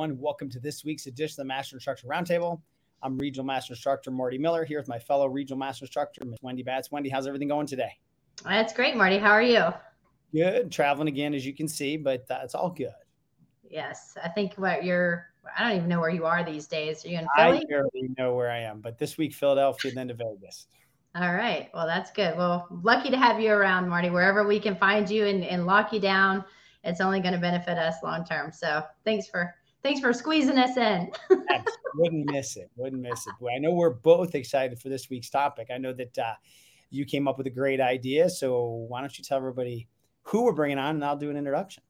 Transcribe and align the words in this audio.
everyone. 0.00 0.18
Welcome 0.18 0.48
to 0.48 0.58
this 0.58 0.82
week's 0.82 1.04
edition 1.04 1.42
of 1.42 1.44
the 1.44 1.48
Master 1.48 1.76
Instructor 1.76 2.06
Roundtable. 2.06 2.62
I'm 3.02 3.18
Regional 3.18 3.44
Master 3.44 3.74
Instructor 3.74 4.10
Marty 4.10 4.38
Miller 4.38 4.64
here 4.64 4.78
with 4.78 4.88
my 4.88 4.98
fellow 4.98 5.26
Regional 5.26 5.58
Master 5.58 5.84
Instructor, 5.84 6.24
Ms. 6.24 6.38
Wendy 6.40 6.62
Batts. 6.62 6.90
Wendy, 6.90 7.10
how's 7.10 7.26
everything 7.26 7.48
going 7.48 7.66
today? 7.66 7.98
That's 8.42 8.72
great, 8.72 8.96
Marty. 8.96 9.18
How 9.18 9.32
are 9.32 9.42
you? 9.42 9.66
Good. 10.32 10.72
Traveling 10.72 11.08
again, 11.08 11.34
as 11.34 11.44
you 11.44 11.52
can 11.52 11.68
see, 11.68 11.98
but 11.98 12.24
uh, 12.30 12.38
it's 12.42 12.54
all 12.54 12.70
good. 12.70 12.94
Yes, 13.62 14.16
I 14.24 14.30
think 14.30 14.54
what 14.54 14.84
you're. 14.84 15.26
I 15.58 15.68
don't 15.68 15.76
even 15.76 15.88
know 15.90 16.00
where 16.00 16.08
you 16.08 16.24
are 16.24 16.42
these 16.44 16.66
days. 16.66 17.04
Are 17.04 17.08
you 17.08 17.18
in 17.18 17.26
Philly? 17.36 17.58
I 17.58 17.64
barely 17.68 18.08
know 18.16 18.34
where 18.34 18.50
I 18.50 18.60
am, 18.60 18.80
but 18.80 18.98
this 18.98 19.18
week 19.18 19.34
Philadelphia, 19.34 19.90
and 19.90 19.98
then 19.98 20.08
to 20.08 20.14
Vegas. 20.14 20.68
All 21.14 21.34
right. 21.34 21.68
Well, 21.74 21.86
that's 21.86 22.10
good. 22.10 22.38
Well, 22.38 22.68
lucky 22.82 23.10
to 23.10 23.18
have 23.18 23.38
you 23.38 23.52
around, 23.52 23.86
Marty. 23.86 24.08
Wherever 24.08 24.46
we 24.46 24.60
can 24.60 24.76
find 24.76 25.10
you 25.10 25.26
and, 25.26 25.44
and 25.44 25.66
lock 25.66 25.92
you 25.92 26.00
down, 26.00 26.42
it's 26.84 27.02
only 27.02 27.20
going 27.20 27.34
to 27.34 27.40
benefit 27.40 27.76
us 27.76 27.96
long 28.02 28.24
term. 28.24 28.50
So 28.50 28.82
thanks 29.04 29.26
for 29.26 29.54
thanks 29.82 30.00
for 30.00 30.12
squeezing 30.12 30.58
us 30.58 30.76
in. 30.76 31.10
wouldn't 31.94 32.30
miss 32.30 32.56
it. 32.56 32.70
Wouldn't 32.76 33.02
miss 33.02 33.26
it. 33.26 33.34
I 33.54 33.58
know 33.58 33.72
we're 33.72 33.90
both 33.90 34.34
excited 34.34 34.78
for 34.78 34.88
this 34.88 35.10
week's 35.10 35.30
topic. 35.30 35.68
I 35.72 35.78
know 35.78 35.92
that 35.92 36.18
uh, 36.18 36.34
you 36.90 37.04
came 37.04 37.28
up 37.28 37.38
with 37.38 37.46
a 37.46 37.50
great 37.50 37.80
idea. 37.80 38.28
So 38.28 38.86
why 38.88 39.00
don't 39.00 39.16
you 39.16 39.24
tell 39.24 39.38
everybody 39.38 39.88
who 40.22 40.44
we're 40.44 40.52
bringing 40.52 40.78
on, 40.78 40.96
and 40.96 41.04
I'll 41.04 41.16
do 41.16 41.30
an 41.30 41.36
introduction. 41.36 41.82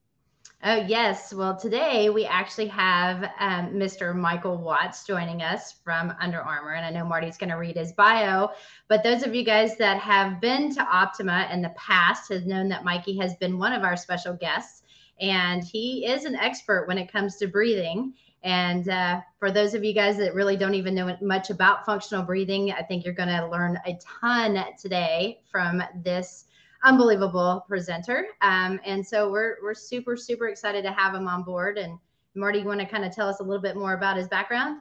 Oh, 0.62 0.77
yes. 0.77 1.33
Well, 1.33 1.56
today 1.56 2.11
we 2.11 2.27
actually 2.27 2.67
have 2.67 3.25
um, 3.39 3.73
Mr. 3.73 4.14
Michael 4.14 4.59
Watts 4.59 5.07
joining 5.07 5.41
us 5.41 5.73
from 5.83 6.12
Under 6.20 6.42
Armour. 6.42 6.75
And 6.75 6.84
I 6.84 6.91
know 6.91 7.07
Marty's 7.07 7.39
going 7.39 7.48
to 7.48 7.57
read 7.57 7.77
his 7.77 7.92
bio. 7.92 8.51
But 8.86 9.03
those 9.03 9.23
of 9.23 9.34
you 9.34 9.42
guys 9.42 9.79
that 9.79 9.98
have 10.01 10.39
been 10.39 10.75
to 10.75 10.83
Optima 10.83 11.48
in 11.51 11.62
the 11.62 11.70
past 11.70 12.31
has 12.31 12.45
known 12.45 12.69
that 12.69 12.84
Mikey 12.84 13.17
has 13.19 13.36
been 13.36 13.59
one 13.59 13.73
of 13.73 13.84
our 13.84 13.97
special 13.97 14.34
guests. 14.34 14.80
And 15.21 15.63
he 15.63 16.07
is 16.07 16.25
an 16.25 16.35
expert 16.35 16.87
when 16.89 16.99
it 16.99 17.13
comes 17.13 17.37
to 17.37 17.47
breathing. 17.47 18.15
And 18.43 18.89
uh, 18.89 19.21
for 19.39 19.51
those 19.51 19.75
of 19.75 19.85
you 19.85 19.93
guys 19.93 20.17
that 20.17 20.35
really 20.35 20.57
don't 20.57 20.75
even 20.75 20.95
know 20.95 21.15
much 21.21 21.51
about 21.51 21.85
functional 21.85 22.25
breathing, 22.25 22.73
I 22.73 22.83
think 22.83 23.05
you're 23.05 23.15
going 23.15 23.29
to 23.29 23.48
learn 23.48 23.79
a 23.87 23.98
ton 24.21 24.65
today 24.81 25.43
from 25.51 25.83
this 26.03 26.47
unbelievable 26.83 27.65
presenter. 27.69 28.27
Um, 28.41 28.81
and 28.85 29.07
so 29.07 29.31
we're 29.31 29.57
we're 29.63 29.75
super 29.75 30.17
super 30.17 30.48
excited 30.48 30.83
to 30.85 30.93
have 30.93 31.15
him 31.15 31.29
on 31.29 31.43
board. 31.43 31.77
And 31.77 31.98
Marty, 32.35 32.61
you 32.61 32.65
want 32.65 32.81
to 32.81 32.87
kind 32.87 33.05
of 33.05 33.15
tell 33.15 33.29
us 33.29 33.41
a 33.41 33.43
little 33.43 33.63
bit 33.63 33.77
more 33.77 33.95
about 33.95 34.17
his 34.17 34.29
background? 34.29 34.81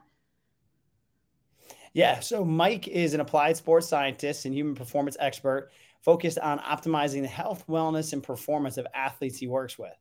Yeah, 1.92 2.20
so 2.20 2.44
Mike 2.44 2.86
is 2.86 3.14
an 3.14 3.20
applied 3.20 3.56
sports 3.56 3.88
scientist 3.88 4.44
and 4.44 4.54
human 4.54 4.76
performance 4.76 5.16
expert 5.18 5.72
focused 6.02 6.38
on 6.38 6.60
optimizing 6.60 7.22
the 7.22 7.28
health, 7.28 7.64
wellness, 7.68 8.12
and 8.12 8.22
performance 8.22 8.76
of 8.78 8.86
athletes 8.94 9.38
he 9.38 9.48
works 9.48 9.78
with. 9.78 9.92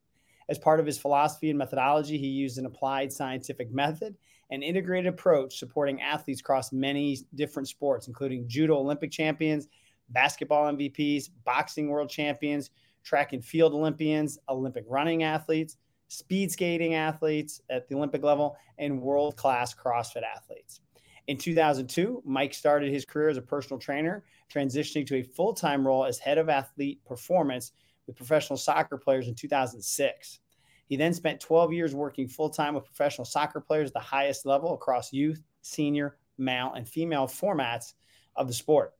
As 0.50 0.58
part 0.58 0.80
of 0.80 0.86
his 0.88 0.97
philosophy 0.97 1.50
and 1.52 1.59
methodology, 1.59 2.17
he 2.17 2.28
used 2.28 2.58
an 2.58 2.66
applied 2.66 3.14
scientific 3.14 3.72
method 3.72 4.16
and 4.50 4.64
integrated 4.64 5.14
approach 5.14 5.59
supporting 5.59 6.02
athletes 6.02 6.42
across 6.42 6.73
many 6.73 7.19
different 7.36 7.67
sports, 7.67 8.08
including 8.08 8.47
judo 8.47 8.75
Olympic 8.75 9.11
champions, 9.11 9.67
basketball 10.09 10.73
MVPs, 10.73 11.30
boxing 11.45 11.88
world 11.88 12.09
champions, 12.09 12.72
track 13.03 13.33
and 13.33 13.45
field 13.45 13.73
Olympians, 13.73 14.39
Olympic 14.50 14.86
running 14.88 15.22
athletes, 15.22 15.77
speed 16.08 16.52
skating 16.52 16.95
athletes 16.95 17.61
at 17.70 17.88
the 17.88 17.95
Olympic 17.95 18.23
level, 18.23 18.58
and 18.80 19.00
world 19.00 19.38
class 19.38 19.75
CrossFit 19.75 20.23
athletes. 20.23 20.81
In 21.27 21.37
2002, 21.37 22.23
Mike 22.26 22.55
started 22.55 22.92
his 22.92 23.05
career 23.05 23.30
as 23.30 23.37
a 23.37 23.42
personal 23.43 23.80
trainer, 23.80 24.23
transitioning 24.52 25.05
to 25.05 25.17
a 25.17 25.23
full 25.23 25.54
time 25.54 25.86
role 25.86 26.05
as 26.05 26.17
head 26.17 26.39
of 26.39 26.49
athlete 26.49 27.05
performance 27.05 27.71
with 28.09 28.17
professional 28.17 28.58
soccer 28.58 28.97
players 28.97 29.27
in 29.27 29.36
2006. 29.36 30.39
He 30.87 30.95
then 30.95 31.14
spent 31.14 31.39
12 31.39 31.71
years 31.71 31.93
working 31.93 32.27
full 32.27 32.49
time 32.49 32.73
with 32.73 32.86
professional 32.86 33.25
soccer 33.25 33.61
players 33.61 33.89
at 33.89 33.93
the 33.93 33.99
highest 33.99 34.47
level 34.47 34.73
across 34.73 35.14
youth, 35.14 35.43
senior, 35.61 36.17
male, 36.39 36.73
and 36.75 36.89
female 36.89 37.27
formats 37.27 37.93
of 38.36 38.48
the 38.48 38.53
sport. 38.53 38.95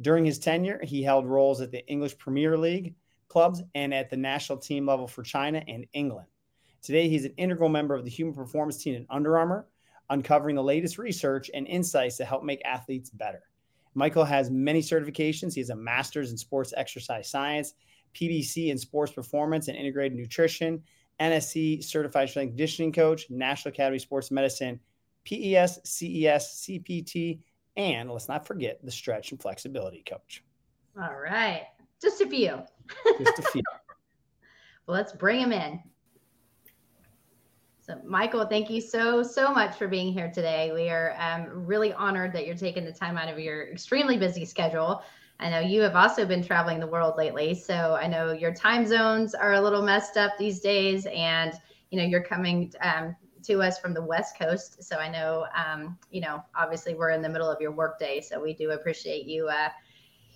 During 0.00 0.24
his 0.24 0.38
tenure, 0.38 0.80
he 0.82 1.02
held 1.02 1.26
roles 1.26 1.60
at 1.60 1.70
the 1.70 1.86
English 1.86 2.16
Premier 2.16 2.56
League 2.56 2.94
clubs 3.28 3.62
and 3.74 3.92
at 3.92 4.08
the 4.08 4.16
national 4.16 4.56
team 4.56 4.86
level 4.86 5.06
for 5.06 5.22
China 5.22 5.62
and 5.68 5.86
England. 5.92 6.28
Today, 6.80 7.08
he's 7.08 7.26
an 7.26 7.34
integral 7.36 7.68
member 7.68 7.94
of 7.94 8.04
the 8.04 8.10
human 8.10 8.34
performance 8.34 8.82
team 8.82 8.94
at 8.94 9.14
Under 9.14 9.36
Armour, 9.36 9.66
uncovering 10.08 10.56
the 10.56 10.62
latest 10.62 10.96
research 10.96 11.50
and 11.52 11.66
insights 11.66 12.16
to 12.16 12.24
help 12.24 12.44
make 12.44 12.64
athletes 12.64 13.10
better. 13.10 13.42
Michael 13.96 14.24
has 14.24 14.50
many 14.50 14.80
certifications. 14.80 15.54
He 15.54 15.60
has 15.60 15.70
a 15.70 15.76
master's 15.76 16.30
in 16.30 16.36
sports 16.36 16.72
exercise 16.76 17.30
science, 17.30 17.74
PBC 18.16 18.68
in 18.68 18.78
sports 18.78 19.12
performance 19.12 19.68
and 19.68 19.76
integrated 19.76 20.16
nutrition, 20.16 20.82
NSC 21.20 21.84
certified 21.84 22.28
strength 22.28 22.50
conditioning 22.50 22.92
coach, 22.92 23.26
National 23.30 23.72
Academy 23.72 23.98
Sports 23.98 24.30
Medicine, 24.30 24.80
PES, 25.24 25.80
CES, 25.84 26.66
CPT, 26.66 27.40
and 27.76 28.10
let's 28.10 28.28
not 28.28 28.46
forget 28.46 28.80
the 28.82 28.90
stretch 28.90 29.32
and 29.32 29.40
flexibility 29.40 30.02
coach. 30.08 30.42
All 31.00 31.16
right. 31.16 31.66
Just 32.00 32.20
a 32.20 32.26
few. 32.26 32.62
Just 33.18 33.38
a 33.38 33.42
few. 33.42 33.62
well, 34.86 34.96
let's 34.96 35.12
bring 35.12 35.40
him 35.40 35.52
in. 35.52 35.80
So, 37.80 38.00
Michael, 38.04 38.46
thank 38.46 38.68
you 38.68 38.80
so, 38.80 39.22
so 39.22 39.52
much 39.52 39.76
for 39.76 39.86
being 39.86 40.12
here 40.12 40.30
today. 40.32 40.72
We 40.74 40.88
are 40.88 41.14
um, 41.20 41.66
really 41.66 41.92
honored 41.92 42.32
that 42.32 42.44
you're 42.44 42.56
taking 42.56 42.84
the 42.84 42.92
time 42.92 43.16
out 43.16 43.28
of 43.28 43.38
your 43.38 43.70
extremely 43.70 44.16
busy 44.16 44.44
schedule. 44.44 45.02
I 45.38 45.50
know 45.50 45.60
you 45.60 45.82
have 45.82 45.96
also 45.96 46.24
been 46.24 46.42
traveling 46.42 46.80
the 46.80 46.86
world 46.86 47.14
lately. 47.16 47.54
So, 47.54 47.98
I 48.00 48.06
know 48.06 48.32
your 48.32 48.54
time 48.54 48.86
zones 48.86 49.34
are 49.34 49.54
a 49.54 49.60
little 49.60 49.82
messed 49.82 50.16
up 50.16 50.32
these 50.38 50.60
days. 50.60 51.06
And, 51.06 51.52
you 51.90 51.98
know, 51.98 52.04
you're 52.04 52.22
coming 52.22 52.72
um, 52.80 53.14
to 53.46 53.62
us 53.62 53.78
from 53.78 53.94
the 53.94 54.02
West 54.02 54.38
Coast. 54.38 54.82
So 54.82 54.96
I 54.96 55.08
know, 55.08 55.46
um, 55.56 55.96
you 56.10 56.20
know, 56.20 56.42
obviously 56.54 56.94
we're 56.94 57.10
in 57.10 57.22
the 57.22 57.28
middle 57.28 57.48
of 57.48 57.60
your 57.60 57.70
workday, 57.70 58.20
so 58.20 58.40
we 58.40 58.52
do 58.52 58.72
appreciate 58.72 59.26
you, 59.26 59.48
uh, 59.48 59.68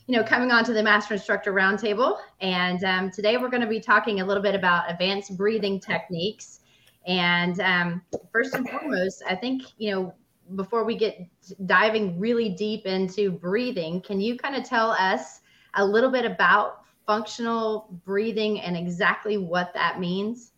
you 0.07 0.17
know, 0.17 0.23
coming 0.23 0.51
on 0.51 0.65
to 0.65 0.73
the 0.73 0.83
Master 0.83 1.15
Instructor 1.15 1.53
Roundtable. 1.53 2.19
And 2.41 2.83
um, 2.85 3.11
today 3.11 3.37
we're 3.37 3.49
going 3.49 3.63
to 3.63 3.69
be 3.69 3.81
talking 3.81 4.21
a 4.21 4.25
little 4.25 4.43
bit 4.43 4.55
about 4.55 4.91
advanced 4.91 5.37
breathing 5.37 5.81
techniques. 5.81 6.61
And 7.07 7.59
um, 7.61 8.03
first 8.33 8.55
and 8.55 8.69
foremost, 8.69 9.23
I 9.29 9.35
think, 9.35 9.63
you 9.79 9.91
know, 9.93 10.15
before 10.55 10.85
we 10.85 10.97
get 10.97 11.19
diving 11.67 12.19
really 12.19 12.51
deep 12.51 12.87
into 12.87 13.31
breathing, 13.31 14.01
can 14.01 14.21
you 14.21 14.37
kind 14.37 14.57
of 14.57 14.65
tell 14.65 14.91
us 14.93 15.41
a 15.75 15.85
little 15.85 16.11
bit 16.11 16.25
about 16.25 16.83
functional 17.07 18.01
breathing 18.05 18.61
and 18.61 18.77
exactly 18.77 19.37
what 19.37 19.73
that 19.75 20.01
means? 20.01 20.53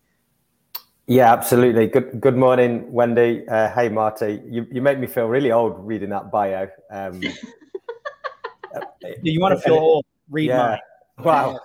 Yeah, 1.07 1.33
absolutely. 1.33 1.87
Good 1.87 2.21
good 2.21 2.37
morning, 2.37 2.89
Wendy. 2.91 3.47
Uh, 3.47 3.69
hey, 3.71 3.89
Marty. 3.89 4.41
You, 4.45 4.65
you 4.71 4.81
make 4.81 4.99
me 4.99 5.07
feel 5.07 5.27
really 5.27 5.51
old 5.51 5.85
reading 5.85 6.09
that 6.11 6.31
bio. 6.31 6.69
Um, 6.89 7.21
you 9.21 9.41
want 9.41 9.53
to 9.53 9.61
feel 9.61 9.75
old? 9.75 10.05
Read 10.29 10.49
yeah. 10.49 10.57
mine. 10.57 10.79
Wow. 11.23 11.59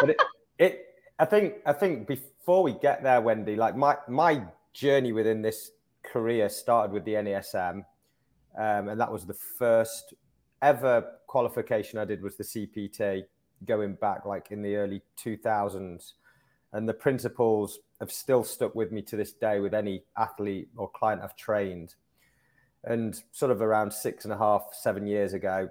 but 0.00 0.10
it, 0.10 0.20
it, 0.58 0.86
I 1.20 1.24
think, 1.24 1.54
I 1.64 1.72
think 1.72 2.08
before 2.08 2.64
we 2.64 2.72
get 2.72 3.04
there, 3.04 3.20
Wendy, 3.20 3.54
like 3.54 3.76
my 3.76 3.96
my 4.08 4.42
journey 4.72 5.12
within 5.12 5.40
this 5.40 5.70
career 6.04 6.48
started 6.48 6.92
with 6.92 7.04
the 7.04 7.14
NASM, 7.14 7.84
um, 8.56 8.88
and 8.88 9.00
that 9.00 9.12
was 9.12 9.26
the 9.26 9.34
first 9.34 10.14
ever 10.62 11.04
qualification 11.26 11.98
I 11.98 12.04
did 12.04 12.22
was 12.22 12.36
the 12.36 12.44
CPT, 12.44 13.24
going 13.64 13.94
back 13.94 14.24
like 14.24 14.50
in 14.50 14.62
the 14.62 14.76
early 14.76 15.02
two 15.16 15.36
thousands, 15.36 16.14
and 16.72 16.88
the 16.88 16.94
principles 16.94 17.80
have 18.00 18.12
still 18.12 18.44
stuck 18.44 18.74
with 18.74 18.92
me 18.92 19.02
to 19.02 19.16
this 19.16 19.32
day 19.32 19.60
with 19.60 19.74
any 19.74 20.04
athlete 20.16 20.68
or 20.76 20.90
client 20.90 21.22
I've 21.22 21.36
trained. 21.36 21.94
And 22.84 23.20
sort 23.32 23.50
of 23.50 23.60
around 23.60 23.92
six 23.92 24.24
and 24.24 24.32
a 24.32 24.38
half, 24.38 24.68
seven 24.72 25.06
years 25.06 25.32
ago, 25.32 25.68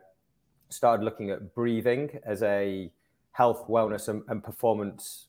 started 0.69 1.03
looking 1.03 1.29
at 1.29 1.55
breathing 1.55 2.19
as 2.25 2.43
a 2.43 2.91
health, 3.31 3.67
wellness, 3.67 4.09
and, 4.09 4.23
and 4.27 4.43
performance 4.43 5.27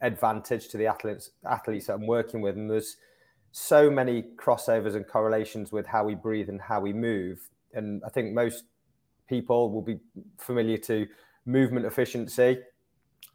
advantage 0.00 0.68
to 0.68 0.76
the 0.76 0.86
athletes 0.86 1.30
athletes 1.48 1.86
that 1.86 1.94
I'm 1.94 2.06
working 2.06 2.40
with. 2.40 2.56
And 2.56 2.70
there's 2.70 2.96
so 3.56 3.88
many 3.88 4.24
crossovers 4.34 4.96
and 4.96 5.06
correlations 5.06 5.70
with 5.70 5.86
how 5.86 6.02
we 6.02 6.16
breathe 6.16 6.48
and 6.48 6.60
how 6.60 6.80
we 6.80 6.92
move. 6.92 7.38
And 7.72 8.02
I 8.04 8.08
think 8.08 8.34
most 8.34 8.64
people 9.28 9.70
will 9.70 9.80
be 9.80 10.00
familiar 10.38 10.76
to 10.78 11.06
movement 11.46 11.86
efficiency 11.86 12.58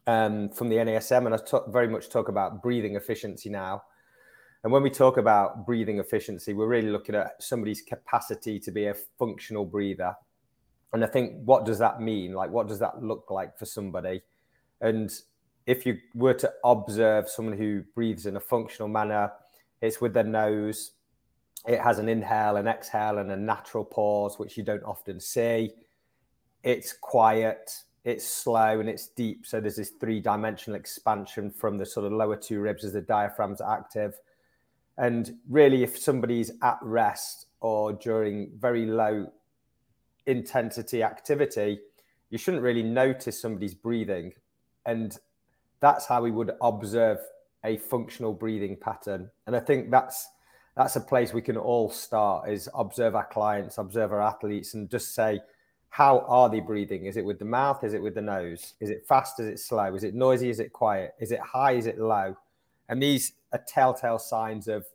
um, 0.06 0.50
from 0.50 0.68
the 0.68 0.76
NASM, 0.76 1.24
and 1.24 1.34
I 1.34 1.38
very 1.70 1.88
much 1.88 2.10
talk 2.10 2.28
about 2.28 2.62
breathing 2.62 2.96
efficiency 2.96 3.48
now. 3.48 3.82
And 4.62 4.70
when 4.70 4.82
we 4.82 4.90
talk 4.90 5.16
about 5.16 5.64
breathing 5.64 6.00
efficiency, 6.00 6.52
we're 6.52 6.66
really 6.68 6.90
looking 6.90 7.14
at 7.14 7.42
somebody's 7.42 7.80
capacity 7.80 8.60
to 8.60 8.70
be 8.70 8.88
a 8.88 8.94
functional 9.18 9.64
breather. 9.64 10.14
And 10.92 11.02
I 11.02 11.06
think, 11.06 11.32
what 11.46 11.64
does 11.64 11.78
that 11.78 12.02
mean? 12.02 12.34
Like, 12.34 12.50
what 12.50 12.68
does 12.68 12.78
that 12.80 13.02
look 13.02 13.30
like 13.30 13.58
for 13.58 13.64
somebody? 13.64 14.20
And 14.82 15.10
if 15.66 15.86
you 15.86 15.96
were 16.14 16.34
to 16.34 16.52
observe 16.62 17.26
someone 17.26 17.56
who 17.56 17.84
breathes 17.94 18.26
in 18.26 18.36
a 18.36 18.40
functional 18.40 18.88
manner, 18.88 19.32
it's 19.80 20.00
with 20.00 20.14
the 20.14 20.24
nose. 20.24 20.92
It 21.66 21.80
has 21.80 21.98
an 21.98 22.08
inhale, 22.08 22.56
an 22.56 22.66
exhale, 22.66 23.18
and 23.18 23.30
a 23.30 23.36
natural 23.36 23.84
pause, 23.84 24.38
which 24.38 24.56
you 24.56 24.62
don't 24.62 24.84
often 24.84 25.20
see. 25.20 25.72
It's 26.62 26.92
quiet 26.92 27.70
it's 28.04 28.26
slow 28.26 28.80
and 28.80 28.88
it's 28.88 29.08
deep. 29.08 29.46
So 29.46 29.60
there's 29.60 29.76
this 29.76 29.90
three 29.90 30.20
dimensional 30.20 30.78
expansion 30.78 31.50
from 31.50 31.76
the 31.76 31.84
sort 31.84 32.06
of 32.06 32.12
lower 32.12 32.36
two 32.36 32.60
ribs 32.60 32.84
as 32.84 32.92
the 32.92 33.02
diaphragm's 33.02 33.60
active. 33.60 34.18
And 34.96 35.38
really, 35.48 35.82
if 35.82 35.98
somebody's 35.98 36.50
at 36.62 36.78
rest 36.82 37.46
or 37.60 37.92
during 37.92 38.52
very 38.58 38.86
low 38.86 39.30
intensity 40.26 41.02
activity, 41.02 41.80
you 42.30 42.38
shouldn't 42.38 42.62
really 42.62 42.82
notice 42.82 43.40
somebody's 43.40 43.74
breathing. 43.74 44.32
And 44.86 45.16
that's 45.80 46.06
how 46.06 46.22
we 46.22 46.30
would 46.30 46.52
observe 46.62 47.18
a 47.64 47.76
functional 47.76 48.32
breathing 48.32 48.76
pattern. 48.80 49.30
And 49.46 49.54
I 49.54 49.60
think 49.60 49.90
that's 49.90 50.28
that's 50.76 50.96
a 50.96 51.00
place 51.00 51.34
we 51.34 51.42
can 51.42 51.56
all 51.56 51.90
start 51.90 52.48
is 52.48 52.68
observe 52.74 53.14
our 53.14 53.26
clients, 53.26 53.78
observe 53.78 54.12
our 54.12 54.22
athletes, 54.22 54.74
and 54.74 54.88
just 54.88 55.14
say, 55.14 55.40
how 55.90 56.20
are 56.20 56.48
they 56.48 56.60
breathing? 56.60 57.06
Is 57.06 57.16
it 57.16 57.24
with 57.24 57.38
the 57.38 57.44
mouth? 57.44 57.82
Is 57.82 57.92
it 57.92 58.02
with 58.02 58.14
the 58.14 58.22
nose? 58.22 58.74
Is 58.80 58.90
it 58.90 59.04
fast? 59.06 59.40
Is 59.40 59.48
it 59.48 59.58
slow? 59.58 59.94
Is 59.94 60.04
it 60.04 60.14
noisy? 60.14 60.48
Is 60.48 60.60
it 60.60 60.72
quiet? 60.72 61.14
Is 61.18 61.32
it 61.32 61.40
high? 61.40 61.72
Is 61.72 61.86
it 61.86 61.98
low? 61.98 62.36
And 62.88 63.02
these 63.02 63.32
are 63.52 63.62
telltale 63.66 64.18
signs 64.18 64.68
of 64.68 64.86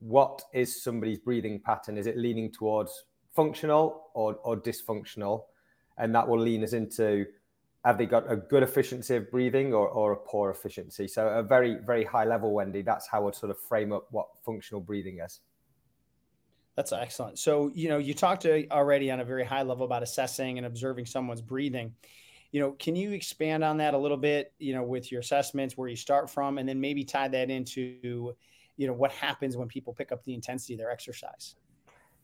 what 0.00 0.42
is 0.52 0.82
somebody's 0.82 1.18
breathing 1.18 1.60
pattern. 1.60 1.96
Is 1.96 2.06
it 2.06 2.18
leaning 2.18 2.50
towards 2.52 3.04
functional 3.34 4.10
or, 4.14 4.34
or 4.42 4.56
dysfunctional? 4.56 5.44
And 5.96 6.14
that 6.14 6.28
will 6.28 6.40
lean 6.40 6.64
us 6.64 6.72
into 6.72 7.26
have 7.86 7.98
they 7.98 8.06
got 8.06 8.30
a 8.30 8.34
good 8.34 8.64
efficiency 8.64 9.14
of 9.14 9.30
breathing 9.30 9.72
or, 9.72 9.88
or 9.88 10.12
a 10.12 10.16
poor 10.16 10.50
efficiency? 10.50 11.06
So, 11.06 11.28
a 11.28 11.42
very, 11.42 11.76
very 11.76 12.02
high 12.02 12.24
level, 12.24 12.52
Wendy, 12.52 12.82
that's 12.82 13.06
how 13.06 13.28
I'd 13.28 13.36
sort 13.36 13.50
of 13.50 13.60
frame 13.60 13.92
up 13.92 14.08
what 14.10 14.26
functional 14.44 14.80
breathing 14.80 15.20
is. 15.24 15.38
That's 16.74 16.92
excellent. 16.92 17.38
So, 17.38 17.70
you 17.74 17.88
know, 17.88 17.98
you 17.98 18.12
talked 18.12 18.44
already 18.44 19.10
on 19.12 19.20
a 19.20 19.24
very 19.24 19.44
high 19.44 19.62
level 19.62 19.86
about 19.86 20.02
assessing 20.02 20.58
and 20.58 20.66
observing 20.66 21.06
someone's 21.06 21.40
breathing. 21.40 21.94
You 22.50 22.60
know, 22.60 22.72
can 22.72 22.96
you 22.96 23.12
expand 23.12 23.62
on 23.62 23.76
that 23.76 23.94
a 23.94 23.98
little 23.98 24.16
bit, 24.16 24.52
you 24.58 24.74
know, 24.74 24.82
with 24.82 25.12
your 25.12 25.20
assessments, 25.20 25.76
where 25.76 25.88
you 25.88 25.96
start 25.96 26.28
from, 26.28 26.58
and 26.58 26.68
then 26.68 26.80
maybe 26.80 27.04
tie 27.04 27.28
that 27.28 27.50
into, 27.50 28.34
you 28.76 28.86
know, 28.88 28.94
what 28.94 29.12
happens 29.12 29.56
when 29.56 29.68
people 29.68 29.94
pick 29.94 30.10
up 30.10 30.24
the 30.24 30.34
intensity 30.34 30.74
of 30.74 30.78
their 30.78 30.90
exercise? 30.90 31.54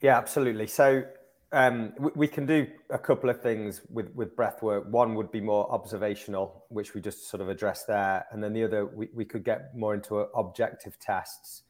Yeah, 0.01 0.19
absolutely. 0.19 0.67
So, 0.67 1.05
um, 1.53 1.93
we, 1.99 2.11
we, 2.15 2.29
can 2.29 2.47
do 2.47 2.67
a 2.91 2.99
couple 2.99 3.29
of 3.29 3.43
things 3.43 3.83
with, 3.91 4.15
with 4.15 4.35
breath 4.35 4.63
work. 4.63 4.85
One 4.91 5.15
would 5.17 5.31
be 5.31 5.41
more 5.41 5.71
observational, 5.71 6.65
which 6.69 6.95
we 6.95 7.01
just 7.01 7.29
sort 7.29 7.41
of 7.41 7.49
addressed 7.49 7.87
there. 7.87 8.27
And 8.33 8.43
then 8.43 8.53
the 8.53 8.65
other, 8.65 8.87
we, 8.87 9.09
we 9.15 9.25
could 9.25 9.45
get 9.45 9.77
more 9.77 9.95
into 9.95 10.17
objective 10.17 10.99
tests. 10.99 11.63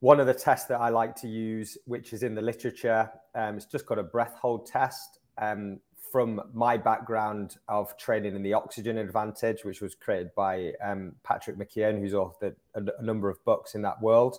One 0.00 0.18
of 0.18 0.26
the 0.26 0.34
tests 0.34 0.66
that 0.68 0.80
I 0.80 0.88
like 0.88 1.14
to 1.16 1.28
use, 1.28 1.78
which 1.84 2.12
is 2.12 2.22
in 2.22 2.34
the 2.34 2.42
literature, 2.42 3.10
um, 3.34 3.56
it's 3.56 3.66
just 3.66 3.86
got 3.86 3.98
a 3.98 4.02
breath 4.02 4.34
hold 4.34 4.66
test. 4.66 5.18
Um, 5.38 5.80
from 6.10 6.40
my 6.52 6.76
background 6.76 7.56
of 7.68 7.96
training 7.96 8.34
in 8.34 8.42
the 8.42 8.52
oxygen 8.52 8.98
advantage, 8.98 9.64
which 9.64 9.80
was 9.80 9.94
created 9.94 10.34
by 10.34 10.72
um, 10.82 11.12
Patrick 11.22 11.56
McKeown, 11.56 12.00
who's 12.00 12.12
authored 12.12 12.56
a, 12.74 12.82
a 12.98 13.02
number 13.02 13.30
of 13.30 13.42
books 13.44 13.74
in 13.74 13.82
that 13.82 14.02
world, 14.02 14.38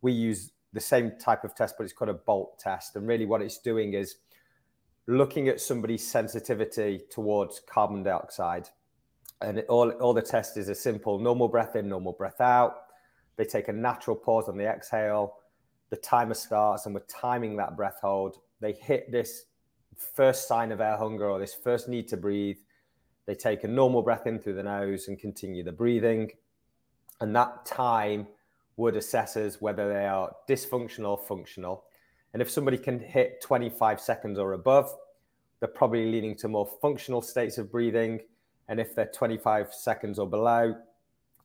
we 0.00 0.12
use 0.12 0.52
the 0.72 0.80
same 0.80 1.12
type 1.18 1.44
of 1.44 1.54
test, 1.54 1.74
but 1.76 1.84
it's 1.84 1.92
called 1.92 2.10
a 2.10 2.14
bolt 2.14 2.58
test. 2.58 2.96
And 2.96 3.06
really, 3.06 3.26
what 3.26 3.42
it's 3.42 3.58
doing 3.58 3.94
is 3.94 4.16
looking 5.06 5.48
at 5.48 5.60
somebody's 5.60 6.06
sensitivity 6.06 7.02
towards 7.10 7.60
carbon 7.60 8.02
dioxide. 8.02 8.68
And 9.40 9.58
it, 9.58 9.66
all, 9.68 9.90
all 9.90 10.14
the 10.14 10.22
test 10.22 10.56
is 10.56 10.68
a 10.68 10.74
simple 10.74 11.18
normal 11.18 11.48
breath 11.48 11.76
in, 11.76 11.88
normal 11.88 12.12
breath 12.12 12.40
out. 12.40 12.74
They 13.36 13.44
take 13.44 13.68
a 13.68 13.72
natural 13.72 14.16
pause 14.16 14.48
on 14.48 14.56
the 14.56 14.66
exhale. 14.66 15.34
The 15.90 15.96
timer 15.96 16.34
starts, 16.34 16.86
and 16.86 16.94
we're 16.94 17.00
timing 17.02 17.56
that 17.56 17.76
breath 17.76 17.98
hold. 18.00 18.36
They 18.60 18.72
hit 18.72 19.10
this 19.10 19.44
first 20.14 20.48
sign 20.48 20.72
of 20.72 20.80
air 20.80 20.96
hunger 20.96 21.28
or 21.28 21.38
this 21.38 21.54
first 21.54 21.88
need 21.88 22.08
to 22.08 22.16
breathe. 22.16 22.56
They 23.26 23.34
take 23.34 23.64
a 23.64 23.68
normal 23.68 24.02
breath 24.02 24.26
in 24.26 24.38
through 24.38 24.54
the 24.54 24.62
nose 24.62 25.08
and 25.08 25.18
continue 25.18 25.62
the 25.62 25.72
breathing. 25.72 26.30
And 27.20 27.34
that 27.36 27.66
time 27.66 28.26
would 28.76 28.96
assess 28.96 29.36
us 29.36 29.60
whether 29.60 29.92
they 29.92 30.06
are 30.06 30.34
dysfunctional 30.48 31.10
or 31.10 31.18
functional. 31.18 31.84
And 32.32 32.40
if 32.40 32.50
somebody 32.50 32.78
can 32.78 32.98
hit 32.98 33.40
25 33.42 34.00
seconds 34.00 34.38
or 34.38 34.54
above, 34.54 34.94
they're 35.60 35.68
probably 35.68 36.10
leaning 36.10 36.34
to 36.36 36.48
more 36.48 36.66
functional 36.80 37.22
states 37.22 37.58
of 37.58 37.70
breathing. 37.70 38.20
And 38.68 38.80
if 38.80 38.94
they're 38.94 39.10
25 39.14 39.72
seconds 39.72 40.18
or 40.18 40.26
below, 40.26 40.74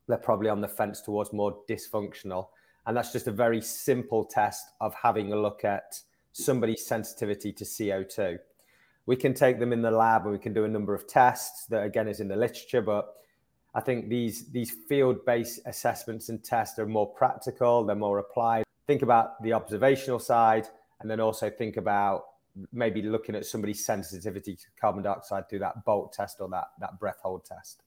they're 0.07 0.17
probably 0.17 0.49
on 0.49 0.61
the 0.61 0.67
fence 0.67 1.01
towards 1.01 1.33
more 1.33 1.59
dysfunctional. 1.69 2.47
And 2.85 2.95
that's 2.95 3.11
just 3.11 3.27
a 3.27 3.31
very 3.31 3.61
simple 3.61 4.23
test 4.23 4.71
of 4.79 4.95
having 4.95 5.33
a 5.33 5.39
look 5.39 5.65
at 5.65 5.99
somebody's 6.31 6.85
sensitivity 6.85 7.51
to 7.51 7.65
CO2. 7.65 8.37
We 9.05 9.15
can 9.17 9.33
take 9.33 9.59
them 9.59 9.73
in 9.73 9.81
the 9.81 9.91
lab 9.91 10.23
and 10.23 10.31
we 10.31 10.39
can 10.39 10.53
do 10.53 10.63
a 10.63 10.69
number 10.69 10.93
of 10.93 11.07
tests 11.07 11.65
that, 11.67 11.83
again, 11.83 12.07
is 12.07 12.19
in 12.21 12.27
the 12.27 12.35
literature, 12.35 12.81
but 12.81 13.13
I 13.77 13.79
think 13.79 14.09
these 14.09 14.45
these 14.45 14.71
field-based 14.71 15.59
assessments 15.67 16.29
and 16.29 16.43
tests 16.43 16.79
are 16.79 16.87
more 16.87 17.05
practical, 17.05 17.85
they're 17.85 17.95
more 17.95 18.17
applied. 18.17 18.63
Think 18.87 19.03
about 19.03 19.41
the 19.43 19.53
observational 19.53 20.17
side, 20.17 20.67
and 20.99 21.09
then 21.09 21.19
also 21.19 21.47
think 21.51 21.77
about 21.77 22.23
maybe 22.73 23.03
looking 23.03 23.35
at 23.35 23.45
somebody's 23.45 23.85
sensitivity 23.85 24.55
to 24.55 24.65
carbon 24.81 25.03
dioxide 25.03 25.47
through 25.47 25.59
that 25.59 25.85
bolt 25.85 26.11
test 26.11 26.41
or 26.41 26.49
that 26.49 26.69
that 26.79 26.99
breath 26.99 27.19
hold 27.21 27.45
test. 27.45 27.83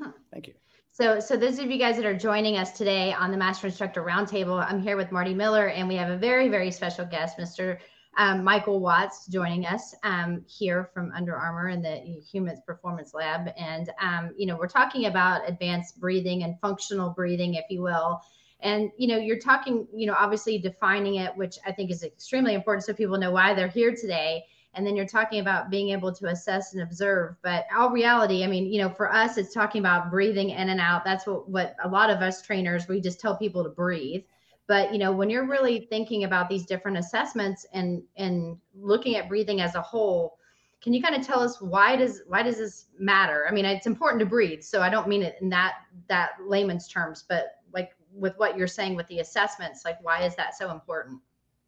Huh. 0.00 0.12
Thank 0.32 0.46
you. 0.46 0.54
So, 0.90 1.20
so 1.20 1.36
those 1.36 1.58
of 1.58 1.70
you 1.70 1.76
guys 1.78 1.96
that 1.96 2.06
are 2.06 2.16
joining 2.16 2.56
us 2.56 2.72
today 2.72 3.12
on 3.12 3.30
the 3.30 3.36
Master 3.36 3.66
Instructor 3.66 4.02
Roundtable, 4.02 4.66
I'm 4.66 4.80
here 4.80 4.96
with 4.96 5.12
Marty 5.12 5.34
Miller, 5.34 5.68
and 5.68 5.86
we 5.86 5.96
have 5.96 6.08
a 6.08 6.16
very, 6.16 6.48
very 6.48 6.70
special 6.70 7.04
guest, 7.04 7.36
Mr 7.36 7.76
um, 8.16 8.42
Michael 8.42 8.80
Watts 8.80 9.26
joining 9.26 9.66
us 9.66 9.94
um, 10.02 10.42
here 10.48 10.90
from 10.94 11.12
Under 11.12 11.36
Armour 11.36 11.68
in 11.68 11.82
the 11.82 11.96
Humans 12.32 12.60
Performance 12.66 13.12
Lab. 13.12 13.50
And, 13.58 13.90
um, 14.00 14.30
you 14.36 14.46
know, 14.46 14.56
we're 14.56 14.68
talking 14.68 15.06
about 15.06 15.48
advanced 15.48 16.00
breathing 16.00 16.42
and 16.42 16.58
functional 16.60 17.10
breathing, 17.10 17.54
if 17.54 17.66
you 17.68 17.82
will. 17.82 18.20
And, 18.60 18.90
you 18.96 19.06
know, 19.06 19.18
you're 19.18 19.38
talking, 19.38 19.86
you 19.94 20.06
know, 20.06 20.14
obviously 20.18 20.56
defining 20.56 21.16
it, 21.16 21.36
which 21.36 21.58
I 21.66 21.72
think 21.72 21.90
is 21.90 22.02
extremely 22.02 22.54
important 22.54 22.86
so 22.86 22.94
people 22.94 23.18
know 23.18 23.30
why 23.32 23.52
they're 23.52 23.68
here 23.68 23.94
today. 23.94 24.44
And 24.72 24.86
then 24.86 24.96
you're 24.96 25.06
talking 25.06 25.40
about 25.40 25.70
being 25.70 25.90
able 25.90 26.12
to 26.14 26.28
assess 26.28 26.72
and 26.72 26.82
observe. 26.82 27.36
But 27.42 27.66
all 27.74 27.90
reality, 27.90 28.44
I 28.44 28.46
mean, 28.46 28.72
you 28.72 28.80
know, 28.80 28.90
for 28.90 29.12
us, 29.12 29.36
it's 29.36 29.52
talking 29.52 29.80
about 29.80 30.10
breathing 30.10 30.50
in 30.50 30.70
and 30.70 30.80
out. 30.80 31.04
That's 31.04 31.26
what, 31.26 31.48
what 31.48 31.76
a 31.84 31.88
lot 31.88 32.10
of 32.10 32.22
us 32.22 32.42
trainers, 32.42 32.88
we 32.88 33.00
just 33.00 33.20
tell 33.20 33.36
people 33.36 33.62
to 33.62 33.70
breathe 33.70 34.22
but 34.66 34.92
you 34.92 34.98
know 34.98 35.12
when 35.12 35.30
you're 35.30 35.46
really 35.46 35.86
thinking 35.90 36.24
about 36.24 36.48
these 36.48 36.66
different 36.66 36.96
assessments 36.96 37.66
and 37.72 38.02
and 38.16 38.56
looking 38.74 39.16
at 39.16 39.28
breathing 39.28 39.60
as 39.60 39.74
a 39.74 39.82
whole 39.82 40.38
can 40.82 40.92
you 40.92 41.02
kind 41.02 41.16
of 41.16 41.26
tell 41.26 41.40
us 41.40 41.60
why 41.60 41.96
does 41.96 42.22
why 42.28 42.42
does 42.42 42.58
this 42.58 42.86
matter? 42.98 43.46
I 43.48 43.52
mean 43.52 43.64
it's 43.64 43.86
important 43.86 44.20
to 44.20 44.26
breathe 44.26 44.62
so 44.62 44.82
i 44.82 44.90
don't 44.90 45.08
mean 45.08 45.22
it 45.22 45.36
in 45.40 45.48
that 45.50 45.74
that 46.08 46.30
layman's 46.46 46.88
terms 46.88 47.24
but 47.28 47.56
like 47.72 47.90
with 48.12 48.34
what 48.38 48.56
you're 48.56 48.66
saying 48.66 48.94
with 48.94 49.06
the 49.08 49.20
assessments 49.20 49.84
like 49.84 49.98
why 50.02 50.22
is 50.22 50.34
that 50.36 50.56
so 50.56 50.70
important? 50.70 51.20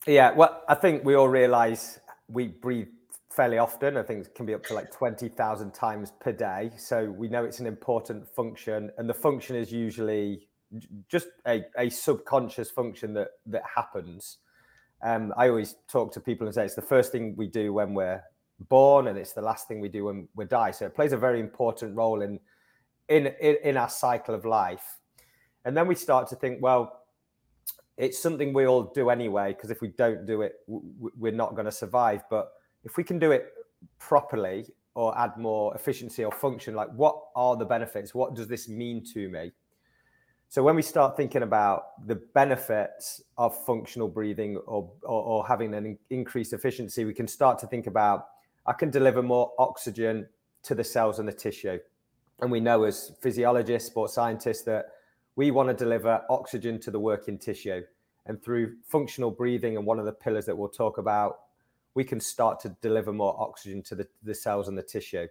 Yeah 0.06 0.32
well 0.32 0.62
i 0.68 0.74
think 0.74 1.04
we 1.04 1.14
all 1.14 1.28
realize 1.28 2.00
we 2.28 2.48
breathe 2.48 2.88
fairly 3.30 3.58
often. 3.58 3.96
I 3.96 4.02
think 4.02 4.26
it 4.26 4.34
can 4.34 4.46
be 4.46 4.54
up 4.54 4.64
to 4.64 4.74
like 4.74 4.90
20,000 4.90 5.72
times 5.72 6.12
per 6.18 6.32
day 6.32 6.72
so 6.76 7.04
we 7.04 7.28
know 7.28 7.44
it's 7.44 7.60
an 7.60 7.66
important 7.66 8.26
function 8.26 8.90
and 8.98 9.08
the 9.08 9.14
function 9.14 9.54
is 9.54 9.70
usually 9.70 10.47
just 11.08 11.28
a, 11.46 11.64
a 11.78 11.88
subconscious 11.88 12.70
function 12.70 13.14
that 13.14 13.28
that 13.46 13.62
happens. 13.74 14.38
Um, 15.02 15.32
I 15.36 15.48
always 15.48 15.76
talk 15.88 16.12
to 16.14 16.20
people 16.20 16.46
and 16.46 16.54
say 16.54 16.64
it's 16.64 16.74
the 16.74 16.82
first 16.82 17.12
thing 17.12 17.34
we 17.36 17.46
do 17.46 17.72
when 17.72 17.94
we're 17.94 18.22
born, 18.68 19.06
and 19.08 19.18
it's 19.18 19.32
the 19.32 19.42
last 19.42 19.68
thing 19.68 19.80
we 19.80 19.88
do 19.88 20.04
when 20.04 20.28
we 20.34 20.44
die. 20.44 20.72
So 20.72 20.86
it 20.86 20.94
plays 20.94 21.12
a 21.12 21.16
very 21.16 21.40
important 21.40 21.96
role 21.96 22.22
in 22.22 22.40
in 23.08 23.28
in, 23.40 23.56
in 23.64 23.76
our 23.76 23.88
cycle 23.88 24.34
of 24.34 24.44
life. 24.44 24.98
And 25.64 25.76
then 25.76 25.86
we 25.86 25.94
start 25.94 26.28
to 26.28 26.36
think, 26.36 26.62
well, 26.62 27.02
it's 27.96 28.18
something 28.22 28.52
we 28.52 28.66
all 28.66 28.84
do 28.94 29.10
anyway, 29.10 29.52
because 29.52 29.70
if 29.70 29.80
we 29.80 29.88
don't 29.88 30.24
do 30.24 30.42
it, 30.42 30.54
we're 30.66 31.32
not 31.32 31.54
going 31.54 31.66
to 31.66 31.72
survive. 31.72 32.22
But 32.30 32.50
if 32.84 32.96
we 32.96 33.04
can 33.04 33.18
do 33.18 33.32
it 33.32 33.48
properly 33.98 34.66
or 34.94 35.16
add 35.18 35.36
more 35.36 35.74
efficiency 35.74 36.24
or 36.24 36.32
function, 36.32 36.74
like 36.74 36.88
what 36.94 37.20
are 37.34 37.56
the 37.56 37.64
benefits? 37.64 38.14
What 38.14 38.34
does 38.34 38.48
this 38.48 38.68
mean 38.68 39.04
to 39.12 39.28
me? 39.28 39.52
So 40.50 40.62
when 40.62 40.76
we 40.76 40.82
start 40.82 41.16
thinking 41.16 41.42
about 41.42 42.06
the 42.06 42.14
benefits 42.14 43.20
of 43.36 43.54
functional 43.66 44.08
breathing 44.08 44.56
or, 44.66 44.90
or, 45.02 45.22
or, 45.22 45.46
having 45.46 45.74
an 45.74 45.98
increased 46.08 46.54
efficiency, 46.54 47.04
we 47.04 47.12
can 47.12 47.28
start 47.28 47.58
to 47.58 47.66
think 47.66 47.86
about 47.86 48.28
I 48.66 48.72
can 48.72 48.90
deliver 48.90 49.22
more 49.22 49.52
oxygen 49.58 50.26
to 50.62 50.74
the 50.74 50.84
cells 50.84 51.18
and 51.18 51.28
the 51.28 51.32
tissue. 51.32 51.78
And 52.40 52.50
we 52.50 52.60
know 52.60 52.84
as 52.84 53.12
physiologists, 53.20 53.88
sports 53.88 54.14
scientists, 54.14 54.62
that 54.62 54.86
we 55.36 55.50
want 55.50 55.68
to 55.68 55.74
deliver 55.74 56.22
oxygen 56.28 56.78
to 56.80 56.90
the 56.90 57.00
working 57.00 57.38
tissue. 57.38 57.82
And 58.26 58.42
through 58.42 58.76
functional 58.86 59.30
breathing 59.30 59.76
and 59.76 59.86
one 59.86 59.98
of 59.98 60.04
the 60.04 60.12
pillars 60.12 60.44
that 60.46 60.56
we'll 60.56 60.68
talk 60.68 60.98
about, 60.98 61.38
we 61.94 62.04
can 62.04 62.20
start 62.20 62.60
to 62.60 62.76
deliver 62.82 63.12
more 63.12 63.34
oxygen 63.40 63.82
to 63.84 63.94
the, 63.94 64.06
the 64.22 64.34
cells 64.34 64.68
and 64.68 64.76
the 64.76 64.82
tissue. 64.82 65.26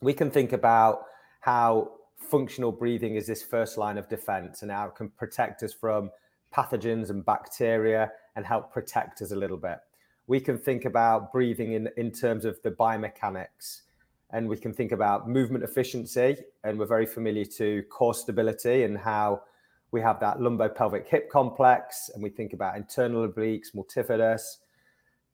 We 0.00 0.14
can 0.14 0.30
think 0.30 0.52
about 0.52 1.02
how 1.40 1.97
functional 2.18 2.72
breathing 2.72 3.14
is 3.16 3.26
this 3.26 3.42
first 3.42 3.78
line 3.78 3.98
of 3.98 4.08
defense 4.08 4.62
and 4.62 4.70
how 4.70 4.86
it 4.86 4.94
can 4.94 5.08
protect 5.10 5.62
us 5.62 5.72
from 5.72 6.10
pathogens 6.54 7.10
and 7.10 7.24
bacteria 7.24 8.10
and 8.36 8.44
help 8.44 8.72
protect 8.72 9.22
us 9.22 9.32
a 9.32 9.36
little 9.36 9.56
bit. 9.56 9.78
We 10.26 10.40
can 10.40 10.58
think 10.58 10.84
about 10.84 11.32
breathing 11.32 11.72
in, 11.72 11.88
in 11.96 12.10
terms 12.10 12.44
of 12.44 12.60
the 12.62 12.70
biomechanics 12.70 13.82
and 14.30 14.48
we 14.48 14.56
can 14.56 14.74
think 14.74 14.92
about 14.92 15.28
movement 15.28 15.64
efficiency 15.64 16.36
and 16.64 16.78
we're 16.78 16.86
very 16.86 17.06
familiar 17.06 17.46
to 17.46 17.82
core 17.90 18.14
stability 18.14 18.82
and 18.82 18.98
how 18.98 19.42
we 19.90 20.00
have 20.00 20.20
that 20.20 20.38
lumbopelvic 20.38 21.06
hip 21.06 21.30
complex, 21.30 22.10
and 22.12 22.22
we 22.22 22.28
think 22.28 22.52
about 22.52 22.76
internal 22.76 23.26
obliques, 23.26 23.74
multifidus, 23.74 24.58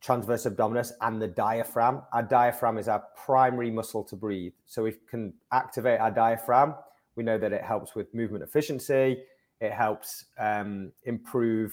transverse 0.04 0.44
abdominis, 0.44 0.92
and 1.00 1.20
the 1.20 1.26
diaphragm. 1.26 2.02
Our 2.12 2.22
diaphragm 2.22 2.76
is 2.76 2.88
our 2.88 3.02
primary 3.24 3.70
muscle 3.70 4.04
to 4.04 4.16
breathe. 4.16 4.52
So 4.66 4.82
we 4.82 4.96
can 5.08 5.32
activate 5.50 5.98
our 5.98 6.10
diaphragm. 6.10 6.74
We 7.16 7.24
know 7.24 7.38
that 7.38 7.54
it 7.54 7.62
helps 7.62 7.94
with 7.94 8.12
movement 8.12 8.44
efficiency. 8.44 9.22
It 9.62 9.72
helps 9.72 10.26
um, 10.38 10.92
improve 11.04 11.72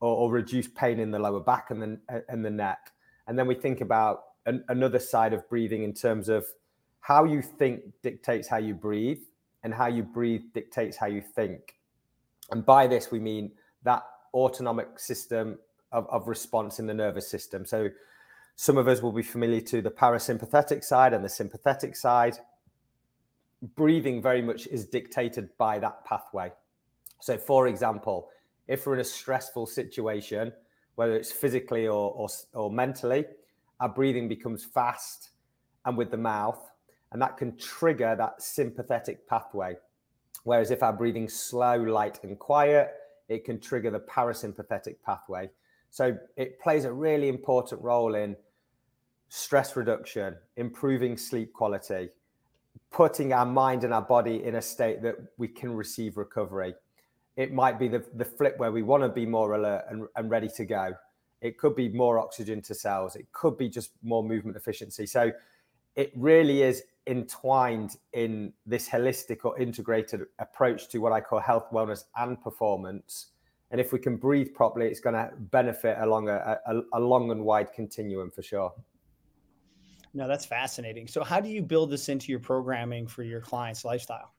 or, 0.00 0.14
or, 0.14 0.30
reduce 0.30 0.68
pain 0.68 0.98
in 0.98 1.10
the 1.10 1.18
lower 1.18 1.40
back 1.40 1.70
and 1.70 1.80
the, 1.80 2.24
and 2.28 2.44
the 2.44 2.50
neck. 2.50 2.92
And 3.26 3.38
then 3.38 3.46
we 3.46 3.54
think 3.54 3.80
about 3.80 4.24
an, 4.44 4.62
another 4.68 4.98
side 4.98 5.32
of 5.32 5.48
breathing 5.48 5.84
in 5.84 5.94
terms 5.94 6.28
of 6.28 6.44
how 7.00 7.24
you 7.24 7.40
think 7.40 7.80
dictates 8.02 8.46
how 8.46 8.58
you 8.58 8.74
breathe, 8.74 9.20
and 9.62 9.72
how 9.72 9.86
you 9.86 10.02
breathe 10.02 10.42
dictates 10.52 10.98
how 10.98 11.06
you 11.06 11.22
think. 11.22 11.76
And 12.50 12.66
by 12.66 12.86
this, 12.86 13.10
we 13.10 13.20
mean 13.20 13.52
that 13.84 14.02
autonomic 14.34 14.98
system 14.98 15.58
of, 15.94 16.06
of 16.10 16.28
response 16.28 16.78
in 16.78 16.86
the 16.86 16.92
nervous 16.92 17.28
system. 17.28 17.64
So 17.64 17.88
some 18.56 18.76
of 18.76 18.88
us 18.88 19.00
will 19.00 19.12
be 19.12 19.22
familiar 19.22 19.60
to 19.62 19.80
the 19.80 19.90
parasympathetic 19.90 20.84
side 20.84 21.14
and 21.14 21.24
the 21.24 21.28
sympathetic 21.28 21.96
side. 21.96 22.36
Breathing 23.76 24.20
very 24.20 24.42
much 24.42 24.66
is 24.66 24.84
dictated 24.84 25.48
by 25.56 25.78
that 25.78 26.04
pathway. 26.04 26.52
So, 27.20 27.38
for 27.38 27.68
example, 27.68 28.28
if 28.68 28.86
we're 28.86 28.94
in 28.94 29.00
a 29.00 29.04
stressful 29.04 29.66
situation, 29.66 30.52
whether 30.96 31.16
it's 31.16 31.32
physically 31.32 31.86
or, 31.86 32.12
or, 32.12 32.28
or 32.52 32.70
mentally, 32.70 33.24
our 33.80 33.88
breathing 33.88 34.28
becomes 34.28 34.64
fast 34.64 35.30
and 35.84 35.96
with 35.96 36.10
the 36.10 36.16
mouth, 36.16 36.70
and 37.12 37.22
that 37.22 37.36
can 37.36 37.56
trigger 37.56 38.14
that 38.18 38.42
sympathetic 38.42 39.26
pathway. 39.28 39.76
Whereas 40.44 40.70
if 40.70 40.82
our 40.82 40.92
breathing's 40.92 41.34
slow, 41.34 41.76
light, 41.76 42.20
and 42.22 42.38
quiet, 42.38 42.92
it 43.28 43.44
can 43.44 43.60
trigger 43.60 43.90
the 43.90 44.00
parasympathetic 44.00 44.96
pathway. 45.04 45.50
So 45.94 46.18
it 46.36 46.58
plays 46.58 46.86
a 46.86 46.92
really 46.92 47.28
important 47.28 47.80
role 47.80 48.16
in 48.16 48.34
stress 49.28 49.76
reduction, 49.76 50.34
improving 50.56 51.16
sleep 51.16 51.52
quality, 51.52 52.08
putting 52.90 53.32
our 53.32 53.46
mind 53.46 53.84
and 53.84 53.94
our 53.94 54.02
body 54.02 54.42
in 54.42 54.56
a 54.56 54.60
state 54.60 55.02
that 55.02 55.14
we 55.38 55.46
can 55.46 55.72
receive 55.72 56.16
recovery. 56.16 56.74
It 57.36 57.52
might 57.52 57.78
be 57.78 57.86
the, 57.86 58.04
the 58.14 58.24
flip 58.24 58.58
where 58.58 58.72
we 58.72 58.82
want 58.82 59.04
to 59.04 59.08
be 59.08 59.24
more 59.24 59.54
alert 59.54 59.84
and, 59.88 60.08
and 60.16 60.28
ready 60.28 60.48
to 60.56 60.64
go. 60.64 60.94
It 61.40 61.58
could 61.58 61.76
be 61.76 61.88
more 61.90 62.18
oxygen 62.18 62.60
to 62.62 62.74
cells. 62.74 63.14
It 63.14 63.30
could 63.30 63.56
be 63.56 63.68
just 63.68 63.92
more 64.02 64.24
movement 64.24 64.56
efficiency. 64.56 65.06
So 65.06 65.30
it 65.94 66.10
really 66.16 66.62
is 66.62 66.82
entwined 67.06 67.98
in 68.14 68.52
this 68.66 68.88
holistic 68.88 69.44
or 69.44 69.56
integrated 69.60 70.22
approach 70.40 70.88
to 70.88 70.98
what 70.98 71.12
I 71.12 71.20
call 71.20 71.38
health, 71.38 71.70
wellness, 71.70 72.02
and 72.16 72.42
performance. 72.42 73.28
And 73.74 73.80
if 73.80 73.92
we 73.92 73.98
can 73.98 74.14
breathe 74.14 74.54
properly, 74.54 74.86
it's 74.86 75.00
going 75.00 75.16
to 75.16 75.32
benefit 75.36 75.96
along 75.98 76.28
a, 76.28 76.60
a, 76.64 76.80
a 76.92 77.00
long 77.00 77.32
and 77.32 77.44
wide 77.44 77.72
continuum 77.72 78.30
for 78.30 78.40
sure. 78.40 78.72
No, 80.14 80.28
that's 80.28 80.46
fascinating. 80.46 81.08
So, 81.08 81.24
how 81.24 81.40
do 81.40 81.48
you 81.48 81.60
build 81.60 81.90
this 81.90 82.08
into 82.08 82.30
your 82.30 82.38
programming 82.38 83.08
for 83.08 83.24
your 83.24 83.40
clients' 83.40 83.84
lifestyle? 83.84 84.32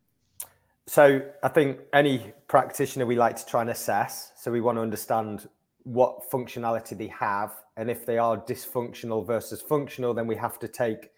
So, 0.88 1.22
I 1.44 1.50
think 1.50 1.80
any 1.92 2.32
practitioner 2.48 3.06
we 3.06 3.18
like 3.18 3.36
to 3.36 3.46
try 3.46 3.60
and 3.60 3.72
assess. 3.72 4.32
So, 4.38 4.54
we 4.54 4.62
want 4.62 4.78
to 4.78 4.82
understand 4.82 5.50
what 5.84 6.32
functionality 6.32 6.98
they 6.98 7.08
have. 7.08 7.56
And 7.76 7.92
if 7.92 8.06
they 8.06 8.18
are 8.18 8.38
dysfunctional 8.38 9.28
versus 9.28 9.62
functional, 9.62 10.14
then 10.14 10.28
we 10.28 10.38
have 10.38 10.60
to 10.60 10.70
take 10.70 11.10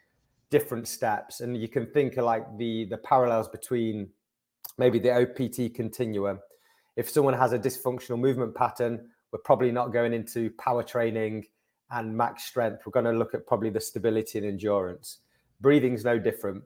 different 0.50 0.88
steps 0.88 1.42
and 1.42 1.56
you 1.56 1.68
can 1.68 1.86
think 1.86 2.18
of 2.18 2.26
like 2.26 2.58
the 2.58 2.86
the 2.86 2.98
parallels 2.98 3.48
between 3.48 4.10
maybe 4.80 4.98
the 4.98 5.12
OPT 5.12 5.76
continuum 5.76 6.40
if 6.98 7.10
someone 7.10 7.34
has 7.34 7.54
a 7.54 7.60
dysfunctional 7.60 8.20
movement 8.20 8.54
pattern 8.54 9.08
we're 9.32 9.40
probably 9.40 9.72
not 9.72 9.94
going 9.94 10.12
into 10.12 10.50
power 10.60 10.84
training 10.84 11.46
and 11.92 12.16
max 12.16 12.44
strength 12.44 12.82
we're 12.86 12.92
going 12.92 13.06
to 13.06 13.12
look 13.12 13.34
at 13.34 13.48
probably 13.48 13.70
the 13.70 13.80
stability 13.80 14.38
and 14.38 14.46
endurance 14.46 15.20
breathing's 15.62 16.04
no 16.04 16.20
different 16.20 16.62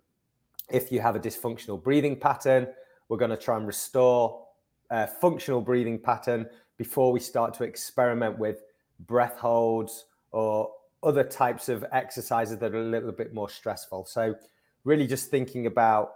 if 0.71 0.91
you 0.91 0.99
have 0.99 1.15
a 1.15 1.19
dysfunctional 1.19 1.81
breathing 1.81 2.15
pattern 2.15 2.67
we're 3.07 3.17
going 3.17 3.29
to 3.29 3.37
try 3.37 3.55
and 3.57 3.67
restore 3.67 4.47
a 4.89 5.07
functional 5.07 5.61
breathing 5.61 5.99
pattern 5.99 6.47
before 6.77 7.11
we 7.11 7.19
start 7.19 7.53
to 7.53 7.63
experiment 7.63 8.37
with 8.37 8.63
breath 9.01 9.37
holds 9.37 10.05
or 10.31 10.71
other 11.03 11.23
types 11.23 11.69
of 11.69 11.85
exercises 11.91 12.57
that 12.57 12.73
are 12.73 12.81
a 12.81 12.89
little 12.89 13.11
bit 13.11 13.33
more 13.33 13.49
stressful. 13.49 14.05
So, 14.05 14.35
really 14.83 15.07
just 15.07 15.29
thinking 15.29 15.65
about 15.65 16.13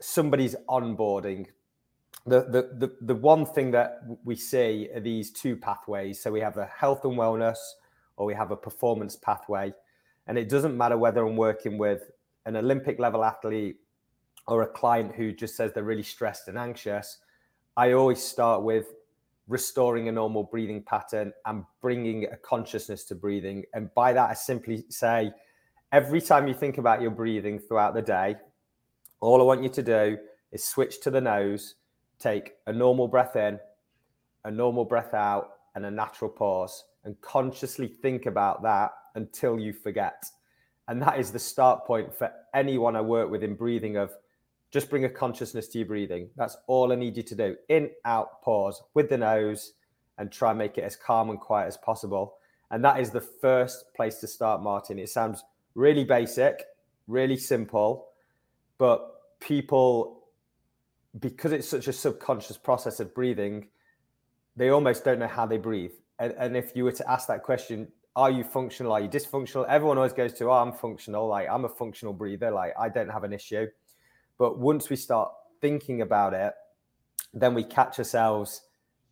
somebody's 0.00 0.54
onboarding. 0.68 1.46
The, 2.26 2.68
the, 2.78 2.96
the, 3.00 3.14
one 3.14 3.46
thing 3.46 3.70
that 3.70 4.02
we 4.24 4.36
see 4.36 4.88
are 4.94 5.00
these 5.00 5.30
two 5.30 5.56
pathways. 5.56 6.22
So, 6.22 6.30
we 6.30 6.40
have 6.40 6.58
a 6.58 6.66
health 6.66 7.04
and 7.04 7.14
wellness 7.14 7.56
or 8.16 8.26
we 8.26 8.34
have 8.34 8.50
a 8.50 8.56
performance 8.56 9.16
pathway. 9.16 9.72
And 10.26 10.36
it 10.36 10.48
doesn't 10.48 10.76
matter 10.76 10.98
whether 10.98 11.26
I'm 11.26 11.36
working 11.36 11.78
with 11.78 12.10
an 12.44 12.56
Olympic 12.56 12.98
level 12.98 13.24
athlete 13.24 13.76
or 14.46 14.62
a 14.62 14.66
client 14.66 15.14
who 15.14 15.32
just 15.32 15.56
says 15.56 15.72
they're 15.72 15.82
really 15.82 16.02
stressed 16.02 16.48
and 16.48 16.58
anxious. 16.58 17.18
I 17.76 17.92
always 17.92 18.22
start 18.22 18.62
with 18.62 18.92
restoring 19.48 20.08
a 20.08 20.12
normal 20.12 20.44
breathing 20.44 20.82
pattern 20.82 21.32
and 21.46 21.64
bringing 21.80 22.24
a 22.26 22.36
consciousness 22.36 23.04
to 23.04 23.14
breathing. 23.14 23.64
And 23.74 23.92
by 23.94 24.12
that, 24.12 24.30
I 24.30 24.34
simply 24.34 24.84
say 24.88 25.32
every 25.92 26.20
time 26.20 26.46
you 26.46 26.54
think 26.54 26.78
about 26.78 27.00
your 27.00 27.10
breathing 27.10 27.58
throughout 27.58 27.94
the 27.94 28.02
day, 28.02 28.36
all 29.20 29.40
I 29.40 29.44
want 29.44 29.62
you 29.62 29.68
to 29.68 29.82
do 29.82 30.18
is 30.52 30.64
switch 30.64 31.00
to 31.02 31.10
the 31.10 31.20
nose, 31.20 31.74
take 32.20 32.52
a 32.66 32.72
normal 32.72 33.08
breath 33.08 33.34
in, 33.34 33.58
a 34.44 34.50
normal 34.50 34.84
breath 34.84 35.14
out, 35.14 35.54
and 35.74 35.84
a 35.86 35.90
natural 35.90 36.30
pause, 36.30 36.84
and 37.04 37.20
consciously 37.20 37.88
think 37.88 38.26
about 38.26 38.62
that 38.62 38.92
until 39.14 39.58
you 39.58 39.72
forget. 39.72 40.24
And 40.88 41.00
that 41.02 41.18
is 41.18 41.30
the 41.30 41.38
start 41.38 41.86
point 41.86 42.14
for 42.14 42.30
anyone 42.54 42.96
I 42.96 43.00
work 43.00 43.30
with 43.30 43.42
in 43.42 43.54
breathing 43.54 43.96
of 43.96 44.12
just 44.70 44.90
bring 44.90 45.04
a 45.04 45.08
consciousness 45.08 45.68
to 45.68 45.78
your 45.78 45.86
breathing. 45.86 46.30
That's 46.36 46.56
all 46.66 46.92
I 46.92 46.96
need 46.96 47.16
you 47.16 47.22
to 47.24 47.34
do. 47.34 47.56
In, 47.68 47.90
out, 48.04 48.42
pause 48.42 48.82
with 48.94 49.08
the 49.08 49.18
nose 49.18 49.72
and 50.18 50.30
try 50.30 50.50
and 50.50 50.58
make 50.58 50.78
it 50.78 50.84
as 50.84 50.96
calm 50.96 51.30
and 51.30 51.40
quiet 51.40 51.66
as 51.66 51.76
possible. 51.76 52.36
And 52.70 52.84
that 52.84 53.00
is 53.00 53.10
the 53.10 53.20
first 53.20 53.92
place 53.94 54.16
to 54.16 54.26
start, 54.26 54.62
Martin. 54.62 54.98
It 54.98 55.08
sounds 55.08 55.42
really 55.74 56.04
basic, 56.04 56.64
really 57.08 57.36
simple, 57.36 58.08
but 58.78 59.38
people, 59.40 60.19
because 61.18 61.52
it's 61.52 61.68
such 61.68 61.88
a 61.88 61.92
subconscious 61.92 62.56
process 62.56 63.00
of 63.00 63.14
breathing, 63.14 63.68
they 64.56 64.68
almost 64.68 65.04
don't 65.04 65.18
know 65.18 65.26
how 65.26 65.46
they 65.46 65.58
breathe. 65.58 65.92
And, 66.18 66.34
and 66.38 66.56
if 66.56 66.72
you 66.76 66.84
were 66.84 66.92
to 66.92 67.10
ask 67.10 67.26
that 67.28 67.42
question, 67.42 67.88
are 68.16 68.30
you 68.30 68.44
functional? 68.44 68.92
Are 68.92 69.00
you 69.00 69.08
dysfunctional? 69.08 69.66
Everyone 69.68 69.96
always 69.96 70.12
goes 70.12 70.32
to, 70.34 70.50
oh, 70.50 70.52
I'm 70.52 70.72
functional. 70.72 71.28
Like, 71.28 71.48
I'm 71.48 71.64
a 71.64 71.68
functional 71.68 72.12
breather. 72.12 72.50
Like, 72.50 72.74
I 72.78 72.88
don't 72.88 73.08
have 73.08 73.24
an 73.24 73.32
issue. 73.32 73.66
But 74.38 74.58
once 74.58 74.90
we 74.90 74.96
start 74.96 75.32
thinking 75.60 76.02
about 76.02 76.34
it, 76.34 76.52
then 77.32 77.54
we 77.54 77.64
catch 77.64 77.98
ourselves 77.98 78.62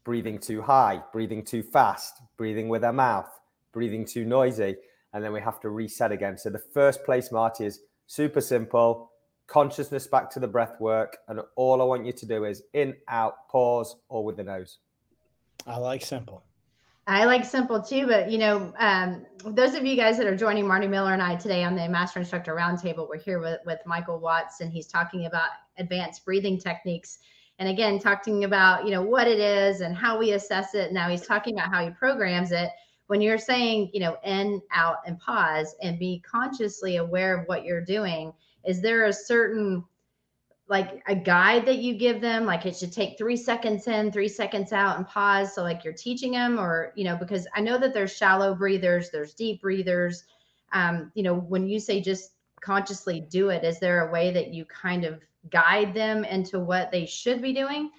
breathing 0.04 0.38
too 0.38 0.62
high, 0.62 1.02
breathing 1.12 1.44
too 1.44 1.62
fast, 1.62 2.20
breathing 2.36 2.68
with 2.68 2.84
our 2.84 2.92
mouth, 2.92 3.28
breathing 3.72 4.04
too 4.04 4.24
noisy. 4.24 4.76
And 5.12 5.22
then 5.22 5.32
we 5.32 5.40
have 5.40 5.60
to 5.60 5.70
reset 5.70 6.12
again. 6.12 6.36
So 6.36 6.50
the 6.50 6.58
first 6.58 7.04
place, 7.04 7.30
Marty, 7.30 7.66
is 7.66 7.80
super 8.06 8.40
simple 8.40 9.12
consciousness 9.48 10.06
back 10.06 10.30
to 10.30 10.40
the 10.40 10.46
breath 10.46 10.80
work. 10.80 11.16
And 11.26 11.40
all 11.56 11.82
I 11.82 11.84
want 11.84 12.06
you 12.06 12.12
to 12.12 12.26
do 12.26 12.44
is 12.44 12.62
in, 12.74 12.94
out, 13.08 13.48
pause, 13.48 13.96
or 14.08 14.24
with 14.24 14.36
the 14.36 14.44
nose. 14.44 14.78
I 15.66 15.78
like 15.78 16.04
simple. 16.04 16.44
I 17.08 17.24
like 17.24 17.46
simple 17.46 17.80
too, 17.80 18.06
but 18.06 18.30
you 18.30 18.36
know, 18.36 18.70
um, 18.78 19.24
those 19.42 19.74
of 19.74 19.86
you 19.86 19.96
guys 19.96 20.18
that 20.18 20.26
are 20.26 20.36
joining 20.36 20.68
Marty 20.68 20.86
Miller 20.86 21.14
and 21.14 21.22
I 21.22 21.36
today 21.36 21.64
on 21.64 21.74
the 21.74 21.88
Master 21.88 22.20
Instructor 22.20 22.54
Roundtable, 22.54 23.08
we're 23.08 23.16
here 23.16 23.40
with, 23.40 23.60
with 23.64 23.78
Michael 23.86 24.20
Watts, 24.20 24.60
and 24.60 24.70
he's 24.70 24.86
talking 24.86 25.24
about 25.24 25.48
advanced 25.78 26.26
breathing 26.26 26.58
techniques. 26.58 27.18
And 27.58 27.70
again, 27.70 27.98
talking 27.98 28.44
about 28.44 28.84
you 28.84 28.90
know 28.90 29.00
what 29.00 29.26
it 29.26 29.38
is 29.38 29.80
and 29.80 29.96
how 29.96 30.18
we 30.18 30.32
assess 30.32 30.74
it. 30.74 30.92
Now 30.92 31.08
he's 31.08 31.26
talking 31.26 31.54
about 31.54 31.72
how 31.72 31.82
he 31.82 31.90
programs 31.90 32.52
it. 32.52 32.68
When 33.06 33.22
you're 33.22 33.38
saying 33.38 33.90
you 33.94 34.00
know 34.00 34.18
in, 34.22 34.60
out, 34.70 34.98
and 35.06 35.18
pause, 35.18 35.74
and 35.82 35.98
be 35.98 36.22
consciously 36.30 36.96
aware 36.96 37.34
of 37.38 37.48
what 37.48 37.64
you're 37.64 37.84
doing, 37.84 38.34
is 38.64 38.80
there 38.80 39.06
a 39.06 39.12
certain 39.12 39.84
like 40.68 41.02
a 41.06 41.14
guide 41.14 41.64
that 41.66 41.78
you 41.78 41.94
give 41.94 42.20
them? 42.20 42.44
Like 42.44 42.66
it 42.66 42.76
should 42.76 42.92
take 42.92 43.16
three 43.16 43.36
seconds 43.36 43.86
in 43.86 44.12
three 44.12 44.28
seconds 44.28 44.72
out 44.72 44.98
and 44.98 45.06
pause 45.06 45.54
so 45.54 45.62
like 45.62 45.82
you're 45.82 45.94
teaching 45.94 46.32
them 46.32 46.58
or 46.58 46.92
you 46.94 47.04
know 47.04 47.16
because 47.16 47.46
i 47.54 47.60
know 47.60 47.78
that 47.78 47.94
there's 47.94 48.14
shallow 48.14 48.54
breathers 48.54 49.10
there's 49.10 49.34
deep 49.34 49.62
breathers. 49.62 50.24
Um, 50.72 51.10
you 51.14 51.22
know 51.22 51.34
when 51.34 51.66
you 51.66 51.80
say 51.80 52.02
just 52.02 52.32
consciously 52.60 53.20
do 53.20 53.48
it 53.48 53.64
is 53.64 53.80
there 53.80 54.06
a 54.06 54.12
way 54.12 54.30
that 54.32 54.52
you 54.52 54.66
kind 54.66 55.04
of 55.04 55.20
guide 55.50 55.94
them 55.94 56.24
into 56.24 56.60
what 56.60 56.90
they 56.90 57.06
should 57.06 57.40
be 57.40 57.54
doing? 57.54 57.90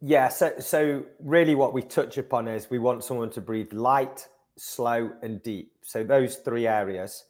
Yeah 0.00 0.28
so 0.28 0.52
so 0.60 1.04
really 1.18 1.56
what 1.56 1.72
we 1.72 1.82
touch 1.82 2.16
upon 2.18 2.46
is 2.46 2.70
we 2.70 2.78
want 2.78 3.02
someone 3.02 3.30
to 3.30 3.40
breathe 3.40 3.72
light 3.72 4.28
slow 4.56 5.10
and 5.22 5.42
deep. 5.42 5.72
So 5.82 6.04
those 6.04 6.36
three 6.36 6.66
areas 6.66 7.24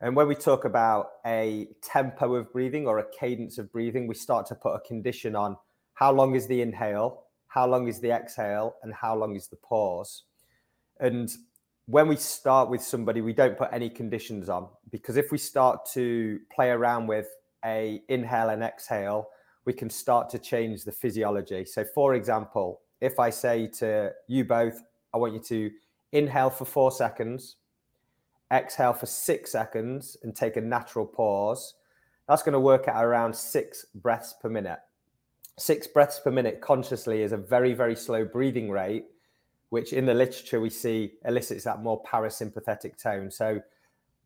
and 0.00 0.14
when 0.14 0.28
we 0.28 0.34
talk 0.34 0.64
about 0.64 1.10
a 1.26 1.68
tempo 1.82 2.34
of 2.34 2.52
breathing 2.52 2.86
or 2.86 2.98
a 2.98 3.10
cadence 3.10 3.58
of 3.58 3.72
breathing, 3.72 4.06
we 4.06 4.14
start 4.14 4.46
to 4.46 4.54
put 4.54 4.74
a 4.74 4.80
condition 4.80 5.34
on 5.34 5.56
how 5.94 6.12
long 6.12 6.34
is 6.34 6.46
the 6.46 6.60
inhale 6.60 7.24
how 7.48 7.66
long 7.66 7.88
is 7.88 7.98
the 7.98 8.10
exhale, 8.10 8.76
and 8.82 8.94
how 8.94 9.16
long 9.16 9.34
is 9.34 9.48
the 9.48 9.56
pause. 9.56 10.24
And 11.00 11.30
when 11.86 12.06
we 12.06 12.16
start 12.16 12.68
with 12.68 12.82
somebody, 12.82 13.20
we 13.20 13.32
don't 13.32 13.56
put 13.56 13.70
any 13.72 13.88
conditions 13.88 14.48
on 14.48 14.68
because 14.90 15.16
if 15.16 15.32
we 15.32 15.38
start 15.38 15.86
to 15.94 16.38
play 16.54 16.70
around 16.70 17.06
with 17.06 17.28
a 17.64 18.02
inhale 18.08 18.50
and 18.50 18.62
exhale, 18.62 19.28
we 19.64 19.72
can 19.72 19.88
start 19.88 20.28
to 20.30 20.38
change 20.38 20.84
the 20.84 20.92
physiology. 20.92 21.64
So, 21.64 21.84
for 21.94 22.14
example, 22.14 22.82
if 23.00 23.18
I 23.18 23.30
say 23.30 23.66
to 23.78 24.12
you 24.28 24.44
both, 24.44 24.80
I 25.14 25.18
want 25.18 25.32
you 25.32 25.40
to 25.40 25.70
inhale 26.12 26.50
for 26.50 26.66
four 26.66 26.92
seconds, 26.92 27.56
exhale 28.52 28.92
for 28.92 29.06
six 29.06 29.52
seconds, 29.52 30.16
and 30.22 30.34
take 30.34 30.56
a 30.56 30.60
natural 30.60 31.06
pause, 31.06 31.74
that's 32.28 32.42
going 32.42 32.52
to 32.52 32.60
work 32.60 32.88
at 32.88 33.02
around 33.02 33.34
six 33.34 33.86
breaths 33.94 34.34
per 34.40 34.48
minute. 34.48 34.78
Six 35.58 35.86
breaths 35.86 36.20
per 36.20 36.30
minute 36.30 36.60
consciously 36.60 37.22
is 37.22 37.32
a 37.32 37.36
very, 37.36 37.74
very 37.74 37.96
slow 37.96 38.24
breathing 38.24 38.70
rate, 38.70 39.06
which 39.70 39.92
in 39.92 40.06
the 40.06 40.14
literature 40.14 40.60
we 40.60 40.70
see 40.70 41.14
elicits 41.24 41.64
that 41.64 41.82
more 41.82 42.02
parasympathetic 42.02 43.00
tone. 43.02 43.30
So, 43.30 43.60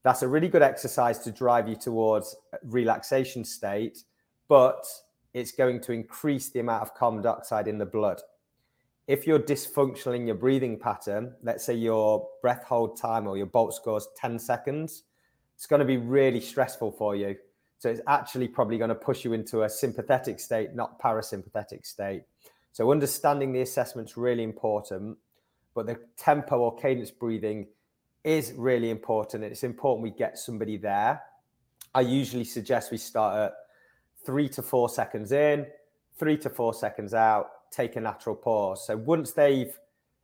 that's 0.02 0.22
a 0.22 0.28
really 0.28 0.48
good 0.48 0.62
exercise 0.62 1.20
to 1.20 1.30
drive 1.30 1.68
you 1.68 1.76
towards 1.76 2.34
relaxation 2.64 3.44
state, 3.44 4.02
but 4.48 4.84
it's 5.32 5.52
going 5.52 5.80
to 5.82 5.92
increase 5.92 6.50
the 6.50 6.60
amount 6.60 6.82
of 6.82 6.94
carbon 6.94 7.22
dioxide 7.22 7.68
in 7.68 7.78
the 7.78 7.86
blood. 7.86 8.20
If 9.08 9.26
you're 9.26 9.38
dysfunctional 9.38 10.14
in 10.14 10.26
your 10.26 10.36
breathing 10.36 10.78
pattern, 10.78 11.34
let's 11.42 11.64
say 11.64 11.74
your 11.74 12.28
breath 12.40 12.64
hold 12.64 12.96
time 12.96 13.26
or 13.26 13.36
your 13.36 13.46
bolt 13.46 13.74
score 13.74 13.98
is 13.98 14.06
10 14.16 14.38
seconds, 14.38 15.02
it's 15.56 15.66
going 15.66 15.80
to 15.80 15.86
be 15.86 15.96
really 15.96 16.40
stressful 16.40 16.92
for 16.92 17.16
you. 17.16 17.36
So 17.78 17.88
it's 17.88 18.00
actually 18.06 18.46
probably 18.46 18.78
going 18.78 18.90
to 18.90 18.94
push 18.94 19.24
you 19.24 19.32
into 19.32 19.62
a 19.62 19.68
sympathetic 19.68 20.38
state, 20.38 20.74
not 20.74 21.00
parasympathetic 21.00 21.84
state. 21.84 22.22
So 22.70 22.90
understanding 22.92 23.52
the 23.52 23.60
assessment 23.60 24.10
is 24.10 24.16
really 24.16 24.44
important, 24.44 25.18
but 25.74 25.86
the 25.86 25.98
tempo 26.16 26.58
or 26.58 26.76
cadence 26.76 27.10
breathing 27.10 27.66
is 28.22 28.52
really 28.56 28.90
important. 28.90 29.42
It's 29.42 29.64
important 29.64 30.04
we 30.04 30.10
get 30.10 30.38
somebody 30.38 30.76
there. 30.76 31.20
I 31.94 32.02
usually 32.02 32.44
suggest 32.44 32.92
we 32.92 32.98
start 32.98 33.36
at 33.36 33.52
three 34.24 34.48
to 34.50 34.62
four 34.62 34.88
seconds 34.88 35.32
in, 35.32 35.66
three 36.18 36.38
to 36.38 36.50
four 36.50 36.72
seconds 36.72 37.14
out, 37.14 37.50
take 37.72 37.96
a 37.96 38.00
natural 38.00 38.36
pause. 38.36 38.86
So 38.86 38.96
once 38.96 39.32
they've 39.32 39.76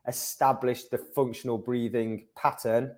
established 0.06 0.90
the 0.90 0.98
functional 0.98 1.58
breathing 1.58 2.26
pattern, 2.36 2.94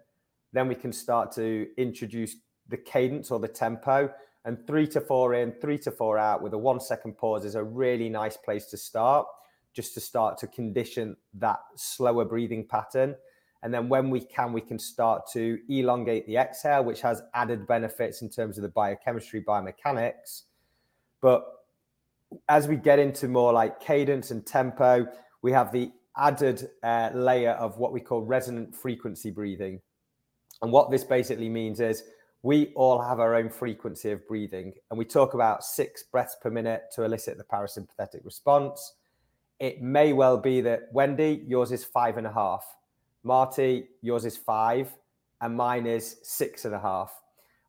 then 0.53 0.69
we 0.69 0.75
can 0.75 0.93
start 0.93 1.33
to 1.33 1.69
introduce 1.77 2.37
the 2.69 2.77
cadence 2.77 3.31
or 3.31 3.39
the 3.39 3.49
tempo. 3.49 4.13
And 4.45 4.67
three 4.67 4.87
to 4.89 5.01
four 5.01 5.35
in, 5.35 5.53
three 5.53 5.79
to 5.79 5.91
four 5.91 6.19
out 6.19 6.43
with 6.43 6.55
a 6.55 6.59
one 6.59 6.81
second 6.81 7.17
pause 7.19 7.45
is 7.45 7.55
a 7.55 7.63
really 7.63 8.09
nice 8.09 8.37
place 8.37 8.67
to 8.67 8.77
start, 8.77 9.27
just 9.75 9.95
to 9.95 10.01
start 10.01 10.39
to 10.39 10.47
condition 10.47 11.17
that 11.35 11.61
slower 11.77 12.25
breathing 12.25 12.67
pattern. 12.67 13.15
And 13.63 13.75
then 13.75 13.89
when 13.91 14.09
we 14.09 14.21
can, 14.21 14.53
we 14.53 14.63
can 14.63 14.79
start 14.79 15.31
to 15.33 15.59
elongate 15.69 16.27
the 16.27 16.39
exhale, 16.39 16.83
which 16.83 17.03
has 17.03 17.23
added 17.35 17.67
benefits 17.67 18.23
in 18.23 18.31
terms 18.31 18.57
of 18.57 18.63
the 18.63 18.71
biochemistry, 18.71 19.43
biomechanics. 19.43 20.45
But 21.21 21.45
as 22.49 22.69
we 22.69 22.77
get 22.77 22.99
into 22.99 23.29
more 23.29 23.53
like 23.53 23.81
cadence 23.81 24.31
and 24.31 24.47
tempo, 24.47 25.07
we 25.43 25.53
have 25.53 25.73
the 25.73 25.91
added 26.17 26.69
uh, 26.83 27.11
layer 27.15 27.53
of 27.53 27.79
what 27.79 27.93
we 27.93 28.01
call 28.01 28.23
resonant 28.23 28.75
frequency 28.75 29.31
breathing. 29.31 29.81
And 30.63 30.71
what 30.71 30.91
this 30.91 31.05
basically 31.05 31.49
means 31.49 31.81
is 31.81 32.03
we 32.43 32.73
all 32.75 33.01
have 33.01 33.21
our 33.21 33.35
own 33.35 33.51
frequency 33.51 34.11
of 34.11 34.27
breathing. 34.27 34.73
And 34.91 34.99
we 34.99 35.05
talk 35.05 35.35
about 35.35 35.65
six 35.65 36.03
breaths 36.03 36.37
per 36.41 36.51
minute 36.51 36.85
to 36.95 37.05
elicit 37.05 37.39
the 37.39 37.45
parasympathetic 37.45 38.25
response. 38.25 38.95
It 39.59 39.83
may 39.83 40.13
well 40.13 40.39
be 40.39 40.61
that 40.63 40.89
Wendy, 40.93 41.45
yours 41.47 41.73
is 41.73 41.85
five 41.85 42.17
and 42.17 42.27
a 42.27 42.33
half. 42.33 42.65
Marty, 43.23 43.89
yours 44.01 44.25
is 44.25 44.37
five, 44.37 44.91
and 45.43 45.55
mine 45.55 45.87
is 45.87 46.17
six 46.23 46.65
and 46.65 46.75
a 46.75 46.81
half. 46.81 47.20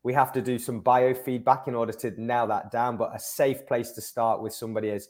We 0.03 0.13
have 0.13 0.31
to 0.33 0.41
do 0.41 0.57
some 0.57 0.81
biofeedback 0.81 1.67
in 1.67 1.75
order 1.75 1.93
to 1.93 2.21
nail 2.21 2.47
that 2.47 2.71
down, 2.71 2.97
but 2.97 3.15
a 3.15 3.19
safe 3.19 3.67
place 3.67 3.91
to 3.91 4.01
start 4.01 4.41
with 4.41 4.53
somebody 4.53 4.89
is 4.89 5.09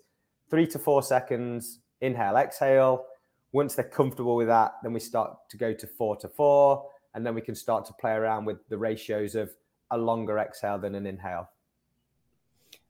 three 0.49 0.67
to 0.67 0.80
four 0.80 1.01
seconds, 1.01 1.80
inhale, 2.01 2.36
exhale. 2.36 3.06
Once 3.54 3.75
they're 3.75 3.86
comfortable 3.86 4.36
with 4.36 4.47
that, 4.47 4.73
then 4.84 4.91
we 4.91 4.99
start 4.99 5.38
to 5.49 5.58
go 5.58 5.73
to 5.73 5.88
four 5.88 6.15
to 6.17 6.27
four, 6.27 6.89
and 7.13 7.25
then 7.25 7.34
we 7.34 7.41
can 7.41 7.56
start 7.56 7.86
to 7.86 7.93
play 7.93 8.12
around 8.12 8.45
with 8.45 8.58
the 8.67 8.77
ratios 8.77 9.36
of 9.36 9.49
a 9.91 9.97
longer 9.97 10.38
exhale 10.38 10.77
than 10.77 10.95
an 10.95 11.06
inhale. 11.06 11.49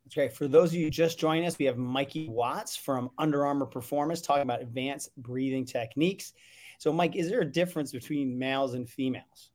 That's 0.03 0.15
great. 0.15 0.33
For 0.33 0.47
those 0.47 0.69
of 0.69 0.79
you 0.79 0.89
just 0.89 1.19
joining 1.19 1.45
us, 1.45 1.57
we 1.57 1.65
have 1.65 1.77
Mikey 1.77 2.27
Watts 2.29 2.75
from 2.75 3.11
Under 3.17 3.45
Armour 3.45 3.67
Performance 3.67 4.21
talking 4.21 4.43
about 4.43 4.61
advanced 4.61 5.09
breathing 5.17 5.65
techniques. 5.65 6.33
So, 6.79 6.91
Mike, 6.91 7.15
is 7.15 7.29
there 7.29 7.41
a 7.41 7.45
difference 7.45 7.91
between 7.91 8.37
males 8.37 8.73
and 8.73 8.89
females? 8.89 9.50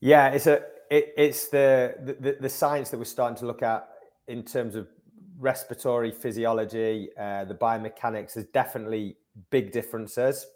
Yeah, 0.00 0.28
it's 0.28 0.46
a 0.46 0.62
it, 0.90 1.12
it's 1.16 1.48
the, 1.48 2.16
the 2.20 2.36
the 2.40 2.48
science 2.48 2.90
that 2.90 2.98
we're 2.98 3.04
starting 3.04 3.36
to 3.38 3.46
look 3.46 3.62
at 3.62 3.88
in 4.28 4.42
terms 4.42 4.74
of 4.74 4.88
respiratory 5.38 6.10
physiology, 6.12 7.10
uh, 7.18 7.44
the 7.44 7.54
biomechanics. 7.54 8.34
There's 8.34 8.46
definitely 8.46 9.16
big 9.50 9.72
differences. 9.72 10.46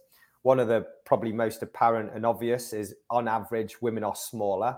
One 0.43 0.59
of 0.59 0.69
the 0.69 0.87
probably 1.05 1.33
most 1.33 1.63
apparent 1.63 2.11
and 2.15 2.27
obvious 2.27 2.73
is, 2.73 2.95
on 3.11 3.29
average, 3.29 3.81
women 3.81 4.03
are 4.03 4.17
smaller. 4.17 4.77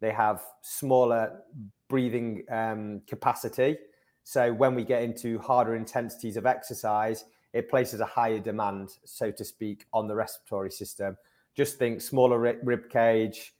They 0.00 0.12
have 0.12 0.42
smaller 0.62 1.42
breathing 1.88 2.42
um, 2.50 3.02
capacity. 3.06 3.78
So 4.24 4.52
when 4.52 4.74
we 4.74 4.82
get 4.84 5.02
into 5.02 5.38
harder 5.38 5.76
intensities 5.76 6.36
of 6.36 6.44
exercise, 6.44 7.24
it 7.52 7.70
places 7.70 8.00
a 8.00 8.04
higher 8.04 8.40
demand, 8.40 8.90
so 9.04 9.30
to 9.30 9.44
speak, 9.44 9.86
on 9.92 10.08
the 10.08 10.16
respiratory 10.16 10.72
system. 10.72 11.16
Just 11.56 11.78
think 11.78 12.00
smaller 12.00 12.58
rib 12.62 12.90
cage 12.90 13.54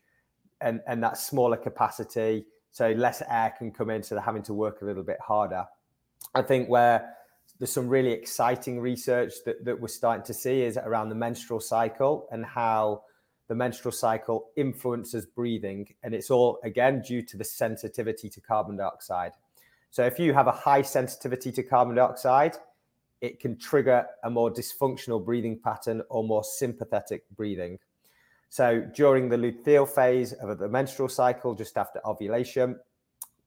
and, 0.60 0.80
and 0.86 1.02
that 1.02 1.18
smaller 1.18 1.56
capacity, 1.56 2.46
so 2.70 2.90
less 2.92 3.22
air 3.28 3.54
can 3.56 3.70
come 3.70 3.90
in, 3.90 4.02
so 4.02 4.14
they're 4.14 4.24
having 4.24 4.42
to 4.44 4.54
work 4.54 4.82
a 4.82 4.84
little 4.84 5.02
bit 5.02 5.18
harder. 5.20 5.64
I 6.34 6.42
think 6.42 6.68
where 6.68 7.14
there's 7.58 7.72
some 7.72 7.88
really 7.88 8.12
exciting 8.12 8.80
research 8.80 9.34
that, 9.46 9.64
that 9.64 9.80
we're 9.80 9.88
starting 9.88 10.24
to 10.26 10.34
see 10.34 10.62
is 10.62 10.76
around 10.76 11.08
the 11.08 11.14
menstrual 11.14 11.60
cycle 11.60 12.28
and 12.30 12.44
how 12.44 13.02
the 13.48 13.54
menstrual 13.54 13.92
cycle 13.92 14.50
influences 14.56 15.24
breathing. 15.24 15.94
And 16.02 16.14
it's 16.14 16.30
all, 16.30 16.58
again, 16.64 17.00
due 17.00 17.22
to 17.22 17.36
the 17.36 17.44
sensitivity 17.44 18.28
to 18.30 18.40
carbon 18.40 18.76
dioxide. 18.76 19.32
So 19.90 20.04
if 20.04 20.18
you 20.18 20.34
have 20.34 20.48
a 20.48 20.52
high 20.52 20.82
sensitivity 20.82 21.52
to 21.52 21.62
carbon 21.62 21.94
dioxide, 21.94 22.56
it 23.20 23.40
can 23.40 23.56
trigger 23.56 24.06
a 24.24 24.30
more 24.30 24.50
dysfunctional 24.50 25.24
breathing 25.24 25.58
pattern 25.62 26.02
or 26.10 26.24
more 26.24 26.44
sympathetic 26.44 27.24
breathing. 27.34 27.78
So 28.48 28.80
during 28.94 29.28
the 29.28 29.36
luteal 29.36 29.88
phase 29.88 30.32
of 30.32 30.58
the 30.58 30.68
menstrual 30.68 31.08
cycle, 31.08 31.54
just 31.54 31.76
after 31.76 32.00
ovulation, 32.06 32.78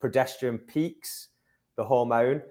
progesterone 0.02 0.66
peaks, 0.68 1.30
the 1.76 1.84
hormone. 1.84 2.42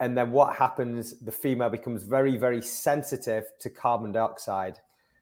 And 0.00 0.16
then 0.16 0.32
what 0.32 0.56
happens? 0.56 1.18
The 1.20 1.32
female 1.32 1.70
becomes 1.70 2.02
very, 2.02 2.36
very 2.36 2.62
sensitive 2.62 3.44
to 3.60 3.70
carbon 3.70 4.12
dioxide. 4.12 4.78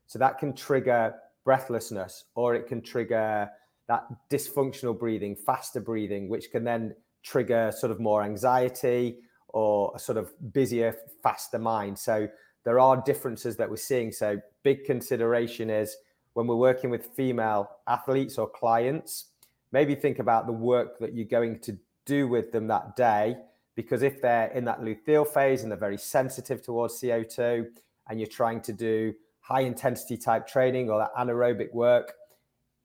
So 0.06 0.18
that 0.18 0.38
can 0.38 0.54
trigger 0.54 1.14
breathlessness 1.44 2.24
or 2.34 2.54
it 2.54 2.66
can 2.66 2.80
trigger 2.80 3.50
that 3.88 4.06
dysfunctional 4.30 4.98
breathing, 4.98 5.36
faster 5.36 5.80
breathing, 5.80 6.28
which 6.28 6.50
can 6.50 6.64
then 6.64 6.94
trigger 7.22 7.72
sort 7.76 7.90
of 7.90 8.00
more 8.00 8.22
anxiety 8.22 9.18
or 9.48 9.92
a 9.94 9.98
sort 9.98 10.16
of 10.16 10.32
busier, 10.52 10.96
faster 11.22 11.58
mind. 11.58 11.98
So 11.98 12.28
there 12.64 12.78
are 12.78 13.02
differences 13.04 13.56
that 13.56 13.68
we're 13.68 13.76
seeing. 13.76 14.12
So 14.12 14.40
big 14.62 14.84
consideration 14.84 15.70
is 15.70 15.96
when 16.34 16.46
we're 16.46 16.56
working 16.56 16.90
with 16.90 17.06
female 17.16 17.70
athletes 17.86 18.38
or 18.38 18.48
clients, 18.48 19.26
maybe 19.72 19.94
think 19.94 20.18
about 20.18 20.46
the 20.46 20.52
work 20.52 20.98
that 20.98 21.14
you're 21.14 21.24
going 21.24 21.58
to 21.60 21.76
do 22.06 22.28
with 22.28 22.52
them 22.52 22.66
that 22.68 22.96
day. 22.96 23.36
Because 23.76 24.02
if 24.02 24.20
they're 24.20 24.48
in 24.48 24.64
that 24.66 24.80
luteal 24.80 25.26
phase 25.26 25.62
and 25.62 25.70
they're 25.70 25.78
very 25.78 25.98
sensitive 25.98 26.62
towards 26.62 27.00
CO2, 27.00 27.66
and 28.08 28.18
you're 28.18 28.28
trying 28.28 28.60
to 28.60 28.72
do 28.72 29.14
high 29.40 29.60
intensity 29.60 30.16
type 30.16 30.46
training 30.46 30.90
or 30.90 30.98
that 30.98 31.14
anaerobic 31.14 31.72
work, 31.72 32.12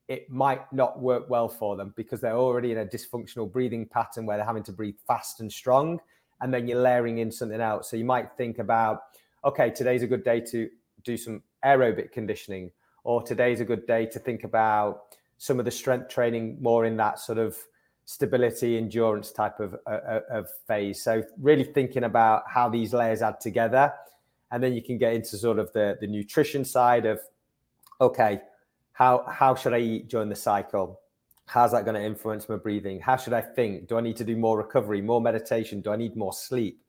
it 0.08 0.30
might 0.30 0.72
not 0.72 1.02
work 1.02 1.30
well 1.30 1.50
for 1.50 1.76
them 1.76 1.94
because 1.98 2.22
they're 2.22 2.38
already 2.38 2.72
in 2.72 2.78
a 2.78 2.86
dysfunctional 2.86 3.52
breathing 3.52 3.88
pattern 3.88 4.26
where 4.26 4.38
they're 4.38 4.46
having 4.46 4.64
to 4.64 4.72
breathe 4.72 4.96
fast 5.08 5.42
and 5.42 5.52
strong 5.52 6.00
and 6.42 6.54
then 6.54 6.68
you're 6.68 6.82
layering 6.82 7.18
in 7.18 7.32
something 7.32 7.60
else. 7.60 7.90
So 7.90 7.98
you 7.98 8.06
might 8.06 8.32
think 8.38 8.60
about, 8.60 9.02
okay, 9.44 9.72
today's 9.72 10.04
a 10.04 10.08
good 10.08 10.24
day 10.24 10.42
to 10.42 10.70
do 11.04 11.18
some 11.18 11.42
aerobic 11.64 12.12
conditioning, 12.12 12.72
or 13.06 13.22
today's 13.22 13.62
a 13.62 13.66
good 13.66 13.86
day 13.86 14.06
to 14.08 14.20
think 14.20 14.44
about 14.44 15.04
some 15.38 15.60
of 15.60 15.66
the 15.66 15.72
strength 15.72 16.10
training 16.10 16.58
more 16.60 16.86
in 16.86 16.98
that 16.98 17.20
sort 17.20 17.38
of 17.38 17.56
stability, 18.06 18.78
endurance 18.78 19.32
type 19.32 19.60
of, 19.60 19.76
uh, 19.88 19.90
uh 19.90 20.20
of 20.32 20.48
phase. 20.68 21.04
So 21.04 21.24
really 21.40 21.64
thinking 21.64 22.04
about 22.04 22.44
how 22.48 22.68
these 22.68 22.94
layers 22.94 23.22
add 23.22 23.40
together. 23.40 23.94
And 24.52 24.62
then 24.62 24.74
you 24.74 24.82
can 24.82 24.98
get 24.98 25.14
into 25.14 25.38
sort 25.38 25.60
of 25.60 25.72
the, 25.74 25.98
the 26.02 26.08
nutrition 26.08 26.66
side 26.66 27.06
of, 27.06 27.20
okay, 28.02 28.42
how, 28.94 29.26
how 29.32 29.56
should 29.56 29.74
I 29.74 29.80
eat 29.80 30.08
during 30.08 30.30
the 30.30 30.36
cycle? 30.36 31.00
How's 31.48 31.74
that 31.74 31.86
going 31.86 31.96
to 31.96 32.04
influence 32.04 32.50
my 32.50 32.56
breathing? 32.56 33.00
How 33.00 33.18
should 33.18 33.34
I 33.34 33.42
think? 33.42 33.88
Do 33.88 33.98
I 33.98 34.02
need 34.02 34.18
to 34.18 34.24
do 34.24 34.36
more 34.36 34.58
recovery, 34.58 35.02
more 35.02 35.22
meditation? 35.22 35.82
Do 35.82 35.92
I 35.92 35.96
need 35.96 36.16
more 36.16 36.34
sleep? 36.34 36.82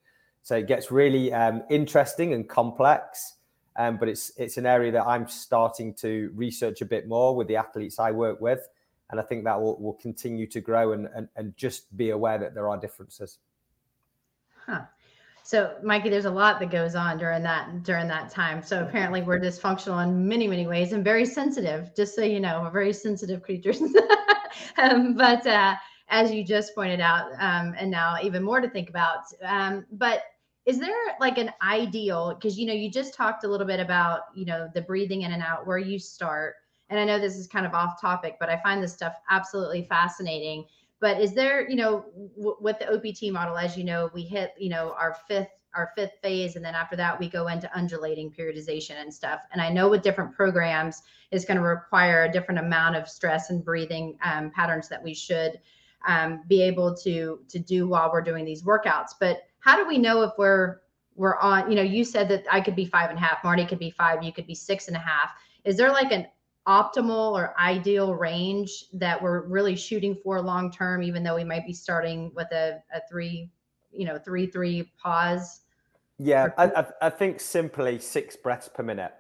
So 0.42 0.56
it 0.56 0.66
gets 0.66 0.90
really 0.90 1.32
um, 1.32 1.62
interesting 1.68 2.32
and 2.32 2.48
complex. 2.48 3.34
Um, 3.78 3.98
but 3.98 4.08
it's 4.08 4.32
it's 4.36 4.56
an 4.56 4.66
area 4.66 4.90
that 4.92 5.06
I'm 5.06 5.28
starting 5.28 5.92
to 5.94 6.30
research 6.34 6.80
a 6.80 6.86
bit 6.86 7.06
more 7.06 7.36
with 7.36 7.46
the 7.48 7.56
athletes 7.56 7.98
I 7.98 8.10
work 8.10 8.40
with, 8.40 8.68
and 9.10 9.20
I 9.20 9.22
think 9.22 9.44
that 9.44 9.60
will, 9.60 9.78
will 9.78 9.94
continue 9.94 10.46
to 10.46 10.60
grow 10.60 10.92
and, 10.92 11.08
and 11.14 11.28
and 11.36 11.56
just 11.56 11.94
be 11.96 12.10
aware 12.10 12.38
that 12.38 12.54
there 12.54 12.68
are 12.68 12.78
differences. 12.78 13.38
Huh. 14.66 14.82
So, 15.46 15.76
Mikey, 15.80 16.08
there's 16.08 16.24
a 16.24 16.30
lot 16.30 16.58
that 16.58 16.72
goes 16.72 16.96
on 16.96 17.18
during 17.18 17.42
that 17.44 17.84
during 17.84 18.08
that 18.08 18.30
time. 18.30 18.62
So 18.64 18.82
apparently, 18.82 19.22
we're 19.22 19.38
dysfunctional 19.38 20.02
in 20.02 20.26
many, 20.26 20.48
many 20.48 20.66
ways 20.66 20.92
and 20.92 21.04
very 21.04 21.24
sensitive. 21.24 21.94
Just 21.94 22.16
so 22.16 22.22
you 22.22 22.40
know, 22.40 22.62
we're 22.62 22.70
very 22.70 22.92
sensitive 22.92 23.44
creatures. 23.44 23.80
um, 24.78 25.14
but 25.14 25.46
uh, 25.46 25.76
as 26.08 26.32
you 26.32 26.44
just 26.44 26.74
pointed 26.74 27.00
out, 27.00 27.30
um, 27.38 27.74
and 27.78 27.90
now 27.90 28.16
even 28.22 28.42
more 28.42 28.60
to 28.60 28.68
think 28.68 28.88
about. 28.88 29.20
Um, 29.44 29.86
but 29.92 30.22
is 30.66 30.78
there 30.78 30.96
like 31.20 31.38
an 31.38 31.50
ideal? 31.62 32.34
Because 32.34 32.58
you 32.58 32.66
know, 32.66 32.74
you 32.74 32.90
just 32.90 33.14
talked 33.14 33.44
a 33.44 33.48
little 33.48 33.66
bit 33.66 33.80
about 33.80 34.22
you 34.34 34.44
know 34.44 34.68
the 34.74 34.82
breathing 34.82 35.22
in 35.22 35.32
and 35.32 35.42
out, 35.42 35.66
where 35.66 35.78
you 35.78 35.98
start. 35.98 36.54
And 36.88 37.00
I 37.00 37.04
know 37.04 37.18
this 37.18 37.36
is 37.36 37.48
kind 37.48 37.66
of 37.66 37.74
off 37.74 38.00
topic, 38.00 38.36
but 38.38 38.48
I 38.48 38.60
find 38.62 38.82
this 38.82 38.92
stuff 38.92 39.14
absolutely 39.30 39.86
fascinating 39.88 40.66
but 40.98 41.20
is 41.20 41.34
there, 41.34 41.68
you 41.68 41.76
know, 41.76 42.06
w- 42.36 42.56
with 42.60 42.78
the 42.78 42.92
OPT 42.92 43.32
model, 43.32 43.58
as 43.58 43.76
you 43.76 43.84
know, 43.84 44.10
we 44.14 44.22
hit, 44.22 44.54
you 44.58 44.70
know, 44.70 44.94
our 44.98 45.16
fifth 45.28 45.50
our 45.74 45.92
fifth 45.94 46.14
phase 46.22 46.56
and 46.56 46.64
then 46.64 46.74
after 46.74 46.96
that 46.96 47.20
we 47.20 47.28
go 47.28 47.48
into 47.48 47.70
undulating 47.76 48.32
periodization 48.32 48.98
and 48.98 49.12
stuff 49.12 49.40
and 49.52 49.60
i 49.60 49.68
know 49.68 49.90
with 49.90 50.00
different 50.00 50.34
programs 50.34 51.02
it's 51.30 51.44
going 51.44 51.58
to 51.58 51.62
require 51.62 52.24
a 52.24 52.32
different 52.32 52.58
amount 52.58 52.96
of 52.96 53.06
stress 53.06 53.50
and 53.50 53.62
breathing 53.62 54.16
um, 54.24 54.50
patterns 54.52 54.88
that 54.88 55.02
we 55.02 55.12
should 55.12 55.60
um, 56.08 56.42
be 56.48 56.62
able 56.62 56.96
to 56.96 57.40
to 57.48 57.58
do 57.58 57.86
while 57.86 58.10
we're 58.10 58.22
doing 58.22 58.44
these 58.44 58.62
workouts 58.62 59.10
but 59.20 59.42
how 59.66 59.76
do 59.76 59.86
we 59.86 59.98
know 59.98 60.22
if 60.22 60.32
we're 60.38 60.78
we're 61.14 61.38
on 61.40 61.70
you 61.70 61.76
know 61.76 61.82
you 61.82 62.04
said 62.04 62.28
that 62.28 62.44
i 62.50 62.60
could 62.60 62.76
be 62.76 62.86
five 62.86 63.10
and 63.10 63.18
a 63.18 63.22
half 63.22 63.44
marty 63.44 63.66
could 63.66 63.78
be 63.78 63.90
five 63.90 64.22
you 64.22 64.32
could 64.32 64.46
be 64.46 64.54
six 64.54 64.88
and 64.88 64.96
a 64.96 65.00
half 65.00 65.30
is 65.64 65.76
there 65.76 65.90
like 65.90 66.12
an 66.12 66.26
optimal 66.66 67.32
or 67.32 67.54
ideal 67.58 68.14
range 68.14 68.86
that 68.92 69.20
we're 69.20 69.46
really 69.46 69.76
shooting 69.76 70.16
for 70.22 70.40
long 70.40 70.70
term, 70.70 71.02
even 71.02 71.22
though 71.22 71.36
we 71.36 71.44
might 71.44 71.64
be 71.64 71.72
starting 71.72 72.32
with 72.34 72.50
a, 72.52 72.82
a 72.92 73.00
three, 73.08 73.50
you 73.92 74.04
know, 74.04 74.18
three, 74.18 74.46
three 74.46 74.90
pause? 75.00 75.60
Yeah, 76.18 76.48
I, 76.58 76.86
I 77.02 77.10
think 77.10 77.40
simply 77.40 77.98
six 77.98 78.36
breaths 78.36 78.68
per 78.72 78.82
minute. 78.82 79.12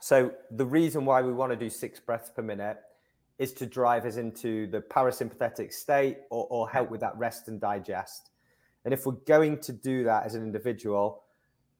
So 0.00 0.32
the 0.50 0.64
reason 0.64 1.04
why 1.04 1.22
we 1.22 1.32
want 1.32 1.52
to 1.52 1.56
do 1.56 1.68
six 1.68 2.00
breaths 2.00 2.30
per 2.34 2.42
minute 2.42 2.78
is 3.38 3.52
to 3.52 3.66
drive 3.66 4.04
us 4.04 4.16
into 4.16 4.66
the 4.68 4.80
parasympathetic 4.80 5.72
state 5.72 6.18
or, 6.30 6.46
or 6.50 6.68
help 6.68 6.90
with 6.90 7.00
that 7.00 7.16
rest 7.16 7.48
and 7.48 7.60
digest. 7.60 8.30
And 8.88 8.94
if 8.94 9.04
we're 9.04 9.20
going 9.26 9.58
to 9.58 9.72
do 9.74 10.02
that 10.04 10.24
as 10.24 10.34
an 10.34 10.42
individual, 10.42 11.24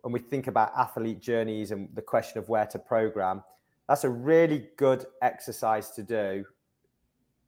and 0.04 0.12
we 0.12 0.18
think 0.18 0.46
about 0.46 0.72
athlete 0.76 1.22
journeys 1.22 1.70
and 1.70 1.88
the 1.94 2.02
question 2.02 2.38
of 2.38 2.50
where 2.50 2.66
to 2.66 2.78
program, 2.78 3.42
that's 3.88 4.04
a 4.04 4.10
really 4.10 4.68
good 4.76 5.06
exercise 5.22 5.90
to 5.92 6.02
do 6.02 6.44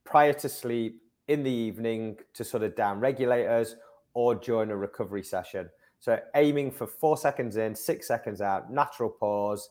prior 0.03 0.33
to 0.33 0.49
sleep 0.49 1.03
in 1.29 1.43
the 1.43 1.51
evening 1.51 2.17
to 2.33 2.43
sort 2.43 2.63
of 2.63 2.75
down 2.75 3.01
regulators 3.01 3.77
or 4.15 4.35
during 4.35 4.71
a 4.71 4.77
recovery 4.79 5.23
session. 5.23 5.69
So 5.99 6.19
aiming 6.35 6.71
for 6.71 6.87
four 6.87 7.19
seconds 7.19 7.59
in, 7.59 7.75
six 7.75 8.09
seconds 8.09 8.41
out, 8.41 8.73
natural 8.73 9.11
pause 9.11 9.69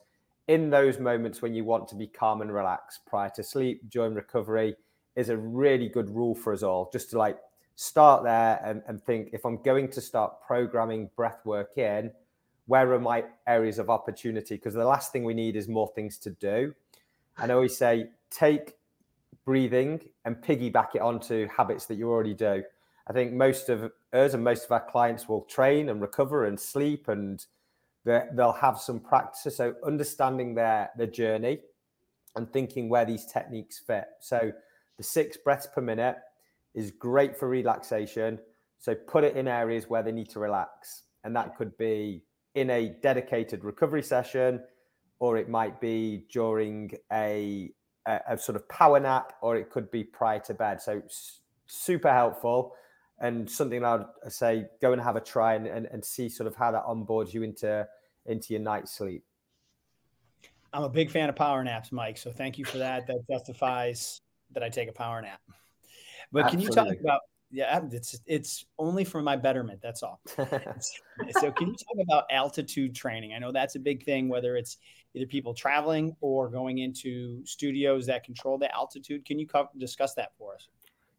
in 0.47 0.69
those 0.69 0.99
moments 0.99 1.41
when 1.41 1.55
you 1.55 1.65
want 1.65 1.87
to 1.87 1.95
be 1.95 2.05
calm 2.05 2.43
and 2.43 2.53
relaxed 2.53 3.07
prior 3.07 3.31
to 3.37 3.41
sleep 3.41 3.89
during 3.89 4.13
recovery 4.13 4.75
is 5.15 5.29
a 5.29 5.37
really 5.37 5.89
good 5.89 6.11
rule 6.11 6.35
for 6.35 6.53
us 6.53 6.61
all. 6.61 6.91
Just 6.93 7.09
to 7.09 7.17
like 7.17 7.39
start 7.79 8.23
there 8.23 8.59
and, 8.61 8.81
and 8.89 9.01
think 9.01 9.29
if 9.31 9.45
I'm 9.45 9.55
going 9.61 9.87
to 9.91 10.01
start 10.01 10.41
programming 10.45 11.09
breath 11.15 11.45
work 11.45 11.77
in, 11.77 12.11
where 12.65 12.91
are 12.91 12.99
my 12.99 13.23
areas 13.47 13.79
of 13.79 13.89
opportunity? 13.89 14.55
Because 14.55 14.73
the 14.73 14.83
last 14.83 15.13
thing 15.13 15.23
we 15.23 15.33
need 15.33 15.55
is 15.55 15.69
more 15.69 15.89
things 15.95 16.17
to 16.17 16.29
do. 16.29 16.75
And 17.37 17.49
I 17.49 17.55
always 17.55 17.77
say, 17.77 18.09
take 18.29 18.73
breathing 19.45 20.01
and 20.25 20.35
piggyback 20.35 20.95
it 20.95 21.01
onto 21.01 21.47
habits 21.47 21.85
that 21.85 21.95
you 21.95 22.09
already 22.09 22.33
do. 22.33 22.63
I 23.07 23.13
think 23.13 23.31
most 23.31 23.69
of 23.69 23.89
us 24.11 24.33
and 24.33 24.43
most 24.43 24.65
of 24.65 24.73
our 24.73 24.85
clients 24.85 25.29
will 25.29 25.43
train 25.43 25.87
and 25.87 26.01
recover 26.01 26.47
and 26.47 26.59
sleep 26.59 27.07
and 27.07 27.45
they'll 28.03 28.51
have 28.59 28.77
some 28.77 28.99
practice. 28.99 29.55
So 29.55 29.75
understanding 29.85 30.53
their, 30.53 30.89
their 30.97 31.07
journey 31.07 31.59
and 32.35 32.51
thinking 32.51 32.89
where 32.89 33.05
these 33.05 33.25
techniques 33.25 33.79
fit. 33.79 34.07
So 34.19 34.51
the 34.97 35.03
six 35.03 35.37
breaths 35.37 35.69
per 35.73 35.79
minute 35.79 36.17
is 36.73 36.91
great 36.91 37.37
for 37.37 37.47
relaxation. 37.47 38.39
So 38.79 38.95
put 38.95 39.23
it 39.23 39.35
in 39.35 39.47
areas 39.47 39.89
where 39.89 40.03
they 40.03 40.11
need 40.11 40.29
to 40.29 40.39
relax. 40.39 41.03
And 41.23 41.35
that 41.35 41.55
could 41.57 41.77
be 41.77 42.23
in 42.55 42.69
a 42.69 42.95
dedicated 43.01 43.63
recovery 43.63 44.03
session, 44.03 44.61
or 45.19 45.37
it 45.37 45.49
might 45.49 45.81
be 45.81 46.25
during 46.31 46.91
a, 47.11 47.71
a, 48.07 48.19
a 48.29 48.37
sort 48.37 48.55
of 48.55 48.67
power 48.69 48.99
nap, 48.99 49.33
or 49.41 49.57
it 49.57 49.69
could 49.69 49.91
be 49.91 50.03
prior 50.03 50.39
to 50.39 50.53
bed. 50.53 50.81
So 50.81 51.01
super 51.67 52.11
helpful 52.11 52.73
and 53.19 53.49
something 53.49 53.83
I'd 53.83 54.05
say 54.29 54.67
go 54.81 54.93
and 54.93 55.01
have 55.01 55.15
a 55.15 55.21
try 55.21 55.55
and, 55.55 55.67
and, 55.67 55.85
and 55.87 56.03
see 56.03 56.29
sort 56.29 56.47
of 56.47 56.55
how 56.55 56.71
that 56.71 56.85
onboards 56.85 57.33
you 57.33 57.43
into 57.43 57.87
into 58.25 58.53
your 58.53 58.61
night's 58.61 58.91
sleep. 58.91 59.23
I'm 60.71 60.83
a 60.83 60.89
big 60.89 61.09
fan 61.09 61.29
of 61.29 61.35
power 61.35 61.63
naps, 61.63 61.91
Mike. 61.91 62.17
So 62.17 62.31
thank 62.31 62.57
you 62.57 62.65
for 62.65 62.77
that. 62.77 63.07
That 63.07 63.21
justifies 63.29 64.21
that 64.51 64.63
I 64.63 64.69
take 64.69 64.87
a 64.87 64.93
power 64.93 65.21
nap. 65.21 65.41
But 66.31 66.45
Absolutely. 66.45 66.75
can 66.75 66.85
you 66.85 66.91
talk 66.91 67.01
about 67.01 67.21
yeah, 67.51 67.77
um, 67.77 67.89
it's 67.91 68.19
it's 68.27 68.65
only 68.77 69.03
for 69.03 69.21
my 69.21 69.35
betterment. 69.35 69.81
That's 69.81 70.03
all. 70.03 70.21
so, 70.27 70.37
can 71.51 71.67
you 71.67 71.75
talk 71.75 71.97
about 72.03 72.25
altitude 72.29 72.93
training? 72.93 73.33
I 73.33 73.39
know 73.39 73.51
that's 73.51 73.75
a 73.75 73.79
big 73.79 74.05
thing, 74.05 74.29
whether 74.29 74.55
it's 74.55 74.77
either 75.15 75.25
people 75.25 75.55
traveling 75.55 76.15
or 76.21 76.47
going 76.47 76.77
into 76.77 77.43
studios 77.45 78.05
that 78.05 78.23
control 78.23 78.59
the 78.59 78.73
altitude. 78.75 79.25
Can 79.25 79.39
you 79.39 79.47
co- 79.47 79.69
discuss 79.79 80.13
that 80.13 80.33
for 80.37 80.53
us? 80.53 80.67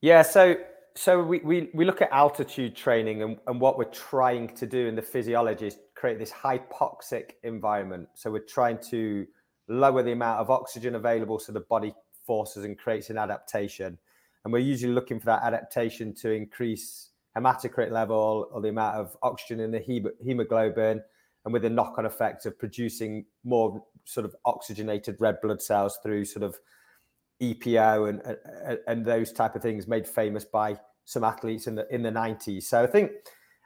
Yeah. 0.03 0.23
So 0.23 0.57
so 0.94 1.23
we, 1.23 1.38
we, 1.40 1.70
we 1.73 1.85
look 1.85 2.03
at 2.03 2.11
altitude 2.11 2.75
training 2.75 3.23
and, 3.23 3.38
and 3.46 3.61
what 3.61 3.79
we're 3.79 3.85
trying 3.85 4.49
to 4.57 4.66
do 4.66 4.87
in 4.87 4.96
the 4.96 5.03
physiology 5.03 5.68
is 5.68 5.79
create 5.94 6.18
this 6.18 6.33
hypoxic 6.33 7.33
environment. 7.44 8.09
So 8.14 8.31
we're 8.31 8.40
trying 8.40 8.79
to 8.90 9.27
lower 9.68 10.03
the 10.03 10.12
amount 10.12 10.40
of 10.40 10.51
oxygen 10.51 10.96
available 10.96 11.38
so 11.38 11.53
the 11.53 11.61
body 11.61 11.94
forces 12.27 12.64
and 12.64 12.77
creates 12.77 13.09
an 13.11 13.18
adaptation 13.18 13.99
and 14.44 14.53
we're 14.53 14.59
usually 14.59 14.92
looking 14.92 15.18
for 15.18 15.26
that 15.26 15.42
adaptation 15.42 16.14
to 16.14 16.31
increase 16.31 17.11
hematocrit 17.37 17.90
level 17.90 18.48
or 18.53 18.61
the 18.61 18.68
amount 18.68 18.96
of 18.96 19.16
oxygen 19.22 19.61
in 19.61 19.70
the 19.70 20.12
hemoglobin 20.24 21.00
and 21.44 21.53
with 21.53 21.62
the 21.62 21.70
knock-on 21.70 22.05
effect 22.05 22.46
of 22.46 22.59
producing 22.59 23.24
more 23.44 23.83
sort 24.05 24.26
of 24.26 24.35
oxygenated 24.44 25.16
red 25.20 25.40
blood 25.40 25.62
cells 25.62 25.98
through 26.03 26.24
sort 26.24 26.42
of 26.42 26.59
EPO 27.40 28.09
and, 28.09 28.37
and, 28.66 28.79
and 28.87 29.07
those 29.07 29.33
type 29.33 29.55
of 29.55 29.62
things 29.62 29.87
made 29.87 30.07
famous 30.07 30.44
by 30.44 30.79
some 31.05 31.24
athletes 31.24 31.66
in 31.66 31.74
the 31.74 31.87
in 31.92 32.03
the 32.03 32.11
90s. 32.11 32.64
So 32.64 32.83
I 32.83 32.87
think 32.87 33.12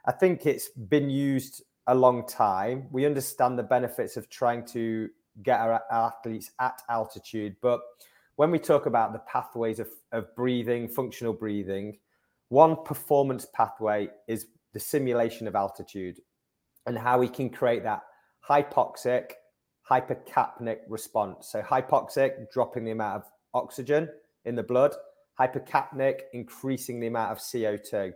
I 0.05 0.11
think 0.11 0.45
it's 0.45 0.69
been 0.69 1.09
used 1.09 1.63
a 1.87 1.95
long 1.95 2.27
time. 2.27 2.87
We 2.91 3.05
understand 3.05 3.59
the 3.59 3.63
benefits 3.63 4.17
of 4.17 4.29
trying 4.29 4.65
to 4.67 5.09
get 5.43 5.59
our, 5.59 5.81
our 5.91 6.07
athletes 6.07 6.51
at 6.59 6.81
altitude, 6.89 7.57
but 7.61 7.81
when 8.35 8.51
we 8.51 8.59
talk 8.59 8.85
about 8.85 9.13
the 9.13 9.19
pathways 9.19 9.79
of, 9.79 9.87
of 10.11 10.35
breathing, 10.35 10.87
functional 10.87 11.33
breathing, 11.33 11.97
one 12.49 12.75
performance 12.83 13.47
pathway 13.53 14.09
is 14.27 14.47
the 14.73 14.79
simulation 14.79 15.47
of 15.47 15.55
altitude 15.55 16.19
and 16.85 16.97
how 16.97 17.17
we 17.17 17.27
can 17.27 17.49
create 17.49 17.83
that 17.83 18.01
hypoxic, 18.47 19.31
hypercapnic 19.89 20.79
response. 20.89 21.49
So, 21.51 21.61
hypoxic, 21.61 22.51
dropping 22.51 22.85
the 22.85 22.91
amount 22.91 23.23
of 23.23 23.31
oxygen 23.53 24.09
in 24.43 24.55
the 24.55 24.63
blood, 24.63 24.93
hypercapnic, 25.39 26.21
increasing 26.33 26.99
the 26.99 27.07
amount 27.07 27.31
of 27.31 27.37
CO2. 27.39 28.11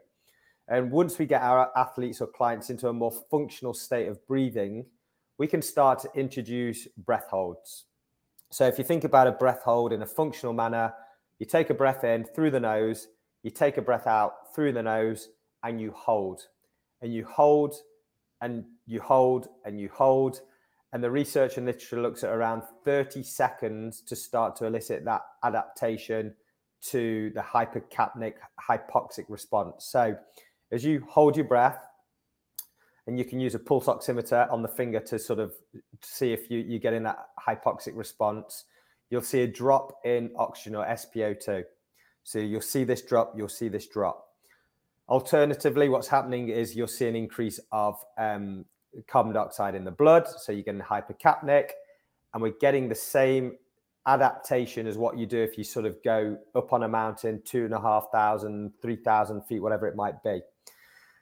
And 0.68 0.92
once 0.92 1.18
we 1.18 1.26
get 1.26 1.42
our 1.42 1.72
athletes 1.76 2.22
or 2.22 2.28
clients 2.28 2.70
into 2.70 2.90
a 2.90 2.94
more 2.94 3.14
functional 3.32 3.74
state 3.74 4.08
of 4.08 4.26
breathing, 4.28 4.86
we 5.40 5.48
can 5.48 5.62
start 5.62 6.00
to 6.00 6.12
introduce 6.14 6.88
breath 6.98 7.28
holds. 7.32 7.86
So 8.52 8.66
if 8.66 8.78
you 8.78 8.84
think 8.84 9.04
about 9.04 9.28
a 9.28 9.32
breath 9.32 9.62
hold 9.64 9.94
in 9.94 10.02
a 10.02 10.08
functional 10.08 10.54
manner, 10.54 10.94
you 11.38 11.46
take 11.46 11.70
a 11.70 11.74
breath 11.74 12.04
in 12.04 12.26
through 12.26 12.52
the 12.52 12.60
nose, 12.60 13.08
you 13.44 13.52
take 13.52 13.78
a 13.78 13.82
breath 13.82 14.08
out 14.08 14.54
through 14.54 14.74
the 14.74 14.84
nose, 14.84 15.30
and 15.64 15.80
you 15.80 15.92
hold. 15.92 16.48
And 17.02 17.14
you 17.14 17.26
hold 17.26 17.76
and 18.42 18.66
you 18.86 19.02
hold 19.02 19.48
and 19.66 19.80
you 19.80 19.90
hold. 19.94 20.42
And 20.92 21.04
the 21.04 21.12
research 21.12 21.58
and 21.58 21.66
literature 21.66 22.02
looks 22.02 22.24
at 22.24 22.32
around 22.32 22.64
30 22.84 23.24
seconds 23.24 24.02
to 24.02 24.16
start 24.16 24.56
to 24.58 24.66
elicit 24.66 25.06
that 25.06 25.22
adaptation 25.44 26.34
to 26.88 27.32
the 27.36 27.42
hypercapnic 27.42 28.34
hypoxic 28.70 29.26
response. 29.28 29.86
So 29.86 30.16
as 30.72 30.84
you 30.84 31.06
hold 31.08 31.36
your 31.36 31.46
breath, 31.46 31.80
and 33.10 33.18
you 33.18 33.26
can 33.26 33.40
use 33.40 33.56
a 33.56 33.60
pulse 33.60 33.88
oximeter 33.88 34.52
on 34.54 34.62
the 34.62 34.68
finger 34.68 35.00
to 35.00 35.18
sort 35.18 35.40
of 35.40 35.52
see 36.04 36.32
if 36.32 36.52
you, 36.52 36.60
you're 36.60 36.80
getting 36.80 37.02
that 37.02 37.30
hypoxic 37.48 37.98
response. 37.98 38.66
You'll 39.10 39.24
see 39.24 39.42
a 39.42 39.48
drop 39.48 39.94
in 40.06 40.30
oxygen 40.38 40.76
or 40.76 40.86
SpO2. 40.86 41.64
So 42.24 42.38
you'll 42.38 42.62
see 42.62 42.84
this 42.84 43.02
drop, 43.02 43.34
you'll 43.36 43.50
see 43.50 43.68
this 43.68 43.88
drop. 43.88 44.28
Alternatively, 45.10 45.90
what's 45.90 46.08
happening 46.08 46.50
is 46.50 46.76
you'll 46.76 46.86
see 46.86 47.08
an 47.08 47.16
increase 47.16 47.60
of 47.72 47.96
um, 48.20 48.64
carbon 49.08 49.34
dioxide 49.34 49.74
in 49.74 49.84
the 49.84 49.92
blood, 49.92 50.28
so 50.28 50.52
you're 50.52 50.62
getting 50.62 50.80
hypercapnic, 50.80 51.70
and 52.36 52.44
we're 52.44 52.54
getting 52.62 52.90
the 52.90 52.94
same 52.94 53.54
adaptation 54.06 54.86
as 54.86 55.00
what 55.00 55.18
you 55.18 55.26
do 55.26 55.40
if 55.40 55.58
you 55.58 55.64
sort 55.64 55.88
of 55.88 55.98
go 56.04 56.38
up 56.54 56.74
on 56.74 56.84
a 56.84 56.88
mountain, 56.88 57.42
two 57.44 57.66
and 57.66 57.74
a 57.74 57.82
half 57.82 58.06
thousand, 58.14 58.72
three 58.84 58.98
thousand 58.98 59.42
feet, 59.48 59.64
whatever 59.64 59.88
it 59.88 59.96
might 59.96 60.22
be. 60.22 60.42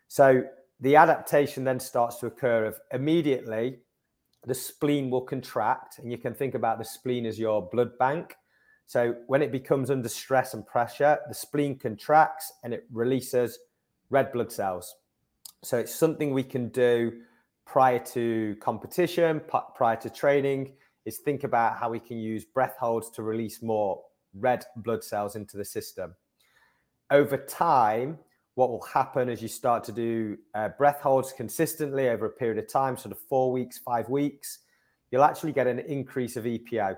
So 0.10 0.44
the 0.80 0.96
adaptation 0.96 1.64
then 1.64 1.80
starts 1.80 2.18
to 2.18 2.28
occur 2.28 2.66
of 2.66 2.80
immediately 2.92 3.80
the 4.46 4.54
spleen 4.54 5.10
will 5.10 5.22
contract, 5.22 6.00
and 6.00 6.12
you 6.12 6.18
can 6.18 6.34
think 6.34 6.56
about 6.56 6.78
the 6.78 6.86
spleen 6.86 7.26
as 7.26 7.38
your 7.38 7.68
blood 7.70 7.98
bank. 7.98 8.36
So 8.86 9.16
when 9.28 9.42
it 9.42 9.52
becomes 9.52 9.90
under 9.90 10.08
stress 10.08 10.54
and 10.54 10.66
pressure, 10.66 11.18
the 11.28 11.36
spleen 11.36 11.78
contracts 11.78 12.54
and 12.64 12.74
it 12.74 12.86
releases 12.92 13.60
red 14.10 14.32
blood 14.32 14.52
cells. 14.52 14.96
So 15.64 15.78
it's 15.78 15.94
something 15.94 16.34
we 16.34 16.44
can 16.44 16.70
do 16.70 17.12
prior 17.66 18.00
to 18.00 18.56
competition, 18.62 19.42
prior 19.76 19.98
to 19.98 20.10
training, 20.10 20.76
is 21.06 21.18
think 21.18 21.44
about 21.44 21.78
how 21.78 21.90
we 21.90 22.00
can 22.00 22.18
use 22.18 22.46
breath 22.46 22.76
holds 22.80 23.10
to 23.12 23.24
release 23.24 23.62
more 23.62 24.02
red 24.34 24.64
blood 24.78 25.04
cells 25.04 25.36
into 25.36 25.58
the 25.58 25.66
system. 25.66 26.16
Over 27.12 27.38
time, 27.38 28.20
what 28.58 28.72
will 28.72 28.82
happen 28.82 29.30
as 29.30 29.40
you 29.40 29.48
start 29.48 29.84
to 29.84 29.92
do 29.92 30.36
uh, 30.56 30.70
breath 30.80 31.00
holds 31.00 31.32
consistently 31.32 32.10
over 32.10 32.26
a 32.26 32.30
period 32.32 32.58
of 32.58 32.68
time, 32.68 32.98
sort 32.98 33.12
of 33.12 33.20
four 33.30 33.52
weeks, 33.52 33.78
five 33.78 34.10
weeks, 34.10 34.60
you'll 35.12 35.24
actually 35.24 35.52
get 35.52 35.68
an 35.68 35.78
increase 35.78 36.36
of 36.36 36.46
EPO. 36.46 36.98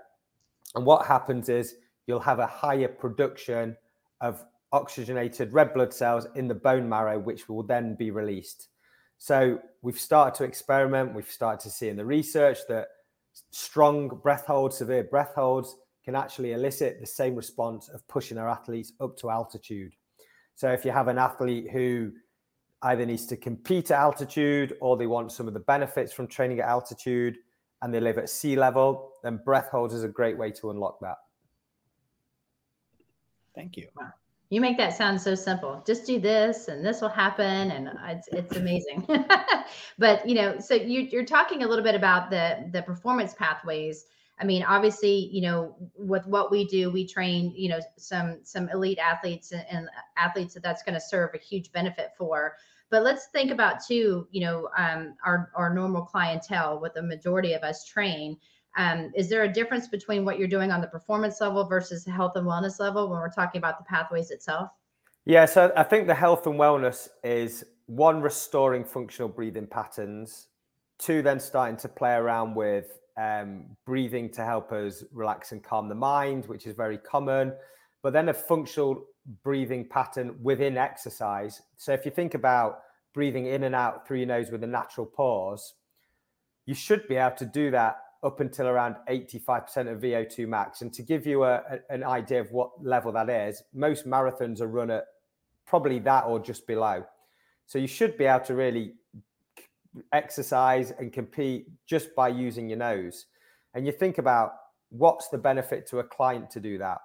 And 0.76 0.86
what 0.86 1.06
happens 1.06 1.50
is 1.50 1.76
you'll 2.08 2.22
have 2.22 2.40
a 2.40 2.48
higher 2.48 2.88
production 2.88 3.76
of 4.22 4.46
oxygenated 4.72 5.52
red 5.52 5.74
blood 5.74 5.94
cells 5.94 6.28
in 6.36 6.48
the 6.48 6.56
bone 6.56 6.88
marrow, 6.88 7.20
which 7.20 7.50
will 7.50 7.64
then 7.64 7.94
be 7.94 8.10
released. 8.10 8.70
So 9.18 9.60
we've 9.82 10.00
started 10.00 10.38
to 10.38 10.46
experiment. 10.46 11.14
We've 11.14 11.30
started 11.30 11.62
to 11.64 11.70
see 11.70 11.90
in 11.90 11.98
the 11.98 12.06
research 12.06 12.60
that 12.70 12.88
strong 13.52 14.08
breath 14.08 14.46
holds, 14.46 14.78
severe 14.78 15.04
breath 15.04 15.36
holds 15.36 15.76
can 16.06 16.16
actually 16.16 16.54
elicit 16.54 17.02
the 17.02 17.06
same 17.06 17.36
response 17.36 17.90
of 17.90 18.08
pushing 18.08 18.38
our 18.38 18.48
athletes 18.48 18.94
up 19.02 19.18
to 19.18 19.30
altitude. 19.30 19.94
So 20.60 20.70
if 20.74 20.84
you 20.84 20.92
have 20.92 21.08
an 21.08 21.18
athlete 21.18 21.70
who 21.72 22.12
either 22.82 23.06
needs 23.06 23.26
to 23.28 23.38
compete 23.38 23.92
at 23.92 23.98
altitude 23.98 24.76
or 24.82 24.98
they 24.98 25.08
want 25.08 25.32
some 25.32 25.48
of 25.48 25.54
the 25.54 25.62
benefits 25.62 26.12
from 26.12 26.28
training 26.28 26.60
at 26.60 26.68
altitude 26.68 27.38
and 27.82 27.94
they 27.94 28.02
live 28.02 28.18
at 28.18 28.30
sea 28.30 28.58
level, 28.58 29.14
then 29.24 29.40
breath 29.46 29.70
holds 29.70 29.94
is 29.94 30.04
a 30.04 30.10
great 30.10 30.38
way 30.38 30.52
to 30.52 30.70
unlock 30.70 31.00
that. 31.00 31.16
Thank 33.56 33.78
you. 33.78 33.88
Wow. 33.96 34.10
You 34.50 34.60
make 34.60 34.78
that 34.80 34.98
sound 34.98 35.22
so 35.22 35.34
simple. 35.34 35.82
Just 35.88 36.06
do 36.06 36.20
this 36.20 36.68
and 36.68 36.86
this 36.86 37.00
will 37.00 37.08
happen 37.08 37.72
and 37.72 37.90
it's 38.10 38.28
it's 38.34 38.58
amazing. 38.58 39.08
but, 39.98 40.28
you 40.28 40.36
know, 40.36 40.60
so 40.60 40.74
you 40.74 41.04
you're 41.04 41.24
talking 41.24 41.64
a 41.64 41.68
little 41.70 41.86
bit 41.86 41.96
about 41.96 42.30
the 42.30 42.70
the 42.74 42.82
performance 42.82 43.34
pathways 43.34 44.08
I 44.40 44.46
mean, 44.46 44.64
obviously, 44.64 45.30
you 45.32 45.42
know, 45.42 45.76
with 45.96 46.26
what 46.26 46.50
we 46.50 46.66
do, 46.66 46.90
we 46.90 47.06
train, 47.06 47.54
you 47.56 47.70
know, 47.70 47.80
some 47.98 48.40
some 48.44 48.70
elite 48.70 48.98
athletes 48.98 49.52
and, 49.52 49.66
and 49.70 49.90
athletes 50.18 50.54
that 50.54 50.64
that's 50.64 50.82
going 50.84 50.96
to 50.96 51.02
serve 51.02 51.32
a 51.34 51.38
huge 51.38 51.72
benefit 51.72 52.12
for. 52.18 52.56
But 52.90 53.04
let's 53.04 53.28
think 53.28 53.52
about 53.52 53.86
too, 53.86 54.28
you 54.32 54.42
know, 54.42 54.70
um, 54.78 55.16
our 55.26 55.52
our 55.56 55.74
normal 55.74 56.04
clientele, 56.04 56.80
what 56.80 56.94
the 56.94 57.04
majority 57.04 57.54
of 57.54 57.64
us 57.64 57.86
train. 57.86 58.38
Um, 58.78 59.12
is 59.16 59.30
there 59.30 59.44
a 59.44 59.52
difference 59.52 59.88
between 59.88 60.24
what 60.24 60.40
you're 60.40 60.48
doing 60.48 60.72
on 60.72 60.80
the 60.80 60.88
performance 60.88 61.42
level 61.42 61.66
versus 61.66 62.06
the 62.06 62.12
health 62.12 62.34
and 62.36 62.48
wellness 62.48 62.80
level 62.80 63.10
when 63.10 63.20
we're 63.20 63.32
talking 63.32 63.60
about 63.60 63.78
the 63.78 63.84
pathways 63.86 64.32
itself? 64.32 64.70
Yeah, 65.26 65.46
so 65.46 65.74
I 65.76 65.84
think 65.84 66.08
the 66.08 66.16
health 66.16 66.48
and 66.48 66.58
wellness 66.58 67.10
is 67.24 67.66
one 67.88 68.22
restoring 68.22 68.86
functional 68.86 69.28
breathing 69.28 69.68
patterns, 69.68 70.48
two 70.98 71.22
then 71.22 71.40
starting 71.40 71.78
to 71.78 71.90
play 71.90 72.14
around 72.14 72.56
with 72.56 73.00
um, 73.20 73.66
breathing 73.86 74.30
to 74.32 74.46
help 74.46 74.72
us 74.72 75.04
relax 75.12 75.52
and 75.52 75.62
calm 75.62 75.90
the 75.90 75.96
mind, 75.96 76.46
which 76.46 76.66
is 76.66 76.74
very 76.74 76.98
common, 76.98 77.54
but 78.02 78.14
then 78.14 78.30
a 78.30 78.34
functional 78.34 79.04
breathing 79.44 79.86
pattern 79.88 80.38
within 80.42 80.78
exercise. 80.78 81.62
So 81.78 81.92
if 81.92 82.06
you 82.06 82.12
think 82.12 82.34
about 82.34 82.80
breathing 83.14 83.48
in 83.48 83.64
and 83.64 83.76
out 83.76 84.08
through 84.08 84.20
your 84.20 84.28
nose 84.28 84.52
with 84.52 84.64
a 84.64 84.68
natural 84.68 85.06
pause, 85.06 85.74
you 86.66 86.74
should 86.74 87.08
be 87.08 87.16
able 87.16 87.36
to 87.38 87.46
do 87.46 87.72
that 87.72 87.98
up 88.24 88.40
until 88.40 88.68
around 88.68 88.96
85% 89.10 89.92
of 89.92 90.02
VO2 90.02 90.48
max. 90.48 90.82
And 90.82 90.94
to 90.94 91.02
give 91.02 91.26
you 91.26 91.44
a, 91.44 91.56
a, 91.56 91.80
an 91.90 92.04
idea 92.04 92.42
of 92.42 92.52
what 92.52 92.72
level 92.82 93.12
that 93.14 93.30
is, 93.30 93.64
most 93.74 94.08
marathons 94.08 94.62
are 94.62 94.68
run 94.68 94.92
at 94.92 95.06
probably 95.66 96.00
that 96.00 96.26
or 96.26 96.40
just 96.40 96.68
below. 96.68 97.04
So 97.66 97.80
you 97.80 97.88
should 97.88 98.18
be 98.18 98.26
able 98.26 98.46
to 98.46 98.56
really 98.56 98.94
exercise 100.14 100.92
and 100.92 101.12
compete 101.12 101.68
just 101.86 102.14
by 102.16 102.28
using 102.28 102.70
your 102.70 102.78
nose. 102.78 103.26
And 103.74 103.86
you 103.86 103.92
think 103.92 104.18
about 104.18 104.52
what's 104.90 105.30
the 105.30 105.38
benefit 105.38 105.88
to 105.88 106.00
a 106.00 106.04
client 106.04 106.50
to 106.52 106.60
do 106.60 106.78
that. 106.78 107.00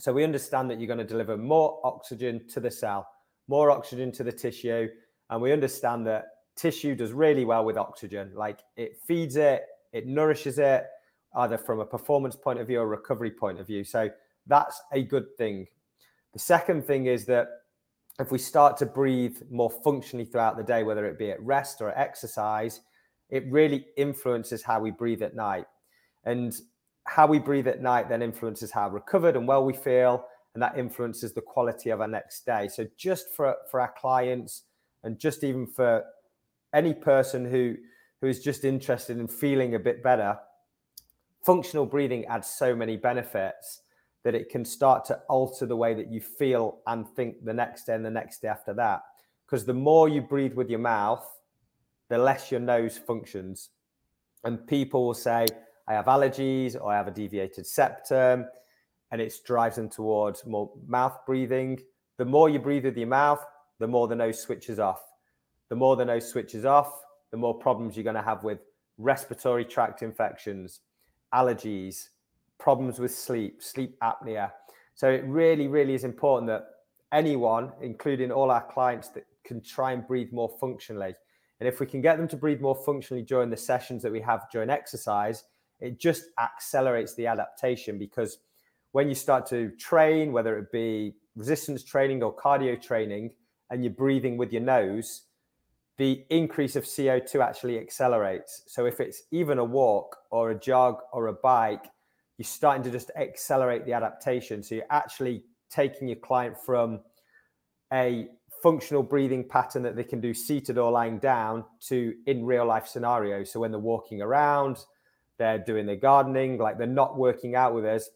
So 0.00 0.12
we 0.12 0.24
understand 0.24 0.70
that 0.70 0.78
you're 0.78 0.86
going 0.86 0.98
to 0.98 1.04
deliver 1.04 1.36
more 1.36 1.80
oxygen 1.84 2.46
to 2.48 2.60
the 2.60 2.70
cell, 2.70 3.08
more 3.48 3.70
oxygen 3.70 4.12
to 4.12 4.24
the 4.24 4.32
tissue. 4.32 4.88
And 5.30 5.42
we 5.42 5.52
understand 5.52 6.06
that 6.06 6.26
tissue 6.56 6.94
does 6.94 7.12
really 7.12 7.44
well 7.44 7.64
with 7.64 7.76
oxygen. 7.76 8.32
Like 8.34 8.60
it 8.76 8.98
feeds 9.06 9.36
it, 9.36 9.62
it 9.92 10.06
nourishes 10.06 10.58
it, 10.58 10.86
either 11.34 11.58
from 11.58 11.80
a 11.80 11.84
performance 11.84 12.36
point 12.36 12.60
of 12.60 12.66
view 12.66 12.80
or 12.80 12.86
recovery 12.86 13.30
point 13.30 13.58
of 13.60 13.66
view. 13.66 13.84
So 13.84 14.08
that's 14.46 14.80
a 14.92 15.02
good 15.02 15.36
thing. 15.36 15.66
The 16.32 16.38
second 16.38 16.86
thing 16.86 17.06
is 17.06 17.24
that 17.26 17.48
if 18.18 18.32
we 18.32 18.38
start 18.38 18.76
to 18.78 18.86
breathe 18.86 19.38
more 19.50 19.70
functionally 19.70 20.24
throughout 20.24 20.56
the 20.56 20.64
day, 20.64 20.82
whether 20.82 21.06
it 21.06 21.18
be 21.18 21.30
at 21.30 21.40
rest 21.42 21.80
or 21.80 21.90
at 21.90 21.98
exercise, 21.98 22.80
it 23.30 23.44
really 23.50 23.86
influences 23.96 24.62
how 24.62 24.80
we 24.80 24.90
breathe 24.90 25.22
at 25.22 25.36
night. 25.36 25.66
And 26.24 26.54
how 27.04 27.26
we 27.26 27.38
breathe 27.38 27.68
at 27.68 27.80
night 27.80 28.08
then 28.08 28.20
influences 28.20 28.70
how 28.70 28.90
recovered 28.90 29.36
and 29.36 29.46
well 29.46 29.64
we 29.64 29.72
feel, 29.72 30.26
and 30.54 30.62
that 30.62 30.76
influences 30.76 31.32
the 31.32 31.40
quality 31.40 31.90
of 31.90 32.00
our 32.00 32.08
next 32.08 32.44
day. 32.44 32.68
So, 32.68 32.86
just 32.96 33.30
for, 33.34 33.54
for 33.70 33.80
our 33.80 33.94
clients, 33.96 34.64
and 35.04 35.18
just 35.18 35.44
even 35.44 35.66
for 35.66 36.04
any 36.74 36.92
person 36.92 37.48
who 37.50 37.76
who 38.20 38.26
is 38.26 38.40
just 38.40 38.64
interested 38.64 39.16
in 39.16 39.28
feeling 39.28 39.74
a 39.74 39.78
bit 39.78 40.02
better, 40.02 40.36
functional 41.46 41.86
breathing 41.86 42.24
adds 42.26 42.48
so 42.48 42.74
many 42.74 42.96
benefits 42.96 43.82
that 44.24 44.34
it 44.34 44.50
can 44.50 44.64
start 44.64 45.04
to 45.06 45.20
alter 45.28 45.66
the 45.66 45.76
way 45.76 45.94
that 45.94 46.10
you 46.10 46.20
feel 46.20 46.78
and 46.86 47.08
think 47.08 47.44
the 47.44 47.54
next 47.54 47.84
day 47.84 47.94
and 47.94 48.04
the 48.04 48.10
next 48.10 48.42
day 48.42 48.48
after 48.48 48.74
that. 48.74 49.02
Because 49.46 49.64
the 49.64 49.74
more 49.74 50.08
you 50.08 50.20
breathe 50.20 50.54
with 50.54 50.68
your 50.68 50.80
mouth, 50.80 51.26
the 52.08 52.18
less 52.18 52.50
your 52.50 52.60
nose 52.60 52.98
functions. 52.98 53.70
And 54.44 54.66
people 54.66 55.06
will 55.06 55.14
say, 55.14 55.46
I 55.86 55.94
have 55.94 56.06
allergies 56.06 56.74
or 56.74 56.92
I 56.92 56.96
have 56.96 57.08
a 57.08 57.12
deviated 57.12 57.66
septum, 57.66 58.46
and 59.10 59.20
it 59.20 59.32
drives 59.46 59.76
them 59.76 59.88
towards 59.88 60.44
more 60.44 60.70
mouth 60.86 61.18
breathing. 61.26 61.80
The 62.18 62.24
more 62.24 62.50
you 62.50 62.58
breathe 62.58 62.84
with 62.84 62.96
your 62.96 63.08
mouth, 63.08 63.44
the 63.78 63.88
more 63.88 64.08
the 64.08 64.16
nose 64.16 64.38
switches 64.38 64.78
off. 64.78 65.00
The 65.70 65.76
more 65.76 65.96
the 65.96 66.04
nose 66.04 66.28
switches 66.28 66.64
off, 66.64 66.92
the 67.30 67.36
more 67.36 67.54
problems 67.54 67.96
you're 67.96 68.04
going 68.04 68.16
to 68.16 68.22
have 68.22 68.44
with 68.44 68.58
respiratory 68.98 69.64
tract 69.64 70.02
infections, 70.02 70.80
allergies, 71.32 72.08
problems 72.58 72.98
with 72.98 73.14
sleep, 73.14 73.62
sleep 73.62 73.96
apnea. 74.02 74.52
So 74.94 75.10
it 75.10 75.24
really, 75.26 75.68
really 75.68 75.94
is 75.94 76.04
important 76.04 76.48
that 76.48 76.66
anyone, 77.12 77.72
including 77.80 78.32
all 78.32 78.50
our 78.50 78.66
clients, 78.66 79.08
that 79.10 79.26
can 79.44 79.62
try 79.62 79.92
and 79.92 80.06
breathe 80.06 80.32
more 80.32 80.50
functionally. 80.60 81.14
And 81.60 81.68
if 81.68 81.80
we 81.80 81.86
can 81.86 82.00
get 82.00 82.18
them 82.18 82.28
to 82.28 82.36
breathe 82.36 82.60
more 82.60 82.74
functionally 82.74 83.22
during 83.22 83.50
the 83.50 83.56
sessions 83.56 84.02
that 84.02 84.12
we 84.12 84.20
have 84.20 84.48
during 84.52 84.70
exercise, 84.70 85.44
it 85.80 85.98
just 85.98 86.24
accelerates 86.38 87.14
the 87.14 87.26
adaptation 87.26 87.98
because 87.98 88.38
when 88.92 89.08
you 89.08 89.14
start 89.14 89.46
to 89.46 89.70
train, 89.72 90.32
whether 90.32 90.58
it 90.58 90.72
be 90.72 91.14
resistance 91.36 91.84
training 91.84 92.22
or 92.22 92.34
cardio 92.34 92.80
training, 92.80 93.30
and 93.70 93.84
you're 93.84 93.92
breathing 93.92 94.36
with 94.36 94.52
your 94.52 94.62
nose, 94.62 95.22
the 95.98 96.24
increase 96.30 96.74
of 96.76 96.84
CO2 96.84 97.44
actually 97.44 97.78
accelerates. 97.78 98.62
So 98.66 98.86
if 98.86 99.00
it's 99.00 99.24
even 99.30 99.58
a 99.58 99.64
walk 99.64 100.16
or 100.30 100.50
a 100.50 100.58
jog 100.58 100.98
or 101.12 101.26
a 101.26 101.32
bike, 101.32 101.86
you're 102.38 102.46
starting 102.46 102.84
to 102.84 102.90
just 102.90 103.10
accelerate 103.16 103.84
the 103.84 103.92
adaptation. 103.92 104.62
So 104.62 104.76
you're 104.76 104.84
actually 104.90 105.42
taking 105.70 106.08
your 106.08 106.16
client 106.16 106.56
from 106.64 107.00
a 107.92 108.28
functional 108.62 109.02
breathing 109.02 109.46
pattern 109.48 109.82
that 109.82 109.96
they 109.96 110.04
can 110.04 110.20
do 110.20 110.32
seated 110.32 110.78
or 110.78 110.90
lying 110.90 111.18
down 111.18 111.64
to 111.88 112.14
in 112.26 112.44
real 112.44 112.66
life 112.66 112.86
scenarios. 112.86 113.52
So 113.52 113.60
when 113.60 113.70
they're 113.70 113.80
walking 113.80 114.22
around, 114.22 114.78
they're 115.36 115.58
doing 115.58 115.86
their 115.86 115.96
gardening, 115.96 116.58
like 116.58 116.78
they're 116.78 116.86
not 116.86 117.16
working 117.16 117.54
out 117.54 117.74
with 117.74 117.84
us, 117.84 118.08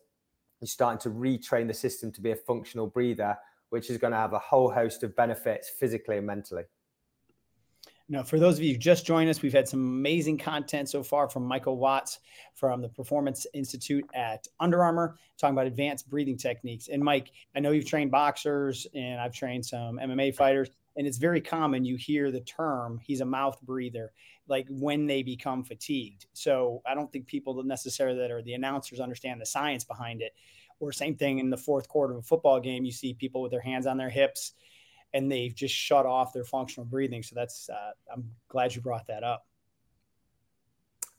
you're 0.60 0.68
starting 0.68 0.98
to 1.00 1.10
retrain 1.10 1.66
the 1.66 1.74
system 1.74 2.12
to 2.12 2.20
be 2.20 2.30
a 2.30 2.36
functional 2.36 2.86
breather, 2.86 3.36
which 3.70 3.90
is 3.90 3.98
going 3.98 4.12
to 4.12 4.16
have 4.16 4.32
a 4.32 4.38
whole 4.38 4.70
host 4.70 5.02
of 5.02 5.16
benefits 5.16 5.68
physically 5.68 6.18
and 6.18 6.26
mentally. 6.26 6.64
Now, 8.12 8.22
for 8.22 8.38
those 8.38 8.58
of 8.58 8.62
you 8.62 8.74
who 8.74 8.78
just 8.78 9.06
joined 9.06 9.30
us, 9.30 9.40
we've 9.40 9.54
had 9.54 9.66
some 9.66 9.80
amazing 9.80 10.36
content 10.36 10.90
so 10.90 11.02
far 11.02 11.30
from 11.30 11.46
Michael 11.46 11.78
Watts 11.78 12.18
from 12.52 12.82
the 12.82 12.90
Performance 12.90 13.46
Institute 13.54 14.04
at 14.12 14.46
Under 14.60 14.82
Armour, 14.82 15.16
talking 15.38 15.54
about 15.54 15.66
advanced 15.66 16.10
breathing 16.10 16.36
techniques. 16.36 16.88
And 16.88 17.02
Mike, 17.02 17.32
I 17.56 17.60
know 17.60 17.70
you've 17.70 17.86
trained 17.86 18.10
boxers 18.10 18.86
and 18.94 19.18
I've 19.18 19.32
trained 19.32 19.64
some 19.64 19.98
MMA 19.98 20.34
fighters. 20.34 20.68
and 20.96 21.06
it's 21.06 21.16
very 21.16 21.40
common 21.40 21.86
you 21.86 21.96
hear 21.96 22.30
the 22.30 22.42
term 22.42 23.00
he's 23.02 23.22
a 23.22 23.24
mouth 23.24 23.58
breather 23.62 24.12
like 24.46 24.66
when 24.68 25.06
they 25.06 25.22
become 25.22 25.64
fatigued 25.64 26.26
so 26.34 26.82
i 26.84 26.94
don't 26.94 27.10
think 27.10 27.26
people 27.26 27.62
necessarily 27.62 28.18
that 28.18 28.30
are 28.30 28.42
the 28.42 28.52
announcers 28.52 29.00
understand 29.00 29.40
the 29.40 29.46
science 29.46 29.84
behind 29.84 30.20
it 30.20 30.34
or 30.80 30.92
same 30.92 31.16
thing 31.16 31.38
in 31.38 31.48
the 31.48 31.56
fourth 31.56 31.88
quarter 31.88 32.12
of 32.12 32.18
a 32.18 32.22
football 32.22 32.60
game 32.60 32.84
you 32.84 32.92
see 32.92 33.14
people 33.14 33.40
with 33.40 33.50
their 33.50 33.62
hands 33.62 33.86
on 33.86 33.96
their 33.96 34.10
hips 34.10 34.52
and 35.14 35.30
they've 35.30 35.54
just 35.54 35.74
shut 35.74 36.06
off 36.06 36.32
their 36.32 36.44
functional 36.44 36.84
breathing 36.84 37.22
so 37.22 37.34
that's 37.34 37.68
uh, 37.68 37.90
i'm 38.12 38.24
glad 38.48 38.74
you 38.74 38.80
brought 38.80 39.06
that 39.06 39.22
up 39.22 39.46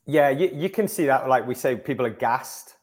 yeah 0.06 0.30
you, 0.30 0.50
you 0.52 0.68
can 0.68 0.88
see 0.88 1.06
that 1.06 1.28
like 1.28 1.46
we 1.46 1.54
say 1.54 1.76
people 1.76 2.04
are 2.04 2.10
gassed 2.10 2.76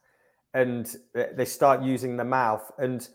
and 0.53 0.97
they 1.35 1.45
start 1.45 1.81
using 1.81 2.17
the 2.17 2.25
mouth 2.25 2.71
and 2.77 3.09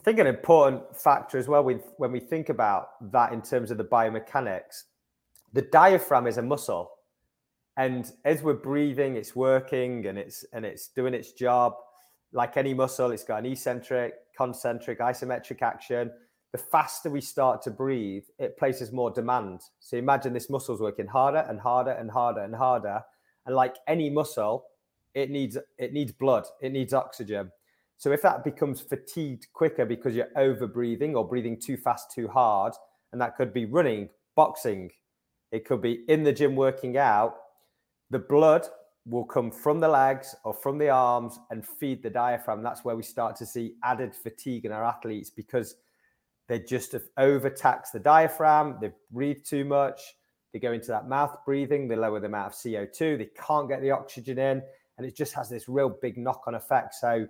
I 0.00 0.02
think 0.02 0.18
an 0.18 0.26
important 0.26 0.96
factor 0.96 1.36
as 1.36 1.46
well 1.46 1.62
with 1.62 1.82
when 1.98 2.10
we 2.10 2.20
think 2.20 2.48
about 2.48 3.10
that 3.12 3.34
in 3.34 3.42
terms 3.42 3.70
of 3.70 3.76
the 3.76 3.84
biomechanics, 3.84 4.84
the 5.52 5.60
diaphragm 5.60 6.26
is 6.26 6.38
a 6.38 6.42
muscle. 6.42 6.90
And 7.76 8.10
as 8.24 8.42
we're 8.42 8.54
breathing, 8.54 9.16
it's 9.16 9.36
working 9.36 10.06
and 10.06 10.16
it's 10.16 10.42
and 10.54 10.64
it's 10.64 10.88
doing 10.88 11.12
its 11.12 11.32
job. 11.32 11.74
Like 12.32 12.56
any 12.56 12.72
muscle, 12.72 13.10
it's 13.10 13.24
got 13.24 13.44
an 13.44 13.52
eccentric, 13.52 14.14
concentric, 14.34 15.00
isometric 15.00 15.60
action. 15.60 16.10
The 16.52 16.58
faster 16.58 17.10
we 17.10 17.20
start 17.20 17.62
to 17.62 17.70
breathe, 17.70 18.24
it 18.38 18.58
places 18.58 18.92
more 18.92 19.10
demand. 19.10 19.60
So 19.78 19.96
imagine 19.96 20.32
this 20.32 20.50
muscle's 20.50 20.80
working 20.80 21.06
harder 21.06 21.46
and 21.48 21.60
harder 21.60 21.92
and 21.92 22.10
harder 22.10 22.40
and 22.40 22.54
harder. 22.54 23.02
And 23.46 23.54
like 23.54 23.76
any 23.86 24.10
muscle, 24.10 24.64
it 25.14 25.30
needs 25.30 25.56
it 25.78 25.92
needs 25.92 26.12
blood, 26.12 26.46
it 26.60 26.72
needs 26.72 26.92
oxygen. 26.92 27.50
So 27.96 28.12
if 28.12 28.22
that 28.22 28.44
becomes 28.44 28.80
fatigued 28.80 29.46
quicker 29.52 29.84
because 29.84 30.14
you're 30.14 30.28
over 30.36 30.66
breathing 30.66 31.14
or 31.14 31.28
breathing 31.28 31.60
too 31.60 31.76
fast, 31.76 32.10
too 32.10 32.28
hard, 32.28 32.72
and 33.12 33.20
that 33.20 33.36
could 33.36 33.52
be 33.52 33.66
running, 33.66 34.08
boxing, 34.36 34.90
it 35.52 35.64
could 35.66 35.82
be 35.82 36.04
in 36.08 36.22
the 36.22 36.32
gym 36.32 36.56
working 36.56 36.96
out, 36.96 37.36
the 38.10 38.18
blood 38.18 38.66
will 39.06 39.24
come 39.24 39.50
from 39.50 39.80
the 39.80 39.88
legs 39.88 40.34
or 40.44 40.54
from 40.54 40.78
the 40.78 40.88
arms 40.88 41.38
and 41.50 41.66
feed 41.66 42.02
the 42.02 42.10
diaphragm. 42.10 42.62
That's 42.62 42.84
where 42.84 42.96
we 42.96 43.02
start 43.02 43.36
to 43.36 43.46
see 43.46 43.74
added 43.82 44.14
fatigue 44.14 44.64
in 44.64 44.72
our 44.72 44.84
athletes 44.84 45.30
because 45.30 45.76
they 46.50 46.58
just 46.58 46.90
have 46.90 47.04
overtaxed 47.16 47.92
the 47.92 48.00
diaphragm, 48.00 48.76
they 48.80 48.90
breathe 49.12 49.44
too 49.44 49.64
much, 49.64 50.00
they 50.52 50.58
go 50.58 50.72
into 50.72 50.88
that 50.88 51.08
mouth 51.08 51.36
breathing, 51.46 51.86
they 51.86 51.94
lower 51.94 52.18
the 52.18 52.26
amount 52.26 52.48
of 52.48 52.52
CO2, 52.54 53.16
they 53.16 53.28
can't 53.40 53.68
get 53.68 53.80
the 53.80 53.92
oxygen 53.92 54.36
in, 54.36 54.60
and 54.98 55.06
it 55.06 55.16
just 55.16 55.32
has 55.32 55.48
this 55.48 55.68
real 55.68 55.96
big 56.02 56.18
knock 56.18 56.42
on 56.48 56.56
effect. 56.56 56.94
So 56.94 57.24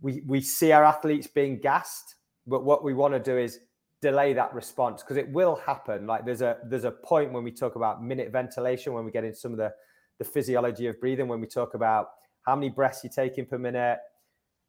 we 0.00 0.20
we 0.26 0.40
see 0.40 0.72
our 0.72 0.84
athletes 0.84 1.28
being 1.28 1.60
gassed, 1.60 2.16
but 2.44 2.64
what 2.64 2.82
we 2.82 2.92
want 2.92 3.14
to 3.14 3.20
do 3.20 3.38
is 3.38 3.60
delay 4.02 4.32
that 4.32 4.52
response 4.52 5.00
because 5.04 5.16
it 5.16 5.30
will 5.30 5.54
happen. 5.64 6.08
Like 6.08 6.26
there's 6.26 6.42
a 6.42 6.58
there's 6.68 6.82
a 6.82 6.90
point 6.90 7.32
when 7.32 7.44
we 7.44 7.52
talk 7.52 7.76
about 7.76 8.02
minute 8.02 8.32
ventilation 8.32 8.94
when 8.94 9.04
we 9.04 9.12
get 9.12 9.22
into 9.22 9.38
some 9.38 9.52
of 9.52 9.58
the 9.58 9.72
the 10.18 10.24
physiology 10.24 10.88
of 10.88 10.98
breathing 10.98 11.28
when 11.28 11.40
we 11.40 11.46
talk 11.46 11.74
about 11.74 12.08
how 12.42 12.56
many 12.56 12.68
breaths 12.68 13.04
you're 13.04 13.12
taking 13.12 13.46
per 13.46 13.58
minute, 13.58 13.98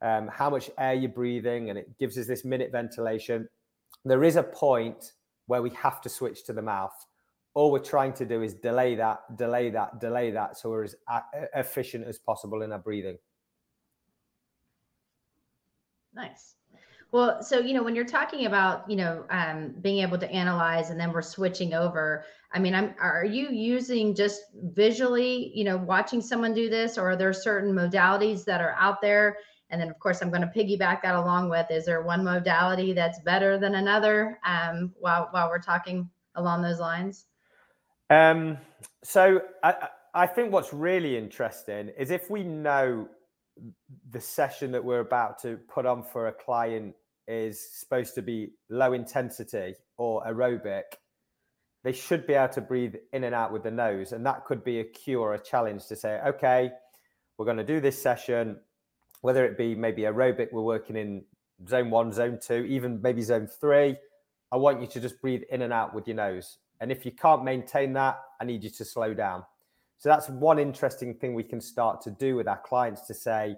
um, 0.02 0.28
how 0.32 0.48
much 0.48 0.70
air 0.78 0.94
you're 0.94 1.10
breathing, 1.10 1.70
and 1.70 1.76
it 1.76 1.98
gives 1.98 2.16
us 2.16 2.28
this 2.28 2.44
minute 2.44 2.70
ventilation. 2.70 3.48
There 4.04 4.24
is 4.24 4.36
a 4.36 4.42
point 4.42 5.12
where 5.46 5.62
we 5.62 5.70
have 5.70 6.00
to 6.02 6.08
switch 6.08 6.44
to 6.44 6.52
the 6.52 6.62
mouth. 6.62 6.94
All 7.54 7.72
we're 7.72 7.80
trying 7.80 8.12
to 8.14 8.24
do 8.24 8.42
is 8.42 8.54
delay 8.54 8.94
that, 8.94 9.36
delay 9.36 9.70
that, 9.70 10.00
delay 10.00 10.30
that, 10.30 10.56
so 10.58 10.70
we're 10.70 10.84
as 10.84 10.94
efficient 11.54 12.06
as 12.06 12.18
possible 12.18 12.62
in 12.62 12.72
our 12.72 12.78
breathing. 12.78 13.18
Nice. 16.14 16.54
Well, 17.10 17.42
so 17.42 17.58
you 17.58 17.72
know, 17.72 17.82
when 17.82 17.94
you're 17.94 18.04
talking 18.04 18.46
about 18.46 18.88
you 18.88 18.96
know 18.96 19.24
um, 19.30 19.74
being 19.80 20.00
able 20.00 20.18
to 20.18 20.30
analyze, 20.30 20.90
and 20.90 21.00
then 21.00 21.12
we're 21.12 21.22
switching 21.22 21.72
over. 21.72 22.24
I 22.52 22.58
mean, 22.58 22.74
I'm. 22.74 22.94
Are 23.00 23.24
you 23.24 23.48
using 23.48 24.14
just 24.14 24.42
visually, 24.54 25.50
you 25.54 25.64
know, 25.64 25.78
watching 25.78 26.20
someone 26.20 26.52
do 26.52 26.68
this, 26.68 26.98
or 26.98 27.10
are 27.10 27.16
there 27.16 27.32
certain 27.32 27.72
modalities 27.72 28.44
that 28.44 28.60
are 28.60 28.76
out 28.78 29.00
there? 29.00 29.38
And 29.70 29.80
then, 29.80 29.90
of 29.90 29.98
course, 29.98 30.22
I'm 30.22 30.30
going 30.30 30.42
to 30.42 30.48
piggyback 30.48 31.02
that 31.02 31.14
along 31.14 31.50
with: 31.50 31.70
is 31.70 31.84
there 31.86 32.02
one 32.02 32.24
modality 32.24 32.92
that's 32.92 33.20
better 33.20 33.58
than 33.58 33.74
another? 33.74 34.38
Um, 34.46 34.92
while 34.98 35.28
while 35.30 35.48
we're 35.48 35.60
talking 35.60 36.08
along 36.34 36.62
those 36.62 36.80
lines. 36.80 37.26
Um. 38.10 38.58
So 39.04 39.42
I 39.62 39.88
I 40.14 40.26
think 40.26 40.52
what's 40.52 40.72
really 40.72 41.16
interesting 41.16 41.90
is 41.98 42.10
if 42.10 42.30
we 42.30 42.42
know 42.42 43.08
the 44.10 44.20
session 44.20 44.72
that 44.72 44.84
we're 44.84 45.00
about 45.00 45.40
to 45.42 45.58
put 45.68 45.84
on 45.84 46.02
for 46.02 46.28
a 46.28 46.32
client 46.32 46.94
is 47.26 47.60
supposed 47.78 48.14
to 48.14 48.22
be 48.22 48.52
low 48.70 48.92
intensity 48.92 49.74
or 49.96 50.24
aerobic, 50.24 50.84
they 51.84 51.92
should 51.92 52.26
be 52.26 52.34
able 52.34 52.52
to 52.54 52.60
breathe 52.60 52.94
in 53.12 53.24
and 53.24 53.34
out 53.34 53.52
with 53.52 53.62
the 53.62 53.70
nose. 53.70 54.12
And 54.12 54.24
that 54.26 54.44
could 54.44 54.64
be 54.64 54.80
a 54.80 54.84
cue 54.84 55.20
or 55.20 55.34
a 55.34 55.38
challenge 55.38 55.86
to 55.86 55.96
say, 55.96 56.20
okay, 56.26 56.70
we're 57.36 57.44
going 57.44 57.58
to 57.58 57.64
do 57.64 57.80
this 57.80 58.00
session, 58.00 58.58
whether 59.20 59.44
it 59.44 59.58
be 59.58 59.74
maybe 59.74 60.02
aerobic, 60.02 60.52
we're 60.52 60.62
working 60.62 60.96
in 60.96 61.24
zone 61.68 61.90
one, 61.90 62.12
zone 62.12 62.38
two, 62.40 62.64
even 62.68 63.00
maybe 63.02 63.22
zone 63.22 63.46
three. 63.46 63.96
I 64.52 64.56
want 64.56 64.80
you 64.80 64.86
to 64.86 65.00
just 65.00 65.20
breathe 65.20 65.42
in 65.50 65.62
and 65.62 65.72
out 65.72 65.94
with 65.94 66.06
your 66.06 66.16
nose. 66.16 66.58
And 66.80 66.92
if 66.92 67.04
you 67.04 67.12
can't 67.12 67.44
maintain 67.44 67.92
that, 67.94 68.20
I 68.40 68.44
need 68.44 68.62
you 68.62 68.70
to 68.70 68.84
slow 68.84 69.12
down. 69.12 69.44
So 69.98 70.08
that's 70.08 70.28
one 70.28 70.60
interesting 70.60 71.14
thing 71.14 71.34
we 71.34 71.42
can 71.42 71.60
start 71.60 72.00
to 72.02 72.10
do 72.12 72.36
with 72.36 72.46
our 72.46 72.60
clients 72.60 73.02
to 73.08 73.14
say, 73.14 73.56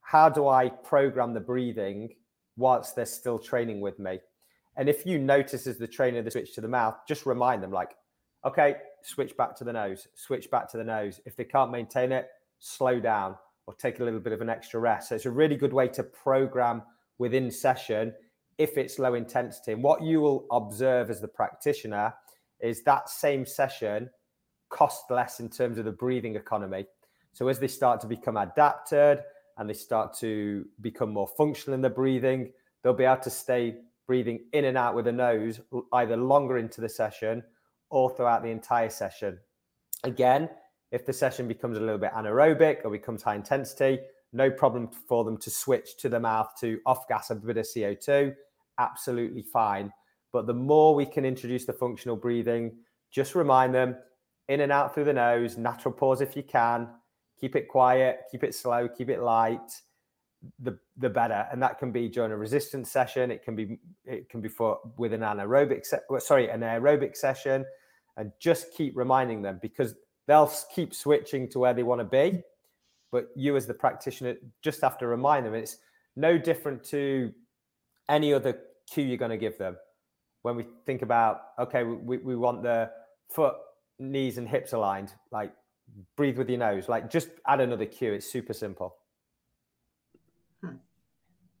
how 0.00 0.28
do 0.28 0.48
I 0.48 0.68
program 0.68 1.34
the 1.34 1.40
breathing 1.40 2.14
whilst 2.56 2.96
they're 2.96 3.06
still 3.06 3.38
training 3.38 3.80
with 3.80 3.98
me? 4.00 4.18
And 4.76 4.88
if 4.88 5.06
you 5.06 5.18
notice 5.18 5.66
as 5.66 5.78
the 5.78 5.86
trainer 5.86 6.22
the 6.22 6.30
switch 6.30 6.54
to 6.54 6.60
the 6.60 6.68
mouth, 6.68 6.96
just 7.06 7.26
remind 7.26 7.62
them 7.62 7.70
like, 7.70 7.92
okay, 8.44 8.76
switch 9.02 9.36
back 9.36 9.54
to 9.56 9.64
the 9.64 9.72
nose, 9.72 10.08
switch 10.14 10.50
back 10.50 10.68
to 10.72 10.76
the 10.76 10.84
nose. 10.84 11.20
If 11.24 11.36
they 11.36 11.44
can't 11.44 11.70
maintain 11.70 12.10
it, 12.10 12.28
slow 12.58 12.98
down 12.98 13.36
or 13.68 13.74
take 13.74 14.00
a 14.00 14.02
little 14.02 14.18
bit 14.18 14.32
of 14.32 14.40
an 14.40 14.48
extra 14.48 14.80
rest. 14.80 15.10
So 15.10 15.14
it's 15.14 15.26
a 15.26 15.30
really 15.30 15.54
good 15.54 15.74
way 15.74 15.88
to 15.88 16.02
program 16.02 16.80
within 17.18 17.50
session 17.50 18.14
if 18.56 18.78
it's 18.78 18.98
low 18.98 19.12
intensity. 19.12 19.72
And 19.72 19.82
what 19.82 20.02
you 20.02 20.22
will 20.22 20.46
observe 20.50 21.10
as 21.10 21.20
the 21.20 21.28
practitioner 21.28 22.14
is 22.60 22.82
that 22.84 23.10
same 23.10 23.44
session 23.44 24.08
cost 24.70 25.10
less 25.10 25.40
in 25.40 25.50
terms 25.50 25.76
of 25.76 25.84
the 25.84 25.92
breathing 25.92 26.34
economy. 26.34 26.86
So 27.34 27.48
as 27.48 27.58
they 27.58 27.68
start 27.68 28.00
to 28.00 28.06
become 28.06 28.38
adapted 28.38 29.20
and 29.58 29.68
they 29.68 29.74
start 29.74 30.16
to 30.20 30.64
become 30.80 31.12
more 31.12 31.28
functional 31.36 31.74
in 31.74 31.82
the 31.82 31.90
breathing, 31.90 32.50
they'll 32.82 32.94
be 32.94 33.04
able 33.04 33.20
to 33.20 33.30
stay 33.30 33.76
breathing 34.06 34.46
in 34.54 34.64
and 34.64 34.78
out 34.78 34.94
with 34.94 35.04
the 35.04 35.12
nose 35.12 35.60
either 35.92 36.16
longer 36.16 36.56
into 36.56 36.80
the 36.80 36.88
session 36.88 37.44
or 37.90 38.08
throughout 38.16 38.42
the 38.42 38.48
entire 38.48 38.88
session. 38.88 39.38
Again, 40.04 40.48
if 40.90 41.04
the 41.04 41.12
session 41.12 41.46
becomes 41.46 41.76
a 41.76 41.80
little 41.80 41.98
bit 41.98 42.12
anaerobic 42.12 42.84
or 42.84 42.90
becomes 42.90 43.22
high 43.22 43.34
intensity, 43.34 43.98
no 44.32 44.50
problem 44.50 44.88
for 44.88 45.24
them 45.24 45.36
to 45.38 45.50
switch 45.50 45.96
to 45.98 46.08
the 46.08 46.20
mouth 46.20 46.50
to 46.60 46.80
off 46.86 47.08
gas 47.08 47.30
a 47.30 47.34
bit 47.34 47.56
of 47.56 47.66
CO2. 47.66 48.34
Absolutely 48.78 49.42
fine. 49.42 49.92
But 50.32 50.46
the 50.46 50.54
more 50.54 50.94
we 50.94 51.06
can 51.06 51.24
introduce 51.24 51.64
the 51.64 51.72
functional 51.72 52.16
breathing, 52.16 52.76
just 53.10 53.34
remind 53.34 53.74
them 53.74 53.96
in 54.48 54.60
and 54.60 54.72
out 54.72 54.94
through 54.94 55.04
the 55.04 55.12
nose, 55.12 55.56
natural 55.56 55.92
pause 55.92 56.20
if 56.20 56.36
you 56.36 56.42
can. 56.42 56.88
Keep 57.40 57.56
it 57.56 57.68
quiet, 57.68 58.20
keep 58.30 58.42
it 58.42 58.54
slow, 58.54 58.88
keep 58.88 59.08
it 59.08 59.20
light. 59.20 59.70
The 60.60 60.78
the 60.96 61.10
better, 61.10 61.48
and 61.50 61.60
that 61.62 61.78
can 61.78 61.90
be 61.90 62.08
during 62.08 62.30
a 62.30 62.36
resistance 62.36 62.90
session. 62.90 63.30
It 63.30 63.42
can 63.42 63.56
be 63.56 63.78
it 64.04 64.28
can 64.28 64.40
be 64.40 64.48
for 64.48 64.78
with 64.96 65.12
an 65.12 65.22
anaerobic 65.22 65.84
se- 65.84 65.98
sorry 66.18 66.48
an 66.48 66.60
aerobic 66.60 67.16
session, 67.16 67.64
and 68.16 68.30
just 68.40 68.72
keep 68.72 68.96
reminding 68.96 69.42
them 69.42 69.58
because 69.60 69.94
they'll 70.28 70.52
keep 70.72 70.94
switching 70.94 71.48
to 71.48 71.58
where 71.58 71.74
they 71.74 71.82
want 71.82 72.00
to 72.00 72.04
be. 72.04 72.42
But 73.10 73.30
you 73.34 73.56
as 73.56 73.66
the 73.66 73.74
practitioner 73.74 74.36
just 74.62 74.80
have 74.82 74.98
to 74.98 75.08
remind 75.08 75.46
them. 75.46 75.54
It's 75.54 75.78
no 76.14 76.38
different 76.38 76.84
to 76.84 77.32
any 78.08 78.32
other 78.32 78.60
cue 78.88 79.02
you're 79.02 79.16
going 79.16 79.30
to 79.30 79.38
give 79.38 79.58
them. 79.58 79.76
When 80.42 80.54
we 80.54 80.66
think 80.86 81.02
about 81.02 81.40
okay, 81.58 81.82
we, 81.82 82.18
we 82.18 82.36
want 82.36 82.62
the 82.62 82.90
foot 83.30 83.54
knees 83.98 84.38
and 84.38 84.46
hips 84.46 84.72
aligned. 84.72 85.14
Like 85.32 85.52
breathe 86.16 86.38
with 86.38 86.48
your 86.48 86.58
nose. 86.58 86.88
Like 86.88 87.10
just 87.10 87.30
add 87.46 87.60
another 87.60 87.86
cue. 87.86 88.12
It's 88.12 88.30
super 88.30 88.52
simple. 88.52 88.96
Hmm. 90.62 90.76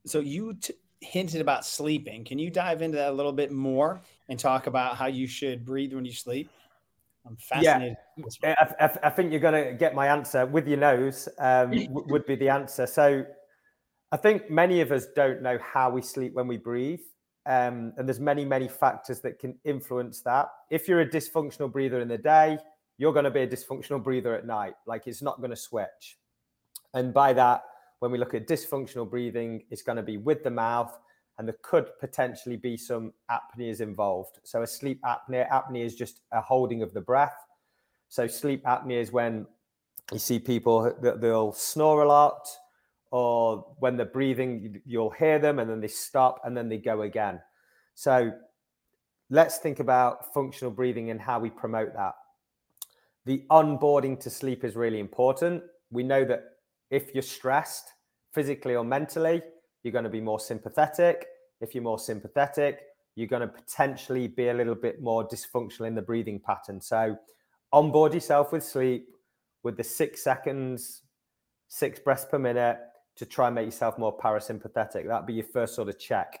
So 0.06 0.20
you 0.20 0.54
t- 0.54 0.74
hinted 1.00 1.40
about 1.40 1.64
sleeping. 1.64 2.24
Can 2.24 2.38
you 2.38 2.50
dive 2.50 2.82
into 2.82 2.98
that 2.98 3.10
a 3.10 3.14
little 3.14 3.32
bit 3.32 3.50
more 3.50 4.02
and 4.28 4.38
talk 4.38 4.66
about 4.66 4.96
how 4.96 5.06
you 5.06 5.26
should 5.26 5.64
breathe 5.64 5.94
when 5.94 6.04
you 6.04 6.12
sleep? 6.12 6.50
I'm 7.28 7.36
fascinated. 7.36 7.96
Yeah, 8.42 8.54
I, 8.58 8.84
I, 8.84 8.98
I 9.04 9.10
think 9.10 9.30
you're 9.30 9.40
going 9.40 9.64
to 9.64 9.72
get 9.72 9.94
my 9.94 10.08
answer 10.08 10.46
with 10.46 10.66
your 10.66 10.78
nose. 10.78 11.28
Um, 11.38 11.72
would 11.90 12.26
be 12.26 12.36
the 12.36 12.48
answer. 12.48 12.86
So 12.86 13.24
I 14.10 14.16
think 14.16 14.50
many 14.50 14.80
of 14.80 14.90
us 14.90 15.06
don't 15.14 15.42
know 15.42 15.58
how 15.62 15.90
we 15.90 16.02
sleep 16.02 16.34
when 16.34 16.48
we 16.48 16.56
breathe. 16.56 17.00
Um, 17.46 17.92
and 17.96 18.08
there's 18.08 18.20
many, 18.20 18.44
many 18.44 18.68
factors 18.68 19.20
that 19.20 19.38
can 19.38 19.58
influence 19.64 20.22
that. 20.22 20.48
If 20.70 20.88
you're 20.88 21.00
a 21.00 21.08
dysfunctional 21.08 21.72
breather 21.72 22.00
in 22.00 22.08
the 22.08 22.18
day, 22.18 22.58
you're 22.98 23.12
going 23.12 23.24
to 23.24 23.30
be 23.30 23.40
a 23.40 23.46
dysfunctional 23.46 24.02
breather 24.02 24.34
at 24.34 24.46
night. 24.46 24.74
Like 24.86 25.06
it's 25.06 25.22
not 25.22 25.38
going 25.38 25.50
to 25.50 25.56
switch. 25.56 26.18
And 26.94 27.14
by 27.14 27.32
that, 27.34 27.62
when 28.00 28.10
we 28.10 28.18
look 28.18 28.34
at 28.34 28.46
dysfunctional 28.46 29.08
breathing, 29.08 29.62
it's 29.70 29.82
going 29.82 29.96
to 29.96 30.02
be 30.02 30.16
with 30.16 30.42
the 30.44 30.50
mouth 30.50 30.98
and 31.38 31.46
there 31.46 31.56
could 31.62 31.90
potentially 32.00 32.56
be 32.56 32.76
some 32.76 33.12
apneas 33.30 33.80
involved. 33.80 34.40
So 34.42 34.62
a 34.62 34.66
sleep 34.66 35.00
apnea, 35.02 35.48
apnea 35.50 35.84
is 35.84 35.94
just 35.94 36.20
a 36.32 36.40
holding 36.40 36.82
of 36.82 36.92
the 36.92 37.00
breath. 37.00 37.36
So 38.08 38.26
sleep 38.26 38.64
apnea 38.64 39.00
is 39.00 39.12
when 39.12 39.46
you 40.12 40.18
see 40.18 40.38
people 40.38 40.94
that 41.00 41.20
they'll 41.20 41.52
snore 41.52 42.02
a 42.02 42.08
lot, 42.08 42.48
or 43.10 43.74
when 43.78 43.96
they're 43.96 44.06
breathing, 44.06 44.82
you'll 44.84 45.10
hear 45.10 45.38
them 45.38 45.58
and 45.58 45.70
then 45.70 45.80
they 45.80 45.88
stop 45.88 46.40
and 46.44 46.56
then 46.56 46.68
they 46.68 46.76
go 46.76 47.02
again. 47.02 47.40
So 47.94 48.32
let's 49.30 49.58
think 49.58 49.80
about 49.80 50.32
functional 50.34 50.70
breathing 50.70 51.10
and 51.10 51.20
how 51.20 51.38
we 51.38 51.50
promote 51.50 51.94
that. 51.94 52.14
The 53.24 53.44
onboarding 53.50 54.20
to 54.20 54.30
sleep 54.30 54.64
is 54.64 54.76
really 54.76 55.00
important. 55.00 55.62
We 55.90 56.02
know 56.02 56.24
that 56.24 56.44
if 56.90 57.14
you're 57.14 57.22
stressed 57.22 57.92
physically 58.32 58.74
or 58.74 58.84
mentally, 58.84 59.42
you're 59.82 59.92
going 59.92 60.04
to 60.04 60.10
be 60.10 60.20
more 60.20 60.40
sympathetic. 60.40 61.26
If 61.60 61.74
you're 61.74 61.84
more 61.84 61.98
sympathetic, 61.98 62.80
you're 63.14 63.28
going 63.28 63.42
to 63.42 63.48
potentially 63.48 64.28
be 64.28 64.48
a 64.48 64.54
little 64.54 64.74
bit 64.74 65.00
more 65.02 65.26
dysfunctional 65.26 65.86
in 65.86 65.94
the 65.94 66.02
breathing 66.02 66.40
pattern. 66.40 66.80
So, 66.80 67.16
onboard 67.72 68.14
yourself 68.14 68.52
with 68.52 68.64
sleep 68.64 69.08
with 69.62 69.76
the 69.76 69.84
six 69.84 70.22
seconds, 70.22 71.02
six 71.68 71.98
breaths 71.98 72.24
per 72.24 72.38
minute 72.38 72.78
to 73.16 73.26
try 73.26 73.46
and 73.46 73.54
make 73.54 73.66
yourself 73.66 73.98
more 73.98 74.16
parasympathetic. 74.16 75.06
That'd 75.06 75.26
be 75.26 75.34
your 75.34 75.44
first 75.44 75.74
sort 75.74 75.88
of 75.88 75.98
check. 75.98 76.38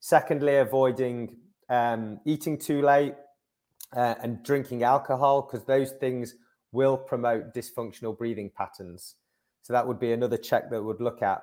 Secondly, 0.00 0.56
avoiding 0.56 1.36
um, 1.68 2.20
eating 2.24 2.58
too 2.58 2.82
late 2.82 3.14
uh, 3.96 4.14
and 4.22 4.42
drinking 4.42 4.82
alcohol 4.82 5.42
because 5.42 5.66
those 5.66 5.92
things 5.92 6.34
will 6.72 6.96
promote 6.96 7.54
dysfunctional 7.54 8.16
breathing 8.16 8.50
patterns. 8.56 9.14
So 9.62 9.72
that 9.72 9.86
would 9.86 10.00
be 10.00 10.12
another 10.12 10.36
check 10.36 10.70
that 10.70 10.82
would 10.82 11.00
look 11.00 11.22
at. 11.22 11.42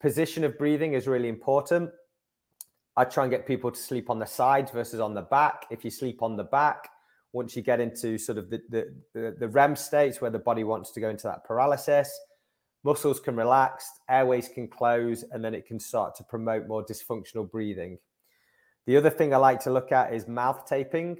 Position 0.00 0.44
of 0.44 0.58
breathing 0.58 0.92
is 0.92 1.06
really 1.06 1.28
important. 1.28 1.90
I 2.96 3.04
try 3.04 3.24
and 3.24 3.30
get 3.30 3.46
people 3.46 3.70
to 3.70 3.78
sleep 3.78 4.10
on 4.10 4.18
the 4.18 4.26
sides 4.26 4.70
versus 4.70 5.00
on 5.00 5.14
the 5.14 5.22
back. 5.22 5.66
If 5.70 5.84
you 5.84 5.90
sleep 5.90 6.22
on 6.22 6.36
the 6.36 6.44
back, 6.44 6.88
once 7.32 7.54
you 7.54 7.62
get 7.62 7.80
into 7.80 8.16
sort 8.16 8.38
of 8.38 8.48
the, 8.48 8.60
the, 8.70 9.36
the, 9.38 9.48
REM 9.48 9.76
states 9.76 10.20
where 10.20 10.30
the 10.30 10.38
body 10.38 10.64
wants 10.64 10.90
to 10.92 11.00
go 11.00 11.10
into 11.10 11.24
that 11.24 11.44
paralysis, 11.44 12.10
muscles 12.84 13.20
can 13.20 13.36
relax, 13.36 13.86
airways 14.08 14.48
can 14.48 14.66
close, 14.68 15.24
and 15.32 15.44
then 15.44 15.54
it 15.54 15.66
can 15.66 15.78
start 15.78 16.14
to 16.16 16.24
promote 16.24 16.66
more 16.66 16.84
dysfunctional 16.84 17.50
breathing. 17.50 17.98
The 18.86 18.96
other 18.96 19.10
thing 19.10 19.34
I 19.34 19.38
like 19.38 19.60
to 19.64 19.72
look 19.72 19.92
at 19.92 20.14
is 20.14 20.28
mouth 20.28 20.64
taping. 20.66 21.18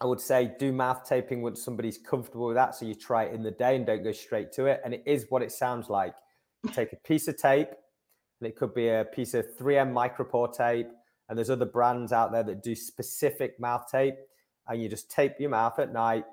I 0.00 0.06
would 0.06 0.20
say 0.20 0.52
do 0.58 0.72
mouth 0.72 1.06
taping 1.06 1.42
once 1.42 1.62
somebody's 1.62 1.98
comfortable 1.98 2.46
with 2.46 2.56
that. 2.56 2.74
So 2.74 2.86
you 2.86 2.94
try 2.94 3.24
it 3.24 3.34
in 3.34 3.42
the 3.42 3.50
day 3.50 3.76
and 3.76 3.84
don't 3.84 4.04
go 4.04 4.12
straight 4.12 4.52
to 4.52 4.66
it. 4.66 4.80
And 4.84 4.94
it 4.94 5.02
is 5.04 5.26
what 5.28 5.42
it 5.42 5.52
sounds 5.52 5.90
like. 5.90 6.14
Take 6.72 6.92
a 6.92 6.96
piece 6.96 7.28
of 7.28 7.36
tape, 7.36 7.70
and 8.40 8.48
it 8.48 8.56
could 8.56 8.74
be 8.74 8.88
a 8.88 9.04
piece 9.04 9.34
of 9.34 9.46
3M 9.56 9.92
micropore 9.92 10.54
tape. 10.54 10.88
And 11.28 11.38
there's 11.38 11.50
other 11.50 11.66
brands 11.66 12.12
out 12.12 12.32
there 12.32 12.42
that 12.42 12.62
do 12.62 12.74
specific 12.74 13.58
mouth 13.60 13.86
tape. 13.90 14.16
And 14.68 14.82
you 14.82 14.88
just 14.88 15.10
tape 15.10 15.34
your 15.38 15.50
mouth 15.50 15.78
at 15.78 15.92
night, 15.92 16.24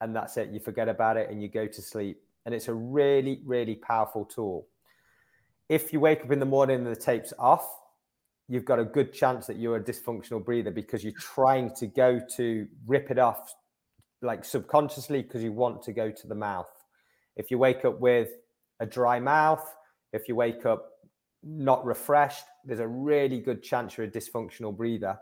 and 0.00 0.14
that's 0.14 0.36
it. 0.36 0.50
You 0.50 0.60
forget 0.60 0.88
about 0.88 1.16
it 1.16 1.30
and 1.30 1.42
you 1.42 1.48
go 1.48 1.66
to 1.66 1.82
sleep. 1.82 2.20
And 2.46 2.54
it's 2.54 2.68
a 2.68 2.74
really, 2.74 3.42
really 3.44 3.74
powerful 3.74 4.24
tool. 4.24 4.68
If 5.68 5.92
you 5.92 6.00
wake 6.00 6.24
up 6.24 6.32
in 6.32 6.38
the 6.38 6.46
morning 6.46 6.78
and 6.78 6.86
the 6.86 6.96
tape's 6.96 7.32
off, 7.38 7.68
you've 8.48 8.64
got 8.64 8.78
a 8.78 8.84
good 8.84 9.12
chance 9.12 9.46
that 9.46 9.58
you're 9.58 9.76
a 9.76 9.82
dysfunctional 9.82 10.42
breather 10.42 10.70
because 10.70 11.04
you're 11.04 11.12
trying 11.12 11.74
to 11.76 11.86
go 11.86 12.20
to 12.36 12.66
rip 12.86 13.10
it 13.10 13.18
off 13.18 13.54
like 14.22 14.44
subconsciously 14.44 15.22
because 15.22 15.42
you 15.42 15.52
want 15.52 15.82
to 15.82 15.92
go 15.92 16.10
to 16.10 16.26
the 16.26 16.34
mouth. 16.34 16.70
If 17.36 17.50
you 17.50 17.58
wake 17.58 17.84
up 17.84 18.00
with 18.00 18.30
a 18.80 18.86
dry 18.86 19.20
mouth, 19.20 19.76
if 20.12 20.28
you 20.28 20.36
wake 20.36 20.66
up 20.66 20.90
not 21.42 21.84
refreshed, 21.84 22.44
there's 22.64 22.80
a 22.80 22.88
really 22.88 23.40
good 23.40 23.62
chance 23.62 23.96
you're 23.96 24.06
a 24.06 24.10
dysfunctional 24.10 24.76
breather. 24.76 25.18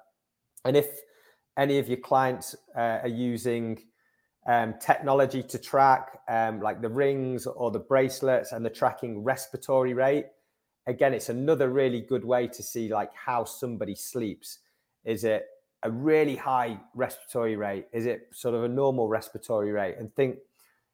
And 0.64 0.76
if 0.76 0.88
any 1.56 1.78
of 1.78 1.88
your 1.88 1.98
clients 1.98 2.54
uh, 2.76 3.00
are 3.02 3.08
using 3.08 3.82
um, 4.46 4.74
technology 4.80 5.42
to 5.42 5.58
track, 5.58 6.20
um, 6.28 6.60
like 6.60 6.80
the 6.80 6.88
rings 6.88 7.46
or 7.46 7.70
the 7.70 7.78
bracelets, 7.78 8.52
and 8.52 8.64
the 8.64 8.70
tracking 8.70 9.22
respiratory 9.22 9.94
rate, 9.94 10.26
again, 10.86 11.14
it's 11.14 11.28
another 11.28 11.68
really 11.68 12.00
good 12.00 12.24
way 12.24 12.46
to 12.48 12.62
see 12.62 12.88
like 12.88 13.10
how 13.14 13.44
somebody 13.44 13.94
sleeps. 13.94 14.58
Is 15.04 15.24
it 15.24 15.46
a 15.82 15.90
really 15.90 16.36
high 16.36 16.78
respiratory 16.94 17.56
rate? 17.56 17.86
Is 17.92 18.06
it 18.06 18.28
sort 18.32 18.54
of 18.54 18.64
a 18.64 18.68
normal 18.68 19.08
respiratory 19.08 19.72
rate? 19.72 19.96
And 19.98 20.14
think 20.14 20.38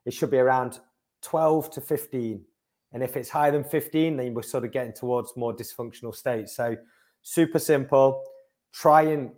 it 0.04 0.12
should 0.12 0.30
be 0.30 0.38
around 0.38 0.80
12 1.22 1.70
to 1.72 1.80
15. 1.80 2.44
And 2.92 3.02
if 3.02 3.16
it's 3.16 3.30
higher 3.30 3.50
than 3.50 3.64
15, 3.64 4.16
then 4.16 4.34
we're 4.34 4.42
sort 4.42 4.64
of 4.64 4.72
getting 4.72 4.92
towards 4.92 5.36
more 5.36 5.54
dysfunctional 5.54 6.14
states. 6.14 6.54
So 6.54 6.76
super 7.22 7.58
simple. 7.58 8.22
Try 8.72 9.02
and 9.02 9.30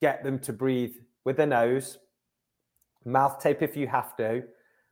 get 0.00 0.24
them 0.24 0.38
to 0.40 0.52
breathe 0.52 0.94
with 1.24 1.36
the 1.36 1.46
nose, 1.46 1.98
mouth 3.04 3.40
tape 3.40 3.62
if 3.62 3.76
you 3.76 3.86
have 3.86 4.16
to, 4.16 4.42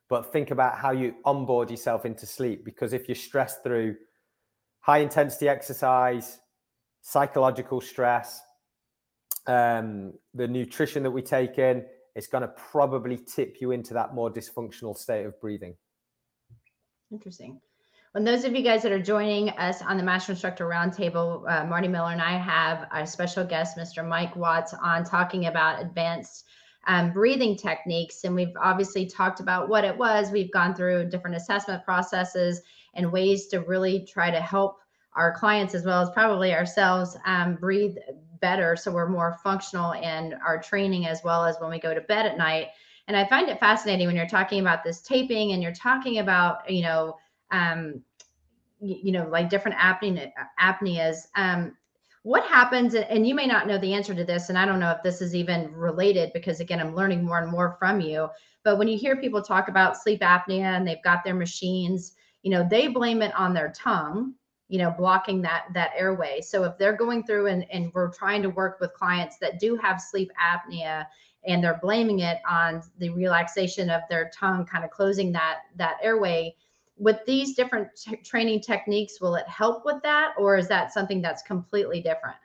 but 0.09 0.31
think 0.31 0.51
about 0.51 0.77
how 0.77 0.91
you 0.91 1.15
onboard 1.25 1.71
yourself 1.71 2.05
into 2.05 2.25
sleep. 2.25 2.63
Because 2.63 2.93
if 2.93 3.07
you're 3.07 3.15
stressed 3.15 3.63
through 3.63 3.95
high 4.79 4.99
intensity 4.99 5.49
exercise, 5.49 6.39
psychological 7.01 7.81
stress, 7.81 8.41
um, 9.47 10.13
the 10.33 10.47
nutrition 10.47 11.03
that 11.03 11.11
we 11.11 11.21
take 11.21 11.57
in, 11.57 11.85
it's 12.15 12.27
going 12.27 12.41
to 12.41 12.49
probably 12.49 13.17
tip 13.17 13.57
you 13.61 13.71
into 13.71 13.93
that 13.93 14.13
more 14.13 14.29
dysfunctional 14.29 14.97
state 14.97 15.25
of 15.25 15.39
breathing. 15.39 15.75
Interesting. 17.11 17.59
When 18.13 18.25
those 18.25 18.43
of 18.43 18.53
you 18.53 18.61
guys 18.61 18.83
that 18.83 18.91
are 18.91 19.01
joining 19.01 19.51
us 19.51 19.81
on 19.81 19.95
the 19.95 20.03
Master 20.03 20.33
Instructor 20.33 20.67
Roundtable, 20.67 21.49
uh, 21.49 21.65
Marty 21.65 21.87
Miller 21.87 22.11
and 22.11 22.21
I 22.21 22.37
have 22.37 22.89
our 22.91 23.05
special 23.05 23.45
guest, 23.45 23.77
Mr. 23.77 24.05
Mike 24.05 24.35
Watts, 24.35 24.73
on 24.73 25.05
talking 25.05 25.45
about 25.45 25.81
advanced 25.81 26.43
um, 26.87 27.13
breathing 27.13 27.55
techniques. 27.55 28.25
And 28.25 28.35
we've 28.35 28.51
obviously 28.61 29.05
talked 29.05 29.39
about 29.39 29.69
what 29.69 29.85
it 29.85 29.97
was. 29.97 30.29
We've 30.29 30.51
gone 30.51 30.75
through 30.75 31.09
different 31.09 31.37
assessment 31.37 31.85
processes 31.85 32.61
and 32.95 33.13
ways 33.13 33.47
to 33.47 33.59
really 33.59 34.05
try 34.05 34.29
to 34.29 34.41
help 34.41 34.79
our 35.13 35.33
clients 35.33 35.73
as 35.73 35.85
well 35.85 36.01
as 36.01 36.09
probably 36.09 36.53
ourselves 36.53 37.17
um, 37.25 37.55
breathe 37.55 37.95
better 38.41 38.75
so 38.75 38.91
we're 38.91 39.07
more 39.07 39.37
functional 39.43 39.91
in 39.91 40.33
our 40.45 40.59
training 40.61 41.05
as 41.05 41.21
well 41.23 41.45
as 41.45 41.57
when 41.59 41.69
we 41.69 41.79
go 41.79 41.93
to 41.93 42.01
bed 42.01 42.25
at 42.25 42.37
night 42.37 42.69
and 43.07 43.15
i 43.15 43.27
find 43.27 43.49
it 43.49 43.59
fascinating 43.59 44.07
when 44.07 44.15
you're 44.15 44.25
talking 44.25 44.61
about 44.61 44.83
this 44.83 45.01
taping 45.01 45.51
and 45.51 45.61
you're 45.61 45.73
talking 45.73 46.19
about 46.19 46.67
you 46.67 46.81
know 46.81 47.15
um, 47.51 48.01
you, 48.79 49.11
know 49.11 49.27
like 49.27 49.49
different 49.49 49.77
apnea 49.77 50.31
apneas. 50.59 51.27
Um, 51.35 51.75
what 52.23 52.43
happens 52.43 52.93
and 52.93 53.27
you 53.27 53.33
may 53.33 53.47
not 53.47 53.65
know 53.65 53.79
the 53.79 53.93
answer 53.95 54.13
to 54.13 54.23
this 54.23 54.49
and 54.49 54.57
i 54.57 54.63
don't 54.63 54.79
know 54.79 54.91
if 54.91 55.01
this 55.01 55.23
is 55.23 55.33
even 55.33 55.73
related 55.73 56.31
because 56.33 56.59
again 56.59 56.79
i'm 56.79 56.95
learning 56.95 57.25
more 57.25 57.39
and 57.39 57.51
more 57.51 57.75
from 57.79 57.99
you 57.99 58.29
but 58.63 58.77
when 58.77 58.87
you 58.87 58.95
hear 58.95 59.15
people 59.15 59.41
talk 59.41 59.69
about 59.69 59.97
sleep 59.97 60.21
apnea 60.21 60.77
and 60.77 60.87
they've 60.87 61.03
got 61.03 61.23
their 61.23 61.33
machines 61.33 62.13
you 62.43 62.51
know 62.51 62.63
they 62.69 62.87
blame 62.87 63.23
it 63.23 63.33
on 63.33 63.55
their 63.55 63.71
tongue 63.75 64.35
you 64.71 64.77
know 64.77 64.95
blocking 64.97 65.41
that 65.41 65.65
that 65.73 65.91
airway. 65.97 66.39
So 66.39 66.63
if 66.63 66.77
they're 66.77 66.95
going 66.95 67.25
through 67.25 67.47
and, 67.47 67.65
and 67.71 67.91
we're 67.93 68.09
trying 68.09 68.41
to 68.41 68.49
work 68.49 68.79
with 68.79 68.93
clients 68.93 69.37
that 69.39 69.59
do 69.59 69.75
have 69.75 70.01
sleep 70.01 70.31
apnea 70.41 71.05
and 71.45 71.61
they're 71.61 71.79
blaming 71.81 72.19
it 72.19 72.37
on 72.49 72.81
the 72.97 73.09
relaxation 73.09 73.89
of 73.89 74.01
their 74.09 74.31
tongue 74.33 74.65
kind 74.65 74.85
of 74.85 74.89
closing 74.89 75.33
that 75.33 75.59
that 75.75 75.97
airway 76.01 76.55
with 77.01 77.17
these 77.25 77.55
different 77.55 77.87
t- 77.95 78.15
training 78.17 78.61
techniques 78.61 79.19
will 79.19 79.35
it 79.35 79.47
help 79.47 79.83
with 79.85 80.01
that 80.03 80.33
or 80.37 80.57
is 80.57 80.67
that 80.67 80.93
something 80.93 81.21
that's 81.21 81.41
completely 81.41 82.01
different 82.01 82.37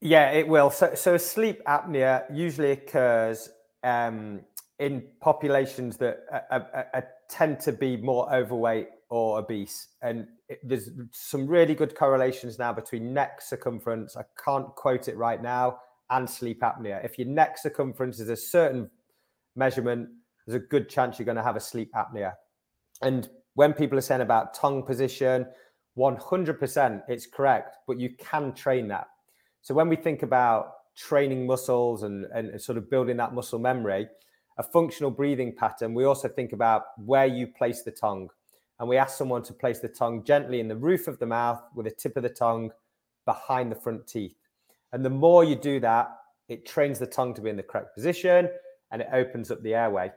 yeah 0.00 0.30
it 0.30 0.46
will 0.46 0.70
so 0.70 0.94
so 0.94 1.16
sleep 1.16 1.62
apnea 1.66 2.24
usually 2.32 2.72
occurs 2.72 3.48
um, 3.82 4.40
in 4.78 5.02
populations 5.20 5.96
that 5.96 6.26
tend 7.30 7.60
to 7.60 7.72
be 7.72 7.96
more 7.96 8.32
overweight 8.34 8.88
or 9.08 9.38
obese. 9.38 9.88
And 10.02 10.26
it, 10.48 10.60
there's 10.62 10.90
some 11.12 11.46
really 11.46 11.74
good 11.74 11.94
correlations 11.94 12.58
now 12.58 12.72
between 12.72 13.14
neck 13.14 13.40
circumference, 13.40 14.16
I 14.16 14.24
can't 14.42 14.66
quote 14.74 15.08
it 15.08 15.16
right 15.16 15.42
now, 15.42 15.78
and 16.10 16.28
sleep 16.28 16.60
apnea. 16.60 17.04
If 17.04 17.18
your 17.18 17.28
neck 17.28 17.58
circumference 17.58 18.20
is 18.20 18.28
a 18.28 18.36
certain 18.36 18.90
measurement, 19.54 20.08
there's 20.46 20.62
a 20.62 20.66
good 20.66 20.88
chance 20.88 21.18
you're 21.18 21.26
going 21.26 21.36
to 21.36 21.42
have 21.42 21.56
a 21.56 21.60
sleep 21.60 21.90
apnea. 21.94 22.34
And 23.02 23.28
when 23.56 23.72
people 23.72 23.98
are 23.98 24.02
saying 24.02 24.20
about 24.20 24.54
tongue 24.54 24.82
position, 24.82 25.46
100% 25.98 27.02
it's 27.08 27.26
correct, 27.26 27.78
but 27.86 27.98
you 27.98 28.10
can 28.18 28.52
train 28.52 28.86
that. 28.88 29.08
So 29.62 29.74
when 29.74 29.88
we 29.88 29.96
think 29.96 30.22
about 30.22 30.72
training 30.94 31.46
muscles 31.46 32.02
and, 32.02 32.26
and 32.26 32.60
sort 32.60 32.76
of 32.76 32.90
building 32.90 33.16
that 33.16 33.34
muscle 33.34 33.58
memory, 33.58 34.08
a 34.58 34.62
functional 34.62 35.10
breathing 35.10 35.54
pattern, 35.56 35.94
we 35.94 36.04
also 36.04 36.28
think 36.28 36.52
about 36.52 36.84
where 36.98 37.26
you 37.26 37.46
place 37.46 37.82
the 37.82 37.90
tongue 37.90 38.28
and 38.78 38.88
we 38.90 38.98
ask 38.98 39.16
someone 39.16 39.42
to 39.44 39.54
place 39.54 39.80
the 39.80 39.88
tongue 39.88 40.22
gently 40.22 40.60
in 40.60 40.68
the 40.68 40.76
roof 40.76 41.08
of 41.08 41.18
the 41.18 41.26
mouth 41.26 41.62
with 41.74 41.86
the 41.86 41.92
tip 41.92 42.16
of 42.18 42.22
the 42.22 42.28
tongue 42.28 42.70
behind 43.24 43.72
the 43.72 43.76
front 43.76 44.06
teeth. 44.06 44.36
And 44.92 45.02
the 45.02 45.10
more 45.10 45.44
you 45.44 45.56
do 45.56 45.80
that, 45.80 46.10
it 46.50 46.66
trains 46.66 46.98
the 46.98 47.06
tongue 47.06 47.32
to 47.34 47.40
be 47.40 47.48
in 47.48 47.56
the 47.56 47.62
correct 47.62 47.94
position 47.94 48.50
and 48.90 49.00
it 49.00 49.08
opens 49.14 49.50
up 49.50 49.62
the 49.62 49.74
airway. 49.74 50.12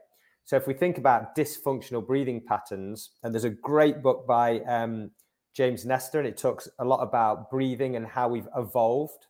So 0.50 0.56
if 0.56 0.66
we 0.66 0.74
think 0.74 0.98
about 0.98 1.36
dysfunctional 1.36 2.04
breathing 2.04 2.42
patterns, 2.42 3.12
and 3.22 3.32
there's 3.32 3.44
a 3.44 3.52
great 3.52 4.02
book 4.02 4.26
by 4.26 4.62
um, 4.62 5.12
James 5.54 5.86
Nestor, 5.86 6.18
and 6.18 6.28
it 6.28 6.38
talks 6.38 6.68
a 6.80 6.84
lot 6.84 7.04
about 7.04 7.52
breathing 7.52 7.96
and 7.96 8.08
how 8.08 8.30
we've 8.30 8.48
evolved. 8.58 9.28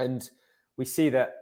And 0.00 0.28
we 0.76 0.84
see 0.86 1.08
that 1.10 1.34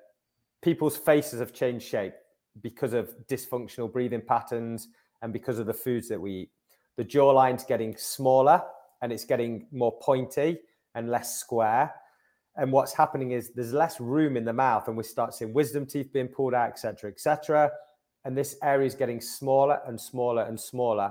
people's 0.61 0.99
faces 0.99 1.41
have 1.41 1.55
changed 1.55 1.87
shape 1.87 2.13
because 2.61 2.93
of 2.93 3.15
dysfunctional 3.29 3.91
breathing 3.91 4.21
patterns 4.21 4.89
and 5.23 5.33
because 5.33 5.59
of 5.59 5.65
the 5.65 5.73
foods 5.73 6.07
that 6.09 6.21
we 6.21 6.33
eat. 6.41 6.51
The 6.97 7.05
jawline's 7.05 7.65
getting 7.65 7.97
smaller 7.97 8.61
and 9.01 9.11
it's 9.11 9.25
getting 9.25 9.69
more 9.73 9.99
pointy 10.03 10.59
and 10.95 11.09
less 11.09 11.41
square. 11.41 11.95
And 12.57 12.71
what's 12.71 12.93
happening 12.93 13.31
is 13.31 13.55
there's 13.55 13.73
less 13.73 14.01
room 14.01 14.37
in 14.37 14.45
the 14.45 14.53
mouth, 14.53 14.87
and 14.87 14.99
we 14.99 15.05
start 15.05 15.33
seeing 15.33 15.55
wisdom 15.55 15.87
teeth 15.87 16.13
being 16.13 16.29
pulled 16.29 16.53
out, 16.53 16.69
etc., 16.69 17.11
etc. 17.11 17.71
And 18.25 18.37
this 18.37 18.57
area 18.63 18.87
is 18.87 18.95
getting 18.95 19.21
smaller 19.21 19.81
and 19.87 20.01
smaller 20.01 20.43
and 20.43 20.59
smaller. 20.59 21.11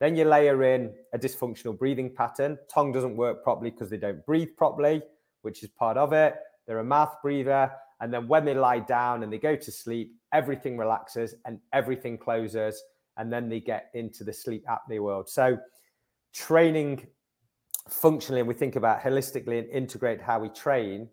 Then 0.00 0.16
you 0.16 0.24
layer 0.24 0.64
in 0.64 0.92
a 1.12 1.18
dysfunctional 1.18 1.78
breathing 1.78 2.12
pattern. 2.14 2.58
Tongue 2.68 2.92
doesn't 2.92 3.16
work 3.16 3.44
properly 3.44 3.70
because 3.70 3.88
they 3.88 3.96
don't 3.96 4.24
breathe 4.26 4.50
properly, 4.56 5.02
which 5.42 5.62
is 5.62 5.68
part 5.70 5.96
of 5.96 6.12
it. 6.12 6.34
They're 6.66 6.78
a 6.78 6.84
mouth 6.84 7.14
breather. 7.22 7.70
And 8.00 8.12
then 8.12 8.26
when 8.26 8.44
they 8.44 8.54
lie 8.54 8.80
down 8.80 9.22
and 9.22 9.32
they 9.32 9.38
go 9.38 9.54
to 9.54 9.70
sleep, 9.70 10.12
everything 10.32 10.76
relaxes 10.76 11.36
and 11.44 11.60
everything 11.72 12.18
closes. 12.18 12.82
And 13.16 13.32
then 13.32 13.48
they 13.48 13.60
get 13.60 13.90
into 13.94 14.24
the 14.24 14.32
sleep 14.32 14.64
apnea 14.66 15.00
world. 15.00 15.28
So, 15.28 15.58
training 16.32 17.06
functionally, 17.88 18.40
and 18.40 18.48
we 18.48 18.54
think 18.54 18.76
about 18.76 19.00
holistically 19.00 19.58
and 19.58 19.68
integrate 19.68 20.20
how 20.20 20.40
we 20.40 20.48
train. 20.48 21.08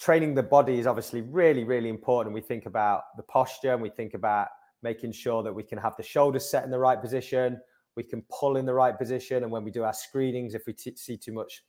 Training 0.00 0.34
the 0.34 0.42
body 0.42 0.78
is 0.78 0.86
obviously 0.86 1.20
really, 1.20 1.64
really 1.64 1.90
important. 1.90 2.34
We 2.34 2.40
think 2.40 2.64
about 2.66 3.02
the 3.16 3.22
posture 3.24 3.74
and 3.74 3.82
we 3.82 3.90
think 3.90 4.14
about 4.14 4.48
making 4.82 5.12
sure 5.12 5.42
that 5.42 5.52
we 5.52 5.62
can 5.62 5.76
have 5.76 5.94
the 5.96 6.02
shoulders 6.02 6.48
set 6.48 6.64
in 6.64 6.70
the 6.70 6.78
right 6.78 7.00
position, 7.00 7.60
we 7.96 8.02
can 8.02 8.22
pull 8.30 8.56
in 8.56 8.64
the 8.64 8.72
right 8.72 8.96
position. 8.96 9.42
And 9.42 9.52
when 9.52 9.62
we 9.62 9.70
do 9.70 9.84
our 9.84 9.92
screenings, 9.92 10.54
if 10.54 10.62
we 10.66 10.72
t- 10.72 10.96
see 10.96 11.18
too 11.18 11.32
much 11.32 11.64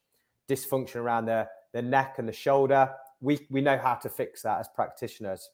dysfunction 0.50 0.98
around 0.98 1.26
the, 1.26 1.46
the 1.74 1.82
neck 1.82 2.16
and 2.20 2.28
the 2.28 2.34
shoulder, 2.34 2.90
we, 3.20 3.46
we 3.50 3.60
know 3.60 3.78
how 3.78 3.96
to 3.96 4.08
fix 4.08 4.42
that 4.44 4.60
as 4.60 4.70
practitioners. 4.74 5.50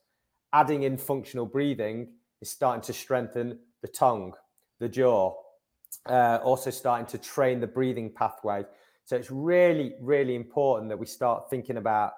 Adding 0.54 0.84
in 0.84 0.98
functional 0.98 1.48
breathing 1.48 2.10
is 2.42 2.52
starting 2.52 2.82
to 2.84 2.94
strengthen 2.94 3.58
the 3.82 3.88
tongue, 3.88 4.34
the 4.80 4.88
jaw, 4.88 5.34
uh, 6.06 6.40
also 6.44 6.70
starting 6.70 7.08
to 7.08 7.18
train 7.18 7.60
the 7.60 7.68
breathing 7.68 8.12
pathway. 8.14 8.64
So 9.06 9.16
it's 9.16 9.32
really, 9.32 9.94
really 10.00 10.36
important 10.36 10.90
that 10.90 11.00
we 11.00 11.06
start 11.06 11.50
thinking 11.50 11.78
about 11.78 12.12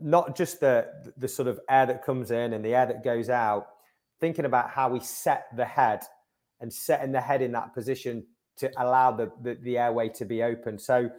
not 0.00 0.36
just 0.36 0.60
the 0.60 0.86
the 1.16 1.28
sort 1.28 1.48
of 1.48 1.60
air 1.68 1.86
that 1.86 2.04
comes 2.04 2.30
in 2.30 2.52
and 2.52 2.64
the 2.64 2.74
air 2.74 2.86
that 2.86 3.02
goes 3.02 3.28
out, 3.28 3.66
thinking 4.20 4.44
about 4.44 4.70
how 4.70 4.88
we 4.88 5.00
set 5.00 5.46
the 5.56 5.64
head 5.64 6.00
and 6.60 6.72
setting 6.72 7.12
the 7.12 7.20
head 7.20 7.42
in 7.42 7.52
that 7.52 7.74
position 7.74 8.24
to 8.56 8.70
allow 8.82 9.12
the, 9.12 9.30
the, 9.42 9.54
the 9.62 9.78
airway 9.78 10.08
to 10.08 10.24
be 10.24 10.42
open. 10.42 10.78
So 10.78 11.10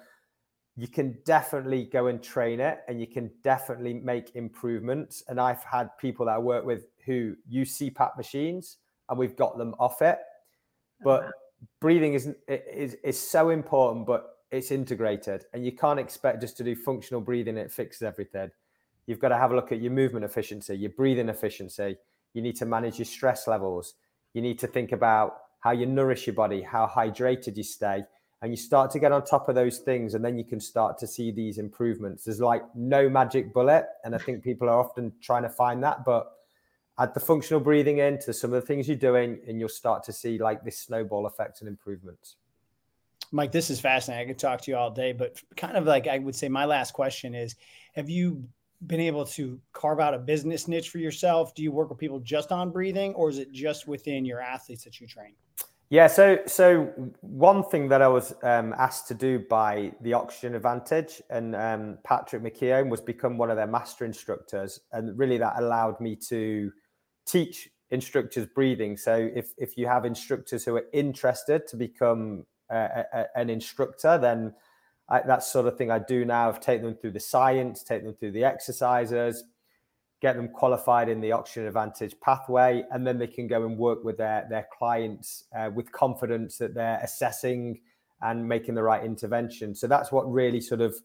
you 0.75 0.87
can 0.87 1.17
definitely 1.25 1.85
go 1.85 2.07
and 2.07 2.21
train 2.21 2.59
it 2.59 2.79
and 2.87 2.99
you 2.99 3.07
can 3.07 3.31
definitely 3.43 3.93
make 3.93 4.35
improvements. 4.35 5.23
And 5.27 5.39
I've 5.39 5.63
had 5.63 5.89
people 5.97 6.25
that 6.25 6.33
I 6.33 6.37
work 6.37 6.65
with 6.65 6.85
who 7.05 7.35
use 7.47 7.77
CPAP 7.77 8.17
machines 8.17 8.77
and 9.09 9.17
we've 9.17 9.35
got 9.35 9.57
them 9.57 9.75
off 9.79 10.01
it. 10.01 10.19
But 11.03 11.23
uh-huh. 11.23 11.31
breathing 11.79 12.13
is, 12.13 12.29
is, 12.47 12.95
is 13.03 13.19
so 13.19 13.49
important, 13.49 14.05
but 14.05 14.35
it's 14.51 14.71
integrated 14.71 15.45
and 15.53 15.63
you 15.63 15.71
can't 15.71 15.99
expect 15.99 16.41
just 16.41 16.57
to 16.57 16.63
do 16.63 16.75
functional 16.75 17.21
breathing. 17.21 17.57
It 17.57 17.71
fixes 17.71 18.01
everything. 18.01 18.49
You've 19.09 19.19
got 19.19 19.29
to 19.29 19.37
have 19.37 19.51
a 19.51 19.55
look 19.55 19.71
at 19.71 19.81
your 19.81 19.91
movement 19.91 20.23
efficiency, 20.23 20.77
your 20.77 20.91
breathing 20.91 21.29
efficiency. 21.29 21.97
You 22.35 22.43
need 22.43 22.55
to 22.57 22.67
manage 22.67 22.99
your 22.99 23.05
stress 23.05 23.47
levels. 23.47 23.95
You 24.35 24.43
need 24.43 24.59
to 24.59 24.67
think 24.67 24.91
about 24.91 25.37
how 25.61 25.71
you 25.71 25.87
nourish 25.87 26.27
your 26.27 26.35
body, 26.35 26.61
how 26.61 26.85
hydrated 26.85 27.57
you 27.57 27.63
stay, 27.63 28.03
and 28.43 28.51
you 28.51 28.55
start 28.55 28.91
to 28.91 28.99
get 28.99 29.11
on 29.11 29.25
top 29.25 29.49
of 29.49 29.55
those 29.55 29.79
things 29.79 30.13
and 30.13 30.23
then 30.23 30.37
you 30.37 30.43
can 30.43 30.59
start 30.59 30.99
to 30.99 31.07
see 31.07 31.31
these 31.31 31.57
improvements 31.57 32.23
there's 32.23 32.39
like 32.39 32.63
no 32.73 33.09
magic 33.09 33.53
bullet 33.53 33.85
and 34.05 34.15
i 34.15 34.17
think 34.17 34.41
people 34.41 34.69
are 34.69 34.79
often 34.79 35.11
trying 35.21 35.43
to 35.43 35.49
find 35.49 35.83
that 35.83 36.05
but 36.05 36.31
add 36.99 37.13
the 37.13 37.19
functional 37.19 37.59
breathing 37.59 37.97
into 37.97 38.31
some 38.31 38.53
of 38.53 38.61
the 38.61 38.65
things 38.65 38.87
you're 38.87 38.95
doing 38.95 39.39
and 39.45 39.59
you'll 39.59 39.67
start 39.67 40.03
to 40.03 40.13
see 40.13 40.37
like 40.37 40.63
this 40.63 40.79
snowball 40.79 41.25
effect 41.25 41.59
and 41.59 41.67
improvements 41.67 42.37
mike 43.31 43.51
this 43.51 43.69
is 43.69 43.81
fascinating 43.81 44.25
i 44.25 44.31
could 44.31 44.39
talk 44.39 44.61
to 44.61 44.71
you 44.71 44.77
all 44.77 44.89
day 44.89 45.11
but 45.11 45.41
kind 45.57 45.75
of 45.75 45.85
like 45.85 46.07
i 46.07 46.17
would 46.17 46.35
say 46.35 46.47
my 46.47 46.63
last 46.63 46.93
question 46.93 47.35
is 47.35 47.55
have 47.93 48.09
you 48.09 48.47
been 48.87 48.99
able 48.99 49.25
to 49.25 49.59
carve 49.73 49.99
out 49.99 50.13
a 50.13 50.17
business 50.17 50.67
niche 50.67 50.89
for 50.89 50.99
yourself 50.99 51.53
do 51.53 51.61
you 51.61 51.71
work 51.71 51.89
with 51.89 51.97
people 51.97 52.19
just 52.19 52.51
on 52.51 52.71
breathing 52.71 53.13
or 53.13 53.29
is 53.29 53.37
it 53.37 53.51
just 53.51 53.87
within 53.87 54.23
your 54.25 54.41
athletes 54.41 54.83
that 54.83 54.99
you 55.01 55.07
train 55.07 55.33
yeah, 55.91 56.05
so 56.05 56.37
so 56.45 56.93
one 57.21 57.63
thing 57.63 57.89
that 57.89 58.03
I 58.03 58.07
was 58.07 58.35
um, 58.43 58.75
asked 58.77 59.07
to 59.07 59.15
do 59.15 59.39
by 59.49 59.91
the 60.01 60.13
Oxygen 60.13 60.53
Advantage 60.53 61.19
and 61.31 61.55
um, 61.55 61.97
Patrick 62.03 62.43
McKeown 62.43 62.89
was 62.89 63.01
become 63.01 63.39
one 63.39 63.49
of 63.49 63.57
their 63.57 63.65
master 63.65 64.05
instructors, 64.05 64.81
and 64.91 65.17
really 65.17 65.39
that 65.39 65.55
allowed 65.57 65.99
me 65.99 66.15
to 66.27 66.71
teach 67.25 67.69
instructors 67.89 68.45
breathing. 68.45 68.97
So 68.97 69.31
if 69.33 69.53
if 69.57 69.77
you 69.77 69.87
have 69.87 70.05
instructors 70.05 70.63
who 70.63 70.75
are 70.75 70.85
interested 70.93 71.65
to 71.69 71.75
become 71.75 72.45
a, 72.69 73.25
an 73.35 73.49
instructor, 73.49 74.19
then 74.19 74.53
I, 75.09 75.21
that's 75.25 75.51
sort 75.51 75.65
of 75.65 75.77
thing 75.77 75.91
I 75.91 75.99
do 75.99 76.23
now. 76.23 76.47
I've 76.47 76.59
taken 76.59 76.85
them 76.85 76.95
through 76.95 77.11
the 77.11 77.19
science, 77.19 77.83
take 77.83 78.03
them 78.03 78.13
through 78.13 78.31
the 78.31 78.43
exercises, 78.43 79.43
get 80.21 80.35
them 80.35 80.49
qualified 80.49 81.09
in 81.09 81.21
the 81.21 81.31
oxygen 81.31 81.65
advantage 81.65 82.13
pathway, 82.21 82.83
and 82.91 83.05
then 83.05 83.17
they 83.17 83.27
can 83.27 83.47
go 83.47 83.65
and 83.65 83.77
work 83.77 84.03
with 84.03 84.17
their 84.17 84.45
their 84.49 84.67
clients 84.77 85.45
uh, 85.57 85.69
with 85.73 85.91
confidence 85.91 86.57
that 86.57 86.73
they're 86.73 86.99
assessing 87.01 87.79
and 88.21 88.47
making 88.47 88.75
the 88.75 88.83
right 88.83 89.03
intervention. 89.03 89.73
So 89.73 89.87
that's 89.87 90.11
what 90.11 90.29
really 90.31 90.61
sort 90.61 90.81
of 90.81 90.95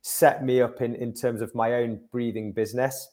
set 0.00 0.44
me 0.44 0.60
up 0.60 0.80
in 0.80 0.94
in 0.96 1.12
terms 1.12 1.40
of 1.40 1.54
my 1.54 1.74
own 1.74 2.00
breathing 2.10 2.52
business. 2.52 3.10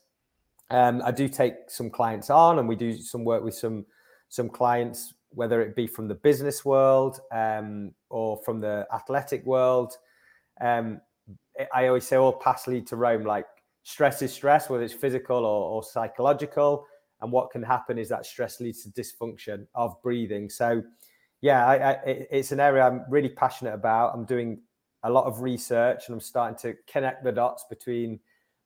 Um, 0.72 1.02
I 1.04 1.12
do 1.12 1.28
take 1.28 1.56
some 1.68 1.90
clients 1.90 2.30
on, 2.30 2.60
and 2.60 2.68
we 2.68 2.76
do 2.76 2.98
some 2.98 3.24
work 3.24 3.44
with 3.44 3.56
some 3.56 3.86
some 4.30 4.50
clients, 4.50 5.14
whether 5.32 5.62
it 5.62 5.76
be 5.76 5.88
from 5.88 6.08
the 6.08 6.16
business 6.16 6.64
world 6.64 7.20
um, 7.32 7.92
or 8.10 8.40
from 8.46 8.62
the 8.62 8.88
athletic 8.94 9.46
world. 9.46 9.94
Um, 10.62 11.02
I 11.74 11.88
always 11.88 12.06
say 12.06 12.16
all 12.16 12.34
paths 12.34 12.68
lead 12.68 12.88
to 12.88 12.96
Rome. 12.96 13.24
Like 13.24 13.46
stress 13.84 14.22
is 14.22 14.34
stress, 14.34 14.70
whether 14.70 14.84
it's 14.84 14.94
physical 14.94 15.38
or, 15.38 15.70
or 15.70 15.84
psychological. 15.84 16.86
And 17.22 17.32
what 17.32 17.52
can 17.52 17.62
happen 17.64 17.98
is 17.98 18.10
that 18.10 18.26
stress 18.26 18.60
leads 18.62 18.84
to 18.84 18.90
dysfunction 18.90 19.68
of 19.76 20.02
breathing. 20.02 20.50
So, 20.50 20.82
yeah, 21.42 21.66
I, 21.68 21.92
I, 21.92 21.98
it's 22.32 22.52
an 22.52 22.60
area 22.60 22.84
I'm 22.84 23.04
really 23.10 23.30
passionate 23.30 23.74
about. 23.74 24.14
I'm 24.14 24.26
doing 24.26 24.62
a 25.04 25.10
lot 25.10 25.26
of 25.26 25.42
research 25.42 26.04
and 26.08 26.14
I'm 26.14 26.22
starting 26.22 26.58
to 26.60 26.78
connect 26.92 27.24
the 27.24 27.32
dots 27.32 27.66
between 27.70 28.20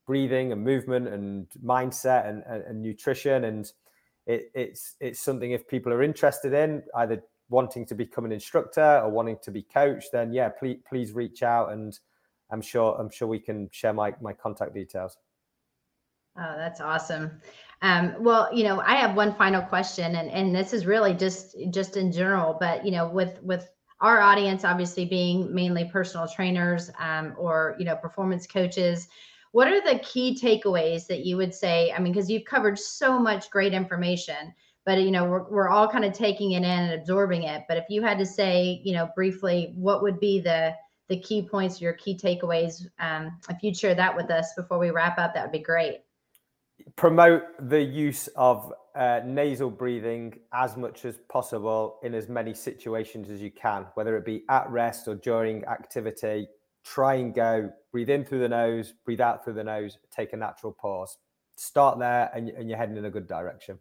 breathing 0.06 0.52
and 0.52 0.64
movement 0.64 1.08
and 1.08 1.48
mindset 1.64 2.28
and, 2.28 2.44
and, 2.48 2.64
and 2.64 2.82
nutrition. 2.82 3.46
And 3.46 3.72
it, 4.26 4.52
it's 4.54 4.96
it's 5.00 5.20
something 5.20 5.52
if 5.52 5.68
people 5.68 5.92
are 5.92 6.04
interested 6.04 6.54
in 6.54 6.84
either 6.96 7.24
wanting 7.54 7.86
to 7.86 7.96
become 7.96 8.26
an 8.26 8.32
instructor 8.32 9.00
or 9.04 9.10
wanting 9.10 9.38
to 9.44 9.52
be 9.52 9.62
coached, 9.62 10.12
then 10.12 10.34
yeah, 10.34 10.50
please 10.50 10.80
please 10.90 11.14
reach 11.14 11.44
out 11.44 11.72
and 11.72 12.00
I'm 12.52 12.62
sure 12.62 12.98
I'm 13.00 13.10
sure 13.10 13.28
we 13.28 13.40
can 13.40 13.70
share 13.72 13.94
my 13.94 14.14
my 14.22 14.34
contact 14.34 14.74
details. 14.74 15.18
Oh, 16.36 16.56
that's 16.58 16.82
awesome. 16.82 17.40
Um, 17.84 18.16
well, 18.20 18.50
you 18.52 18.64
know, 18.64 18.82
I 18.82 18.96
have 18.96 19.16
one 19.16 19.36
final 19.36 19.62
question, 19.62 20.16
and 20.16 20.30
and 20.32 20.56
this 20.56 20.74
is 20.74 20.86
really 20.86 21.14
just 21.14 21.56
just 21.70 21.96
in 21.96 22.12
general, 22.12 22.58
but 22.60 22.84
you 22.84 22.92
know, 22.92 23.08
with 23.08 23.42
with 23.44 23.70
our 24.02 24.20
audience 24.20 24.66
obviously 24.66 25.06
being 25.06 25.54
mainly 25.54 25.86
personal 25.86 26.28
trainers 26.28 26.92
um, 27.00 27.36
or 27.38 27.76
you 27.78 27.86
know 27.86 27.96
performance 27.96 28.48
coaches, 28.48 29.08
what 29.52 29.68
are 29.68 29.82
the 29.82 30.00
key 30.00 30.38
takeaways 30.42 31.06
that 31.08 31.26
you 31.26 31.38
would 31.38 31.54
say? 31.54 31.92
I 31.92 32.00
mean, 32.00 32.14
because 32.14 32.30
you've 32.30 32.46
covered 32.46 32.80
so 32.80 33.20
much 33.20 33.52
great 33.52 33.74
information, 33.74 34.54
but 34.86 35.02
you 35.02 35.12
know, 35.12 35.26
we're 35.26 35.50
we're 35.50 35.70
all 35.70 35.88
kind 35.88 36.06
of 36.06 36.14
taking 36.14 36.52
it 36.52 36.58
in 36.58 36.66
and 36.66 36.94
absorbing 36.94 37.44
it. 37.44 37.64
But 37.68 37.78
if 37.78 37.86
you 37.90 38.02
had 38.02 38.18
to 38.20 38.26
say, 38.26 38.82
you 38.84 38.94
know, 38.94 39.10
briefly, 39.16 39.74
what 39.76 40.02
would 40.02 40.20
be 40.20 40.40
the 40.40 40.76
the 41.10 41.20
key 41.20 41.48
points, 41.48 41.82
your 41.82 41.94
key 41.94 42.18
takeaways. 42.18 42.86
Um, 43.00 43.38
if 43.50 43.62
you'd 43.62 43.78
share 43.78 43.96
that 43.96 44.16
with 44.16 44.32
us 44.32 44.54
before 44.56 44.80
we 44.80 44.90
wrap 44.90 45.18
up, 45.20 45.34
that 45.34 45.44
would 45.44 45.52
be 45.52 45.60
great. 45.60 46.02
Promote 46.96 47.44
the 47.70 47.82
use 47.82 48.28
of 48.36 48.74
uh, 48.96 49.22
nasal 49.26 49.70
breathing 49.70 50.40
as 50.54 50.78
much 50.78 51.06
as 51.06 51.18
possible 51.30 52.00
in 52.04 52.14
as 52.14 52.30
many 52.30 52.54
situations 52.54 53.30
as 53.30 53.42
you 53.42 53.52
can, 53.52 53.86
whether 53.96 54.16
it 54.18 54.26
be 54.26 54.44
at 54.50 54.70
rest 54.70 55.08
or 55.08 55.16
during 55.16 55.64
activity. 55.66 56.48
Try 56.84 57.16
and 57.16 57.34
go, 57.34 57.72
breathe 57.92 58.10
in 58.10 58.26
through 58.26 58.40
the 58.40 58.50
nose, 58.50 58.94
breathe 59.06 59.22
out 59.22 59.44
through 59.44 59.54
the 59.54 59.64
nose, 59.64 59.98
take 60.12 60.34
a 60.34 60.38
natural 60.38 60.74
pause. 60.74 61.18
Start 61.56 62.00
there, 62.00 62.32
and, 62.34 62.50
and 62.50 62.70
you're 62.70 62.78
heading 62.78 62.98
in 62.98 63.06
a 63.06 63.12
good 63.12 63.28
direction. 63.28 63.78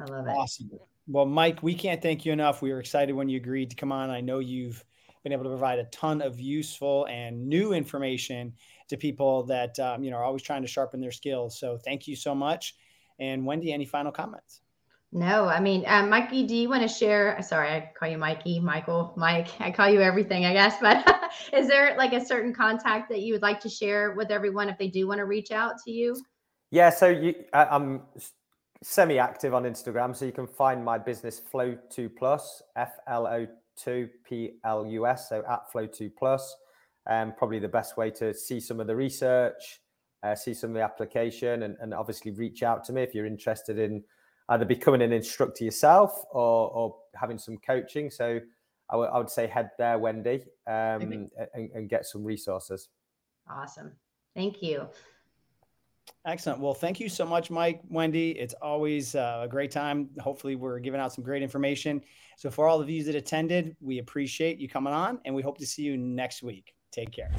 I 0.00 0.04
love 0.04 0.26
it. 0.26 0.30
Awesome. 0.30 0.70
Well, 1.06 1.26
Mike, 1.26 1.62
we 1.62 1.74
can't 1.74 2.02
thank 2.02 2.26
you 2.26 2.32
enough. 2.32 2.60
We 2.60 2.70
were 2.72 2.80
excited 2.80 3.14
when 3.14 3.28
you 3.28 3.38
agreed 3.38 3.70
to 3.70 3.76
come 3.76 3.92
on. 3.92 4.10
I 4.10 4.20
know 4.20 4.38
you've 4.40 4.84
been 5.22 5.32
able 5.32 5.44
to 5.44 5.50
provide 5.50 5.78
a 5.78 5.84
ton 5.84 6.22
of 6.22 6.38
useful 6.38 7.06
and 7.06 7.48
new 7.48 7.72
information 7.72 8.52
to 8.88 8.96
people 8.96 9.44
that 9.44 9.78
um, 9.78 10.02
you 10.02 10.10
know 10.10 10.16
are 10.18 10.24
always 10.24 10.42
trying 10.42 10.62
to 10.62 10.68
sharpen 10.68 11.00
their 11.00 11.12
skills. 11.12 11.58
So 11.58 11.78
thank 11.78 12.06
you 12.06 12.16
so 12.16 12.34
much. 12.34 12.74
And 13.18 13.44
Wendy, 13.44 13.72
any 13.72 13.84
final 13.84 14.12
comments? 14.12 14.60
No, 15.10 15.46
I 15.48 15.58
mean, 15.60 15.84
um, 15.86 16.10
Mikey, 16.10 16.46
do 16.46 16.54
you 16.54 16.68
want 16.68 16.82
to 16.82 16.88
share? 16.88 17.40
Sorry, 17.40 17.70
I 17.70 17.90
call 17.98 18.10
you 18.10 18.18
Mikey, 18.18 18.60
Michael, 18.60 19.14
Mike. 19.16 19.48
I 19.60 19.70
call 19.70 19.88
you 19.88 20.00
everything, 20.02 20.44
I 20.44 20.52
guess. 20.52 20.76
But 20.82 21.32
is 21.52 21.68
there 21.68 21.96
like 21.96 22.12
a 22.12 22.24
certain 22.24 22.52
contact 22.52 23.08
that 23.10 23.20
you 23.20 23.32
would 23.32 23.42
like 23.42 23.60
to 23.60 23.68
share 23.68 24.12
with 24.12 24.30
everyone 24.30 24.68
if 24.68 24.76
they 24.78 24.88
do 24.88 25.08
want 25.08 25.18
to 25.18 25.24
reach 25.24 25.50
out 25.50 25.74
to 25.84 25.90
you? 25.90 26.16
Yeah, 26.70 26.90
so 26.90 27.08
you, 27.08 27.34
I'm 28.80 28.84
semi-active 28.84 29.54
on 29.54 29.64
Instagram, 29.64 30.14
so 30.14 30.24
you 30.24 30.30
can 30.30 30.46
find 30.46 30.84
my 30.84 30.98
business 30.98 31.40
Flow 31.40 31.76
Two 31.90 32.08
Plus, 32.08 32.62
F 32.76 32.92
L 33.08 33.26
O 33.26 33.44
Two 33.76 34.08
P 34.24 34.52
L 34.64 34.86
U 34.86 35.04
S, 35.04 35.28
so 35.28 35.42
at 35.50 35.70
Flow 35.72 35.86
Two 35.86 36.10
Plus. 36.16 36.54
Um, 37.10 37.32
probably 37.36 37.58
the 37.58 37.66
best 37.66 37.96
way 37.96 38.10
to 38.12 38.32
see 38.32 38.60
some 38.60 38.78
of 38.78 38.86
the 38.86 38.94
research, 38.94 39.80
uh, 40.22 40.36
see 40.36 40.54
some 40.54 40.70
of 40.70 40.74
the 40.74 40.82
application, 40.82 41.64
and, 41.64 41.76
and 41.80 41.92
obviously 41.92 42.30
reach 42.30 42.62
out 42.62 42.84
to 42.84 42.92
me 42.92 43.02
if 43.02 43.16
you're 43.16 43.26
interested 43.26 43.80
in 43.80 44.04
either 44.50 44.64
becoming 44.64 45.02
an 45.02 45.12
instructor 45.12 45.64
yourself 45.64 46.22
or, 46.30 46.70
or 46.70 46.96
having 47.16 47.38
some 47.38 47.58
coaching. 47.58 48.10
So 48.10 48.38
I, 48.90 48.92
w- 48.92 49.10
I 49.10 49.18
would 49.18 49.30
say 49.30 49.48
head 49.48 49.70
there, 49.78 49.98
Wendy, 49.98 50.44
um, 50.68 51.02
and, 51.02 51.30
and 51.54 51.88
get 51.88 52.06
some 52.06 52.22
resources. 52.22 52.88
Awesome. 53.50 53.92
Thank 54.36 54.62
you. 54.62 54.86
Excellent. 56.26 56.60
Well, 56.60 56.74
thank 56.74 57.00
you 57.00 57.08
so 57.08 57.24
much, 57.24 57.50
Mike, 57.50 57.80
Wendy. 57.88 58.32
It's 58.32 58.54
always 58.54 59.14
uh, 59.14 59.40
a 59.44 59.48
great 59.48 59.70
time. 59.70 60.10
Hopefully, 60.20 60.56
we're 60.56 60.78
giving 60.78 61.00
out 61.00 61.12
some 61.12 61.24
great 61.24 61.42
information. 61.42 62.02
So, 62.36 62.50
for 62.50 62.68
all 62.68 62.80
of 62.80 62.90
you 62.90 63.02
that 63.04 63.14
attended, 63.14 63.76
we 63.80 63.98
appreciate 63.98 64.58
you 64.58 64.68
coming 64.68 64.92
on 64.92 65.20
and 65.24 65.34
we 65.34 65.42
hope 65.42 65.58
to 65.58 65.66
see 65.66 65.82
you 65.82 65.96
next 65.96 66.42
week. 66.42 66.74
Take 66.92 67.12
care. 67.12 67.30